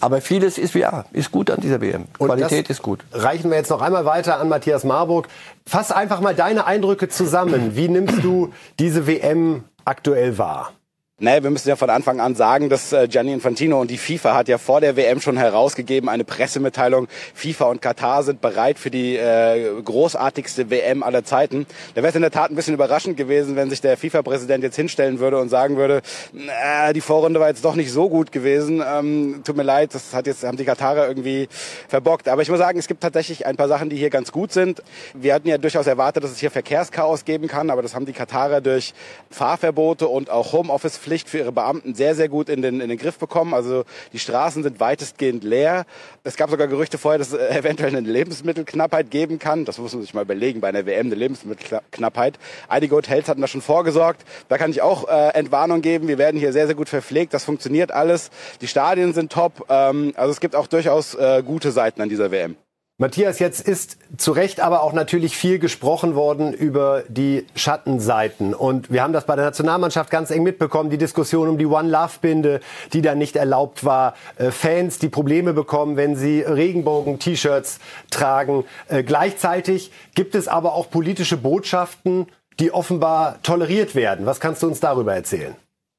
Aber 0.00 0.20
vieles 0.20 0.58
ist 0.58 0.74
ja, 0.74 1.06
ist 1.12 1.32
gut 1.32 1.50
an 1.50 1.60
dieser 1.60 1.80
WM. 1.80 2.04
Und 2.18 2.28
Qualität 2.28 2.70
ist 2.70 2.82
gut. 2.82 3.00
Reichen 3.12 3.50
wir 3.50 3.56
jetzt 3.56 3.70
noch 3.70 3.82
einmal 3.82 4.04
weiter 4.04 4.38
an 4.38 4.48
Matthias 4.48 4.84
Marburg. 4.84 5.28
Fass 5.66 5.90
einfach 5.90 6.20
mal 6.20 6.34
deine 6.34 6.66
Eindrücke 6.66 7.08
zusammen. 7.08 7.74
Wie 7.74 7.88
nimmst 7.88 8.22
du 8.22 8.52
diese 8.78 9.06
WM 9.06 9.64
aktuell 9.84 10.38
wahr? 10.38 10.72
Naja, 11.20 11.42
wir 11.42 11.50
müssen 11.50 11.68
ja 11.68 11.74
von 11.74 11.90
Anfang 11.90 12.20
an 12.20 12.36
sagen, 12.36 12.68
dass 12.68 12.92
äh, 12.92 13.08
Gianni 13.08 13.32
Infantino 13.32 13.80
und 13.80 13.90
die 13.90 13.98
FIFA 13.98 14.36
hat 14.36 14.46
ja 14.46 14.56
vor 14.56 14.80
der 14.80 14.94
WM 14.94 15.20
schon 15.20 15.36
herausgegeben, 15.36 16.08
eine 16.08 16.22
Pressemitteilung, 16.22 17.08
FIFA 17.34 17.64
und 17.64 17.82
Katar 17.82 18.22
sind 18.22 18.40
bereit 18.40 18.78
für 18.78 18.92
die 18.92 19.16
äh, 19.16 19.82
großartigste 19.82 20.70
WM 20.70 21.02
aller 21.02 21.24
Zeiten. 21.24 21.66
Da 21.96 22.02
wäre 22.02 22.10
es 22.10 22.14
in 22.14 22.22
der 22.22 22.30
Tat 22.30 22.52
ein 22.52 22.54
bisschen 22.54 22.74
überraschend 22.74 23.16
gewesen, 23.16 23.56
wenn 23.56 23.68
sich 23.68 23.80
der 23.80 23.96
FIFA-Präsident 23.96 24.62
jetzt 24.62 24.76
hinstellen 24.76 25.18
würde 25.18 25.40
und 25.40 25.48
sagen 25.48 25.76
würde, 25.76 26.02
äh, 26.36 26.92
die 26.92 27.00
Vorrunde 27.00 27.40
war 27.40 27.48
jetzt 27.48 27.64
doch 27.64 27.74
nicht 27.74 27.90
so 27.90 28.08
gut 28.08 28.30
gewesen, 28.30 28.80
ähm, 28.86 29.40
tut 29.44 29.56
mir 29.56 29.64
leid, 29.64 29.96
das 29.96 30.14
hat 30.14 30.28
jetzt, 30.28 30.44
haben 30.44 30.56
die 30.56 30.64
Katarer 30.64 31.08
irgendwie 31.08 31.48
verbockt. 31.88 32.28
Aber 32.28 32.42
ich 32.42 32.48
muss 32.48 32.58
sagen, 32.58 32.78
es 32.78 32.86
gibt 32.86 33.00
tatsächlich 33.00 33.44
ein 33.44 33.56
paar 33.56 33.66
Sachen, 33.66 33.90
die 33.90 33.96
hier 33.96 34.10
ganz 34.10 34.30
gut 34.30 34.52
sind. 34.52 34.84
Wir 35.14 35.34
hatten 35.34 35.48
ja 35.48 35.58
durchaus 35.58 35.88
erwartet, 35.88 36.22
dass 36.22 36.30
es 36.30 36.38
hier 36.38 36.52
Verkehrschaos 36.52 37.24
geben 37.24 37.48
kann, 37.48 37.70
aber 37.70 37.82
das 37.82 37.96
haben 37.96 38.06
die 38.06 38.12
Katarer 38.12 38.60
durch 38.60 38.94
Fahrverbote 39.30 40.06
und 40.06 40.30
auch 40.30 40.52
Homeoffice 40.52 41.07
Pflicht 41.08 41.30
für 41.30 41.38
ihre 41.38 41.52
Beamten 41.52 41.94
sehr, 41.94 42.14
sehr 42.14 42.28
gut 42.28 42.50
in 42.50 42.60
den, 42.60 42.82
in 42.82 42.90
den 42.90 42.98
Griff 42.98 43.18
bekommen. 43.18 43.54
Also 43.54 43.84
die 44.12 44.18
Straßen 44.18 44.62
sind 44.62 44.78
weitestgehend 44.78 45.42
leer. 45.42 45.86
Es 46.22 46.36
gab 46.36 46.50
sogar 46.50 46.68
Gerüchte 46.68 46.98
vorher, 46.98 47.18
dass 47.18 47.32
es 47.32 47.38
eventuell 47.56 47.96
eine 47.96 48.06
Lebensmittelknappheit 48.06 49.10
geben 49.10 49.38
kann. 49.38 49.64
Das 49.64 49.78
muss 49.78 49.94
man 49.94 50.02
sich 50.02 50.12
mal 50.12 50.22
überlegen 50.22 50.60
bei 50.60 50.68
einer 50.68 50.84
WM, 50.84 51.06
eine 51.06 51.14
Lebensmittelknappheit. 51.14 52.38
Einige 52.68 52.94
Hotels 52.94 53.26
hatten 53.26 53.40
da 53.40 53.46
schon 53.46 53.62
vorgesorgt. 53.62 54.22
Da 54.48 54.58
kann 54.58 54.70
ich 54.70 54.82
auch 54.82 55.08
äh, 55.08 55.30
Entwarnung 55.30 55.80
geben. 55.80 56.08
Wir 56.08 56.18
werden 56.18 56.38
hier 56.38 56.52
sehr, 56.52 56.66
sehr 56.66 56.74
gut 56.74 56.90
verpflegt. 56.90 57.32
Das 57.32 57.44
funktioniert 57.44 57.90
alles. 57.90 58.30
Die 58.60 58.68
Stadien 58.68 59.14
sind 59.14 59.32
top. 59.32 59.64
Ähm, 59.70 60.12
also 60.16 60.30
es 60.30 60.40
gibt 60.40 60.54
auch 60.54 60.66
durchaus 60.66 61.14
äh, 61.14 61.42
gute 61.42 61.72
Seiten 61.72 62.02
an 62.02 62.10
dieser 62.10 62.30
WM. 62.30 62.56
Matthias, 63.00 63.38
jetzt 63.38 63.60
ist 63.60 63.96
zu 64.16 64.32
Recht 64.32 64.58
aber 64.58 64.82
auch 64.82 64.92
natürlich 64.92 65.36
viel 65.36 65.60
gesprochen 65.60 66.16
worden 66.16 66.52
über 66.52 67.04
die 67.06 67.46
Schattenseiten. 67.54 68.54
Und 68.54 68.90
wir 68.90 69.04
haben 69.04 69.12
das 69.12 69.24
bei 69.24 69.36
der 69.36 69.44
Nationalmannschaft 69.44 70.10
ganz 70.10 70.32
eng 70.32 70.42
mitbekommen, 70.42 70.90
die 70.90 70.98
Diskussion 70.98 71.48
um 71.48 71.58
die 71.58 71.66
One-Love-Binde, 71.66 72.58
die 72.92 73.00
dann 73.00 73.18
nicht 73.18 73.36
erlaubt 73.36 73.84
war. 73.84 74.14
Äh, 74.36 74.50
Fans, 74.50 74.98
die 74.98 75.08
Probleme 75.08 75.52
bekommen, 75.52 75.96
wenn 75.96 76.16
sie 76.16 76.40
Regenbogen-T-Shirts 76.40 77.78
tragen. 78.10 78.64
Äh, 78.88 79.04
gleichzeitig 79.04 79.92
gibt 80.16 80.34
es 80.34 80.48
aber 80.48 80.74
auch 80.74 80.90
politische 80.90 81.36
Botschaften, 81.36 82.26
die 82.58 82.72
offenbar 82.72 83.40
toleriert 83.44 83.94
werden. 83.94 84.26
Was 84.26 84.40
kannst 84.40 84.64
du 84.64 84.66
uns 84.66 84.80
darüber 84.80 85.14
erzählen? 85.14 85.54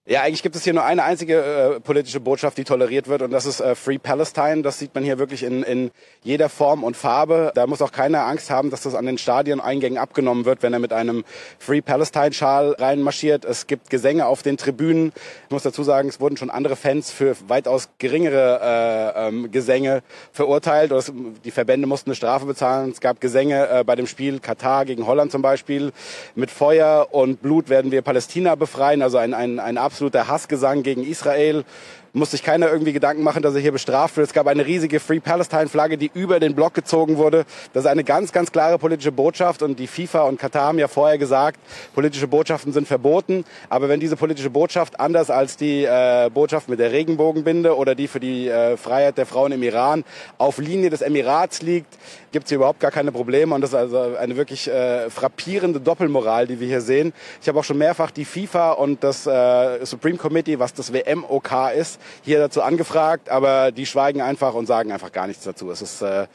Ja, 0.09 0.23
eigentlich 0.23 0.41
gibt 0.41 0.55
es 0.55 0.63
hier 0.63 0.73
nur 0.73 0.83
eine 0.83 1.03
einzige 1.03 1.75
äh, 1.75 1.79
politische 1.79 2.19
Botschaft, 2.19 2.57
die 2.57 2.63
toleriert 2.63 3.07
wird, 3.07 3.21
und 3.21 3.29
das 3.29 3.45
ist 3.45 3.59
äh, 3.59 3.75
Free 3.75 3.99
Palestine. 3.99 4.63
Das 4.63 4.79
sieht 4.79 4.95
man 4.95 5.03
hier 5.03 5.19
wirklich 5.19 5.43
in, 5.43 5.61
in 5.61 5.91
jeder 6.23 6.49
Form 6.49 6.83
und 6.83 6.97
Farbe. 6.97 7.51
Da 7.53 7.67
muss 7.67 7.79
auch 7.83 7.91
keiner 7.91 8.25
Angst 8.25 8.49
haben, 8.49 8.71
dass 8.71 8.81
das 8.81 8.95
an 8.95 9.05
den 9.05 9.19
Stadioneingängen 9.19 9.99
abgenommen 9.99 10.45
wird, 10.45 10.63
wenn 10.63 10.73
er 10.73 10.79
mit 10.79 10.93
einem 10.93 11.23
Free 11.59 11.81
Palestine-Schal 11.81 12.71
reinmarschiert. 12.79 13.45
Es 13.45 13.67
gibt 13.67 13.91
Gesänge 13.91 14.25
auf 14.25 14.41
den 14.41 14.57
Tribünen. 14.57 15.11
Ich 15.45 15.51
muss 15.51 15.61
dazu 15.61 15.83
sagen, 15.83 16.09
es 16.09 16.19
wurden 16.19 16.37
schon 16.37 16.49
andere 16.49 16.75
Fans 16.75 17.11
für 17.11 17.35
weitaus 17.47 17.89
geringere 17.99 19.13
äh, 19.15 19.27
ähm, 19.27 19.51
Gesänge 19.51 20.01
verurteilt. 20.31 20.91
Oder 20.91 21.03
die 21.45 21.51
Verbände 21.51 21.85
mussten 21.85 22.09
eine 22.09 22.15
Strafe 22.15 22.47
bezahlen. 22.47 22.89
Es 22.89 22.99
gab 22.99 23.21
Gesänge 23.21 23.69
äh, 23.69 23.83
bei 23.83 23.95
dem 23.95 24.07
Spiel 24.07 24.39
Katar 24.39 24.85
gegen 24.85 25.05
Holland 25.05 25.31
zum 25.31 25.43
Beispiel. 25.43 25.91
Mit 26.33 26.49
Feuer 26.49 27.09
und 27.11 27.43
Blut 27.43 27.69
werden 27.69 27.91
wir 27.91 28.01
Palästina 28.01 28.55
befreien. 28.55 29.03
Also 29.03 29.19
ein, 29.19 29.35
ein, 29.35 29.59
ein 29.59 29.77
absoluter 29.99 30.29
Hassgesang 30.29 30.81
gegen 30.81 31.03
Israel 31.03 31.65
muss 32.13 32.31
sich 32.31 32.43
keiner 32.43 32.69
irgendwie 32.71 32.93
Gedanken 32.93 33.23
machen, 33.23 33.43
dass 33.43 33.55
er 33.55 33.61
hier 33.61 33.71
bestraft 33.71 34.17
wird. 34.17 34.27
Es 34.27 34.33
gab 34.33 34.47
eine 34.47 34.65
riesige 34.65 34.99
Free 34.99 35.19
Palestine-Flagge, 35.19 35.97
die 35.97 36.11
über 36.13 36.39
den 36.39 36.55
Block 36.55 36.73
gezogen 36.73 37.17
wurde. 37.17 37.45
Das 37.73 37.85
ist 37.85 37.89
eine 37.89 38.03
ganz, 38.03 38.31
ganz 38.31 38.51
klare 38.51 38.79
politische 38.79 39.11
Botschaft. 39.11 39.61
Und 39.61 39.79
die 39.79 39.87
FIFA 39.87 40.23
und 40.23 40.39
Katar 40.39 40.67
haben 40.67 40.79
ja 40.79 40.87
vorher 40.87 41.17
gesagt, 41.17 41.59
politische 41.93 42.27
Botschaften 42.27 42.73
sind 42.73 42.87
verboten. 42.87 43.45
Aber 43.69 43.89
wenn 43.89 43.99
diese 43.99 44.15
politische 44.15 44.49
Botschaft 44.49 44.99
anders 44.99 45.29
als 45.29 45.57
die 45.57 45.83
äh, 45.83 46.29
Botschaft 46.33 46.69
mit 46.69 46.79
der 46.79 46.91
Regenbogenbinde 46.91 47.75
oder 47.75 47.95
die 47.95 48.07
für 48.07 48.19
die 48.19 48.47
äh, 48.47 48.77
Freiheit 48.77 49.17
der 49.17 49.25
Frauen 49.25 49.51
im 49.51 49.63
Iran 49.63 50.03
auf 50.37 50.57
Linie 50.57 50.89
des 50.89 51.01
Emirats 51.01 51.61
liegt, 51.61 51.97
gibt 52.31 52.45
es 52.45 52.49
hier 52.49 52.57
überhaupt 52.57 52.79
gar 52.79 52.91
keine 52.91 53.11
Probleme. 53.11 53.53
Und 53.53 53.61
das 53.61 53.71
ist 53.71 53.75
also 53.75 54.15
eine 54.17 54.35
wirklich 54.35 54.67
äh, 54.67 55.09
frappierende 55.09 55.79
Doppelmoral, 55.79 56.47
die 56.47 56.59
wir 56.59 56.67
hier 56.67 56.81
sehen. 56.81 57.13
Ich 57.41 57.47
habe 57.47 57.59
auch 57.59 57.63
schon 57.63 57.77
mehrfach 57.77 58.11
die 58.11 58.25
FIFA 58.25 58.73
und 58.73 59.03
das 59.03 59.27
äh, 59.27 59.85
Supreme 59.85 60.17
Committee, 60.17 60.59
was 60.59 60.73
das 60.73 60.93
WMOK 60.93 61.49
ist, 61.77 61.98
hier 62.23 62.39
dazu 62.39 62.61
angefragt, 62.61 63.29
aber 63.29 63.71
die 63.71 63.85
schweigen 63.85 64.21
einfach 64.21 64.53
und 64.53 64.65
sagen 64.65 64.91
einfach 64.91 65.11
gar 65.11 65.27
nichts 65.27 65.43
dazu. 65.43 65.69
Es 65.71 65.81
ist, 65.81 66.01
äh, 66.01 66.27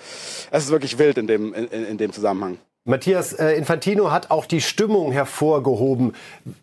es 0.51 0.65
ist 0.65 0.71
wirklich 0.71 0.99
wild 0.99 1.19
in 1.19 1.27
dem, 1.27 1.55
in, 1.55 1.67
in 1.69 1.99
dem 1.99 2.13
Zusammenhang. 2.13 2.59
Matthias 2.87 3.33
äh, 3.33 3.53
Infantino 3.53 4.11
hat 4.11 4.31
auch 4.31 4.45
die 4.45 4.61
Stimmung 4.61 5.11
hervorgehoben. 5.11 6.15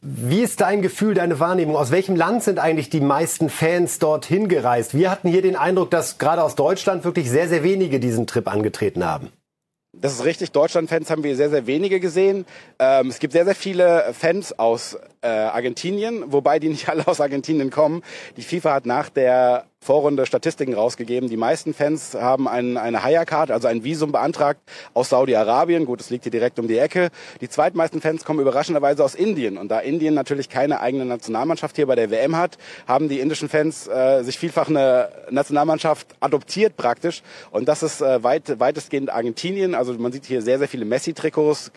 Wie 0.02 0.42
ist 0.42 0.62
dein 0.62 0.84
Gefühl, 0.84 1.16
deine 1.16 1.40
Wahrnehmung? 1.40 1.76
Aus 1.76 1.90
welchem 1.90 2.16
Land 2.16 2.44
sind 2.44 2.60
eigentlich 2.60 2.92
die 2.92 3.02
meisten 3.02 3.50
Fans 3.50 3.98
dorthin 3.98 4.48
gereist? 4.48 4.94
Wir 4.94 5.10
hatten 5.10 5.30
hier 5.30 5.42
den 5.42 5.56
Eindruck, 5.56 5.90
dass 5.90 6.20
gerade 6.20 6.44
aus 6.44 6.54
Deutschland 6.54 7.06
wirklich 7.06 7.28
sehr, 7.28 7.50
sehr 7.50 7.64
wenige 7.64 8.00
diesen 8.00 8.28
Trip 8.28 8.48
angetreten 8.48 9.04
haben. 9.04 9.32
Das 9.94 10.14
ist 10.14 10.24
richtig. 10.24 10.52
Deutschland-Fans 10.54 11.10
haben 11.10 11.24
wir 11.24 11.36
sehr, 11.36 11.50
sehr 11.50 11.68
wenige 11.68 12.00
gesehen. 12.00 12.46
Ähm, 12.80 13.08
es 13.10 13.20
gibt 13.20 13.34
sehr, 13.34 13.44
sehr 13.44 13.56
viele 13.56 14.14
Fans 14.14 14.58
aus 14.58 14.98
äh, 15.22 15.28
Argentinien, 15.28 16.32
wobei 16.32 16.60
die 16.60 16.70
nicht 16.70 16.88
alle 16.90 17.06
aus 17.08 17.20
Argentinien 17.20 17.72
kommen. 17.72 18.02
Die 18.38 18.42
FIFA 18.42 18.74
hat 18.74 18.86
nach 18.86 19.10
der 19.10 19.66
Vorrunde 19.84 20.28
Statistiken 20.28 20.76
rausgegeben. 20.76 21.28
Die 21.28 21.38
meisten 21.38 21.74
Fans 21.74 22.14
haben 22.14 22.48
ein, 22.48 22.78
eine 22.78 23.04
Hire-Card, 23.04 23.50
also 23.50 23.68
ein 23.68 23.84
Visum 23.84 24.12
beantragt 24.12 24.60
aus 24.94 25.10
Saudi-Arabien. 25.10 25.86
Gut, 25.86 26.00
das 26.00 26.12
liegt 26.12 26.24
hier 26.24 26.32
direkt 26.32 26.60
um 26.60 26.68
die 26.68 26.78
Ecke. 26.78 27.10
Die 27.42 27.50
zweitmeisten 27.50 28.00
Fans 28.00 28.24
kommen 28.24 28.40
überraschenderweise 28.40 29.04
aus 29.04 29.16
Indien. 29.16 29.58
Und 29.58 29.70
da 29.70 29.80
Indien 29.80 30.14
natürlich 30.14 30.50
keine 30.50 30.82
eigene 30.82 31.06
Nationalmannschaft 31.06 31.78
hier 31.78 31.88
bei 31.88 31.96
der 31.96 32.12
WM 32.12 32.38
hat, 32.38 32.60
haben 32.88 33.10
die 33.10 33.20
indischen 33.20 33.50
Fans 33.50 33.88
äh, 33.88 34.22
sich 34.22 34.38
vielfach 34.38 34.70
eine 34.70 35.10
Nationalmannschaft 35.32 36.06
adoptiert 36.20 36.78
praktisch. 36.78 37.24
Und 37.50 37.68
das 37.68 37.82
ist 37.82 38.02
äh, 38.02 38.24
weit, 38.24 38.60
weitestgehend 38.60 39.10
Argentinien. 39.10 39.74
Also 39.74 39.94
man 39.94 40.12
sieht 40.12 40.26
hier 40.26 40.44
sehr, 40.44 40.60
sehr 40.60 40.68
viele 40.68 40.86
Messi-Trikots, 40.86 41.72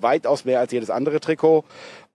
weitaus 0.00 0.46
mehr 0.46 0.60
als 0.60 0.72
jedes 0.72 0.88
andere 0.88 1.20
Trikot. 1.20 1.64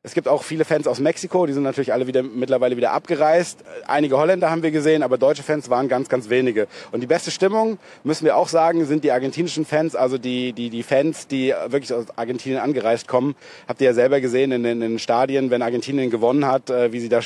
Es 0.06 0.14
gibt 0.14 0.28
auch 0.28 0.44
viele 0.44 0.66
Fans 0.66 0.86
aus 0.86 1.00
Mexiko, 1.00 1.48
die 1.48 1.54
sind 1.54 1.64
natürlich 1.64 1.92
alle 1.92 2.06
wieder 2.06 2.22
mittlerweile 2.22 2.78
wieder 2.78 2.92
abgereist. 2.92 3.64
Einige 3.88 4.20
Holländer 4.20 4.52
haben 4.52 4.62
wir 4.62 4.70
gesehen, 4.70 5.02
aber 5.02 5.18
deutsche 5.18 5.42
Fans 5.42 5.68
waren 5.72 5.88
ganz, 5.88 6.10
ganz 6.10 6.30
wenige. 6.30 6.68
Und 6.92 7.02
die 7.02 7.08
beste 7.08 7.32
Stimmung, 7.32 7.80
müssen 8.04 8.24
wir 8.24 8.38
auch 8.38 8.48
sagen, 8.48 8.86
sind 8.86 9.04
die 9.04 9.12
argentinischen 9.12 9.66
Fans, 9.66 9.96
also 9.96 10.20
die, 10.20 10.54
die, 10.54 10.70
die 10.70 10.84
Fans, 10.84 11.26
die 11.26 11.56
wirklich 11.70 11.92
aus 11.92 12.06
Argentinien 12.18 12.62
angereist 12.62 13.08
kommen. 13.08 13.34
Habt 13.68 13.82
ihr 13.82 13.88
ja 13.88 13.94
selber 13.96 14.22
gesehen 14.22 14.52
in 14.52 14.62
den, 14.62 14.80
in 14.80 14.92
den 14.92 15.00
Stadien, 15.00 15.50
wenn 15.50 15.64
Argentinien 15.64 16.12
gewonnen 16.12 16.46
hat, 16.46 16.70
äh, 16.70 16.94
wie 16.94 17.00
sie 17.00 17.10
da 17.10 17.18
äh, 17.18 17.24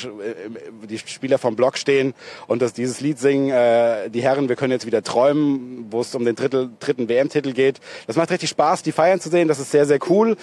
die 0.88 0.96
Spieler 0.96 1.36
vom 1.36 1.56
Block 1.56 1.76
stehen 1.76 2.14
und 2.46 2.62
dass 2.62 2.72
dieses 2.72 3.02
Lied 3.02 3.18
singen, 3.18 3.50
äh, 3.50 4.08
die 4.08 4.22
Herren, 4.22 4.48
wir 4.48 4.56
können 4.56 4.72
jetzt 4.72 4.86
wieder 4.86 5.02
träumen, 5.02 5.88
wo 5.90 6.00
es 6.00 6.14
um 6.14 6.24
den 6.24 6.34
Drittel, 6.34 6.70
dritten 6.80 7.10
WM-Titel 7.10 7.52
geht. 7.52 7.78
Das 8.06 8.16
macht 8.16 8.30
richtig 8.30 8.48
Spaß, 8.48 8.82
die 8.82 8.92
feiern 8.92 9.20
zu 9.20 9.28
sehen, 9.28 9.48
das 9.48 9.58
ist 9.58 9.70
sehr, 9.70 9.84
sehr 9.84 9.98
cool. 10.08 10.38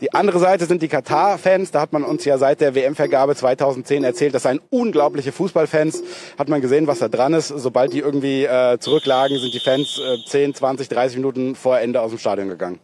Die 0.00 0.14
andere 0.14 0.38
Seite 0.38 0.64
sind 0.64 0.80
die 0.80 0.88
Katar-Fans. 0.88 1.72
Da 1.72 1.80
hat 1.80 1.92
man 1.92 2.04
uns 2.04 2.24
ja 2.24 2.38
seit 2.38 2.60
der 2.60 2.74
WM-Vergabe 2.74 3.36
2010 3.36 4.02
erzählt, 4.02 4.34
das 4.34 4.44
seien 4.44 4.60
unglaubliche 4.70 5.30
Fußballfans. 5.30 6.02
Hat 6.38 6.48
man 6.48 6.62
gesehen, 6.62 6.86
was 6.86 7.00
da 7.00 7.08
dran 7.08 7.34
ist. 7.34 7.48
Sobald 7.48 7.92
die 7.92 7.98
irgendwie 7.98 8.44
äh, 8.44 8.78
zurücklagen, 8.78 9.38
sind 9.38 9.52
die 9.52 9.60
Fans 9.60 9.98
äh, 9.98 10.16
10, 10.26 10.54
20, 10.54 10.88
30 10.88 11.16
Minuten 11.18 11.54
vor 11.54 11.78
Ende 11.78 12.00
aus 12.00 12.10
dem 12.10 12.18
Stadion 12.18 12.48
gegangen. 12.48 12.80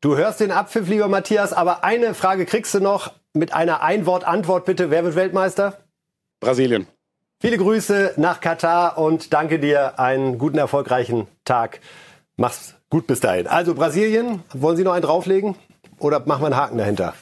Du 0.00 0.16
hörst 0.16 0.38
den 0.40 0.52
Abpfiff, 0.52 0.88
lieber 0.88 1.08
Matthias, 1.08 1.52
aber 1.52 1.82
eine 1.82 2.14
Frage 2.14 2.46
kriegst 2.46 2.74
du 2.74 2.80
noch 2.80 3.12
mit 3.32 3.52
einer 3.52 3.82
Einwort-Antwort 3.82 4.64
bitte. 4.64 4.90
Wer 4.90 5.02
wird 5.02 5.16
Weltmeister? 5.16 5.78
Brasilien. 6.40 6.86
Viele 7.40 7.58
Grüße 7.58 8.12
nach 8.16 8.40
Katar 8.40 8.96
und 8.98 9.32
danke 9.32 9.58
dir. 9.58 9.98
Einen 9.98 10.38
guten, 10.38 10.58
erfolgreichen 10.58 11.26
Tag. 11.44 11.80
Mach's 12.36 12.74
gut 12.90 13.06
bis 13.06 13.20
dahin. 13.20 13.46
Also 13.48 13.74
Brasilien, 13.74 14.42
wollen 14.52 14.76
Sie 14.76 14.84
noch 14.84 14.92
einen 14.92 15.02
drauflegen? 15.02 15.56
Oder 15.98 16.22
machen 16.26 16.42
wir 16.42 16.46
einen 16.46 16.56
Haken 16.56 16.78
dahinter? 16.78 17.14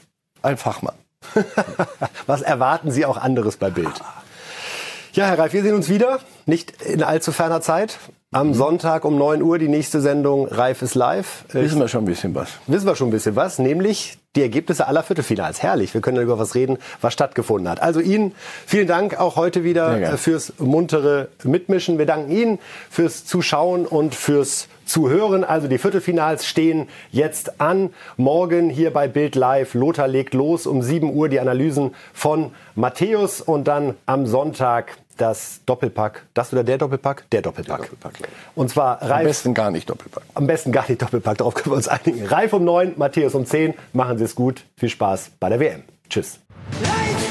Einfach 0.43 0.83
mal. 0.83 0.95
Was 2.27 2.43
erwarten 2.43 2.91
Sie 2.91 3.07
auch 3.07 3.17
anderes 3.17 3.57
bei 3.57 3.71
Bild? 3.71 4.01
Ja, 5.15 5.27
Herr 5.27 5.39
Reif, 5.39 5.53
wir 5.53 5.63
sehen 5.63 5.75
uns 5.75 5.89
wieder. 5.89 6.21
Nicht 6.47 6.83
in 6.83 7.03
allzu 7.03 7.33
ferner 7.33 7.61
Zeit. 7.61 7.99
Am 8.31 8.49
mhm. 8.49 8.55
Sonntag 8.55 9.05
um 9.05 9.19
9 9.19 9.43
Uhr 9.43 9.59
die 9.59 9.69
nächste 9.69 10.01
Sendung 10.01 10.49
Reif 10.49 10.81
ist 10.81 10.95
live. 10.95 11.45
Wissen 11.53 11.79
wir 11.79 11.89
schon 11.89 12.05
ein 12.05 12.07
bisschen 12.07 12.35
was. 12.35 12.49
Wissen 12.67 12.87
wir 12.87 12.97
schon 12.97 13.09
ein 13.09 13.11
bisschen 13.11 13.37
was, 13.37 13.59
nämlich 13.59 14.17
die 14.35 14.41
Ergebnisse 14.41 14.87
aller 14.87 15.03
Viertelfinals. 15.03 15.63
Herrlich, 15.63 15.93
wir 15.93 16.01
können 16.01 16.23
über 16.23 16.39
was 16.39 16.55
reden, 16.55 16.79
was 17.03 17.13
stattgefunden 17.13 17.69
hat. 17.69 17.83
Also 17.83 18.01
Ihnen 18.01 18.35
vielen 18.67 18.87
Dank 18.87 19.21
auch 19.21 19.37
heute 19.37 19.65
wieder 19.65 20.17
fürs 20.17 20.55
muntere 20.59 21.29
Mitmischen. 21.45 21.99
Wir 21.99 22.07
danken 22.07 22.31
Ihnen 22.31 22.59
fürs 22.89 23.27
Zuschauen 23.27 23.85
und 23.85 24.15
fürs 24.15 24.69
Zuhören. 24.93 25.43
Also 25.43 25.69
die 25.69 25.79
Viertelfinals 25.79 26.45
stehen 26.45 26.87
jetzt 27.11 27.63
an. 27.63 27.95
Morgen 28.19 28.69
hier 28.69 28.93
bei 28.93 29.09
Bild 29.09 29.37
Live. 29.37 29.73
Lothar 29.73 30.07
legt 30.07 30.35
los 30.35 30.67
um 30.67 30.83
7 30.83 31.15
Uhr 31.15 31.31
die 31.31 31.41
Analysen 31.41 31.95
von 32.13 32.53
Matthäus 32.75 33.41
und 33.41 33.65
dann 33.65 33.95
am 34.05 34.27
Sonntag 34.27 34.99
das 35.17 35.61
Doppelpack, 35.65 36.27
das 36.35 36.53
oder 36.53 36.63
der 36.63 36.77
Doppelpack? 36.77 37.25
Der 37.33 37.41
Doppelpack. 37.41 37.79
Der 37.79 37.89
Doppelpack 37.89 38.21
ja. 38.21 38.27
Und 38.55 38.69
zwar 38.69 39.01
Reif. 39.01 39.21
Am 39.21 39.25
besten 39.25 39.55
gar 39.55 39.71
nicht 39.71 39.89
Doppelpack. 39.89 40.25
Am 40.35 40.47
besten 40.47 40.73
gar 40.73 40.87
nicht 40.87 41.01
Doppelpack, 41.01 41.39
darauf 41.39 41.55
können 41.55 41.73
wir 41.73 41.77
uns 41.77 41.89
einigen. 41.89 42.27
Reif 42.27 42.53
um 42.53 42.65
9, 42.65 42.93
Matthäus 42.97 43.35
um 43.35 43.47
10. 43.47 43.73
Machen 43.95 44.19
Sie 44.19 44.25
es 44.25 44.35
gut. 44.35 44.65
Viel 44.77 44.91
Spaß 44.91 45.31
bei 45.41 45.49
der 45.49 45.59
WM. 45.59 45.85
Tschüss. 46.11 46.39
Life 46.83 47.22